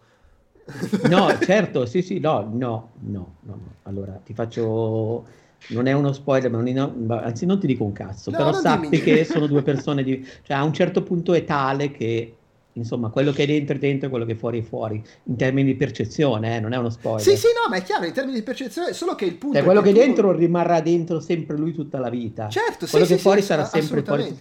No, 1.07 1.29
certo, 1.39 1.85
sì, 1.85 2.01
sì, 2.01 2.19
no, 2.19 2.49
no, 2.51 2.91
no, 3.01 3.35
no. 3.41 3.59
Allora, 3.83 4.19
ti 4.23 4.33
faccio 4.33 5.43
non 5.69 5.87
è 5.87 5.93
uno 5.93 6.13
spoiler, 6.13 6.51
ma 6.51 6.61
non, 6.61 7.07
anzi 7.09 7.45
non 7.45 7.59
ti 7.59 7.67
dico 7.67 7.83
un 7.83 7.91
cazzo, 7.91 8.31
no, 8.31 8.37
però 8.37 8.53
sappi 8.53 8.99
che 8.99 9.23
sono 9.25 9.47
due 9.47 9.61
persone 9.61 10.03
di... 10.03 10.25
cioè 10.43 10.57
a 10.57 10.63
un 10.63 10.73
certo 10.73 11.03
punto 11.03 11.33
è 11.33 11.43
tale 11.43 11.91
che 11.91 12.35
insomma, 12.75 13.09
quello 13.09 13.31
che 13.31 13.43
è 13.43 13.45
dentro 13.45 13.75
è 13.75 13.79
dentro 13.79 14.07
e 14.07 14.09
quello 14.09 14.25
che 14.25 14.33
è 14.33 14.35
fuori 14.35 14.59
è 14.59 14.63
fuori, 14.63 15.01
in 15.23 15.35
termini 15.35 15.71
di 15.71 15.75
percezione, 15.75 16.57
eh, 16.57 16.59
non 16.59 16.73
è 16.73 16.77
uno 16.77 16.89
spoiler. 16.89 17.21
Sì, 17.21 17.35
sì, 17.37 17.47
no, 17.47 17.69
ma 17.69 17.77
è 17.77 17.83
chiaro, 17.83 18.05
in 18.05 18.13
termini 18.13 18.37
di 18.37 18.43
percezione, 18.43 18.93
solo 18.93 19.15
che 19.15 19.25
il 19.25 19.35
punto 19.35 19.57
cioè, 19.57 19.65
quello 19.65 19.81
che, 19.81 19.91
che 19.91 19.99
tu... 19.99 20.05
dentro 20.05 20.31
rimarrà 20.31 20.81
dentro 20.81 21.19
sempre 21.19 21.57
lui 21.57 21.73
tutta 21.73 21.99
la 21.99 22.09
vita. 22.09 22.49
Certo, 22.49 22.85
quello 22.87 23.05
sì, 23.05 23.11
che 23.11 23.17
sì, 23.17 23.23
fuori 23.23 23.41
sì, 23.41 23.47
sarà 23.47 23.65
sempre 23.65 24.03
fuori. 24.03 24.37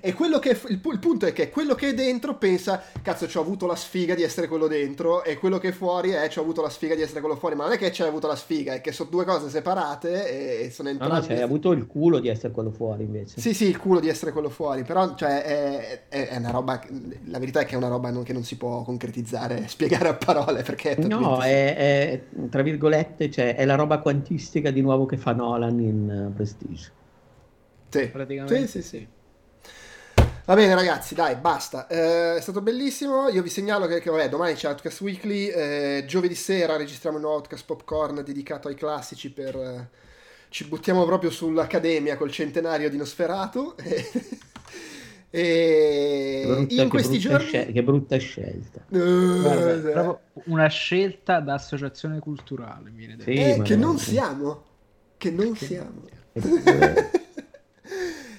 E 0.00 0.12
quello 0.12 0.38
che 0.38 0.50
il, 0.50 0.80
il, 0.90 0.98
punto 0.98 1.26
è 1.26 1.32
che 1.32 1.50
quello 1.50 1.74
che 1.74 1.88
è 1.88 1.94
dentro 1.94 2.36
pensa, 2.36 2.82
cazzo, 3.02 3.26
ci 3.26 3.38
ho 3.38 3.40
avuto 3.40 3.66
la 3.66 3.76
sfiga 3.76 4.14
di 4.14 4.22
essere 4.22 4.48
quello 4.48 4.66
dentro 4.66 5.24
e 5.24 5.36
quello 5.38 5.58
che 5.58 5.68
è 5.68 5.72
fuori 5.72 6.10
è 6.10 6.28
ci 6.28 6.38
ho 6.38 6.42
avuto 6.42 6.62
la 6.62 6.70
sfiga 6.70 6.94
di 6.94 7.02
essere 7.02 7.20
quello 7.20 7.36
fuori, 7.36 7.54
ma 7.54 7.64
non 7.64 7.72
è 7.72 7.78
che 7.78 7.90
ci 7.92 8.02
hai 8.02 8.08
avuto 8.08 8.26
la 8.26 8.36
sfiga, 8.36 8.74
è 8.74 8.80
che 8.80 8.92
sono 8.92 9.10
due 9.10 9.24
cose 9.24 9.48
separate 9.48 10.64
e 10.64 10.70
sono 10.70 10.88
entrambe 10.88 11.14
No, 11.14 11.20
no, 11.20 11.26
cioè, 11.26 11.36
hai 11.36 11.42
avuto 11.42 11.72
il 11.72 11.86
culo 11.86 12.18
di 12.18 12.28
essere 12.28 12.52
quello 12.52 12.70
fuori 12.70 13.04
invece. 13.04 13.40
Sì, 13.40 13.54
sì, 13.54 13.66
il 13.66 13.78
culo 13.78 14.00
di 14.00 14.08
essere 14.08 14.32
quello 14.32 14.50
fuori, 14.50 14.82
però 14.84 15.14
cioè 15.14 15.42
è, 15.42 16.02
è, 16.08 16.28
è 16.28 16.36
una 16.36 16.50
roba 16.50 16.80
la 17.24 17.38
verità 17.38 17.60
è 17.60 17.64
che 17.64 17.76
una 17.78 17.88
roba 17.88 18.10
non, 18.10 18.22
che 18.22 18.32
non 18.32 18.44
si 18.44 18.56
può 18.56 18.82
concretizzare, 18.82 19.66
spiegare 19.68 20.08
a 20.08 20.14
parole 20.14 20.62
perché 20.62 20.94
è 20.94 21.06
No, 21.06 21.40
è, 21.40 21.76
è, 21.76 22.22
tra 22.50 22.62
virgolette, 22.62 23.30
cioè, 23.30 23.56
è 23.56 23.64
la 23.64 23.74
roba 23.74 23.98
quantistica 23.98 24.70
di 24.70 24.82
nuovo 24.82 25.06
che 25.06 25.16
fa 25.16 25.32
Nolan 25.32 25.80
in 25.80 26.26
uh, 26.28 26.34
Prestige. 26.34 26.92
Sì, 27.88 28.08
praticamente. 28.08 28.66
Sì, 28.66 28.66
sì, 28.66 28.82
sì. 28.82 29.08
Va 30.48 30.54
bene 30.54 30.74
ragazzi, 30.74 31.14
dai, 31.14 31.36
basta. 31.36 31.86
Eh, 31.88 32.36
è 32.36 32.40
stato 32.40 32.62
bellissimo. 32.62 33.28
Io 33.28 33.42
vi 33.42 33.50
segnalo 33.50 33.86
che, 33.86 34.00
che 34.00 34.08
vabbè, 34.08 34.30
domani 34.30 34.54
c'è 34.54 34.68
Outcast 34.68 35.02
Weekly. 35.02 35.48
Eh, 35.48 36.04
giovedì 36.06 36.34
sera 36.34 36.76
registriamo 36.76 37.16
un 37.16 37.22
nuovo 37.22 37.38
Outcast 37.38 37.66
Popcorn 37.66 38.22
dedicato 38.24 38.68
ai 38.68 38.74
classici 38.74 39.30
per... 39.30 39.56
Eh, 39.56 39.88
ci 40.48 40.64
buttiamo 40.64 41.04
proprio 41.04 41.28
sull'Accademia 41.28 42.16
col 42.16 42.30
centenario 42.30 42.88
di 42.88 42.96
Nosferatu. 42.96 43.74
E 45.30 46.42
brutta, 46.46 46.82
in 46.82 46.88
questi 46.88 47.18
giorni... 47.18 47.46
Scel- 47.46 47.72
che 47.72 47.82
brutta 47.82 48.16
scelta. 48.16 48.84
Uh, 48.88 49.40
Guarda, 49.40 50.20
una 50.44 50.68
scelta 50.68 51.40
da 51.40 51.54
associazione 51.54 52.18
culturale. 52.18 52.90
Viene 52.90 53.16
sì, 53.20 53.34
eh, 53.34 53.60
che 53.62 53.76
non 53.76 53.98
siamo. 53.98 54.64
Che 55.16 55.30
non 55.30 55.52
che 55.52 55.66
siamo. 55.66 56.02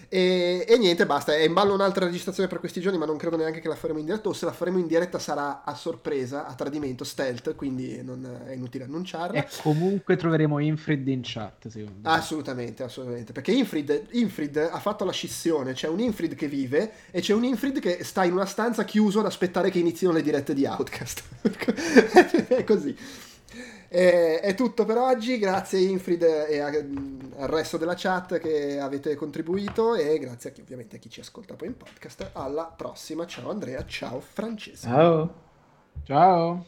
E, 0.09 0.65
e, 0.67 0.77
niente, 0.77 1.05
basta. 1.05 1.33
È 1.33 1.43
in 1.43 1.53
ballo 1.53 1.73
un'altra 1.75 2.05
registrazione 2.05 2.49
per 2.49 2.59
questi 2.59 2.81
giorni, 2.81 2.97
ma 2.97 3.05
non 3.05 3.15
credo 3.15 3.37
neanche 3.37 3.59
che 3.59 3.67
la 3.67 3.75
faremo 3.75 3.99
in 3.99 4.05
diretta. 4.05 4.29
O 4.29 4.33
se 4.33 4.45
la 4.45 4.51
faremo 4.51 4.79
in 4.79 4.87
diretta 4.87 5.19
sarà 5.19 5.63
a 5.63 5.75
sorpresa, 5.75 6.47
a 6.47 6.53
tradimento, 6.55 7.03
stealth, 7.03 7.55
quindi 7.55 8.01
non 8.03 8.27
è 8.47 8.53
inutile 8.53 8.85
annunciarla. 8.85 9.39
E 9.39 9.47
comunque 9.61 10.15
troveremo 10.15 10.57
Infrid 10.59 11.07
in 11.07 11.21
chat, 11.23 11.67
secondo 11.67 11.99
me. 12.01 12.15
Assolutamente, 12.15 12.83
assolutamente. 12.83 13.31
Perché 13.31 13.51
Infrid, 13.51 14.07
Infrid 14.11 14.57
ha 14.57 14.79
fatto 14.79 15.05
la 15.05 15.11
scissione. 15.11 15.73
C'è 15.73 15.87
un 15.87 15.99
Infrid 15.99 16.33
che 16.33 16.47
vive 16.47 16.91
e 17.11 17.21
c'è 17.21 17.33
un 17.33 17.43
Infrid 17.43 17.79
che 17.79 18.03
sta 18.03 18.23
in 18.23 18.33
una 18.33 18.45
stanza 18.45 18.83
chiuso 18.83 19.19
ad 19.19 19.27
aspettare 19.27 19.69
che 19.69 19.77
inizino 19.77 20.11
le 20.11 20.23
dirette 20.23 20.55
di 20.55 20.65
Outcast. 20.65 21.23
è 22.49 22.63
così. 22.63 22.97
E, 23.89 24.39
è 24.39 24.53
tutto 24.53 24.85
per 24.85 24.97
oggi, 24.97 25.39
grazie 25.39 25.79
Infrid 25.79 26.21
e 26.21 26.59
a, 26.59 26.67
al 26.67 27.47
resto 27.47 27.77
della 27.77 27.95
chat 27.95 28.37
che 28.37 28.79
avete 28.79 29.15
contribuito 29.15 29.95
e 29.95 30.19
grazie 30.19 30.51
a 30.51 30.53
chi, 30.53 30.61
ovviamente 30.61 30.97
a 30.97 30.99
chi 30.99 31.09
ci 31.09 31.19
ascolta 31.21 31.55
poi 31.55 31.69
in 31.69 31.77
podcast. 31.77 32.29
Alla 32.33 32.65
prossima, 32.65 33.25
ciao 33.25 33.49
Andrea, 33.49 33.83
ciao 33.85 34.19
Francesco. 34.19 34.87
Ciao. 34.87 35.33
Ciao. 36.03 36.67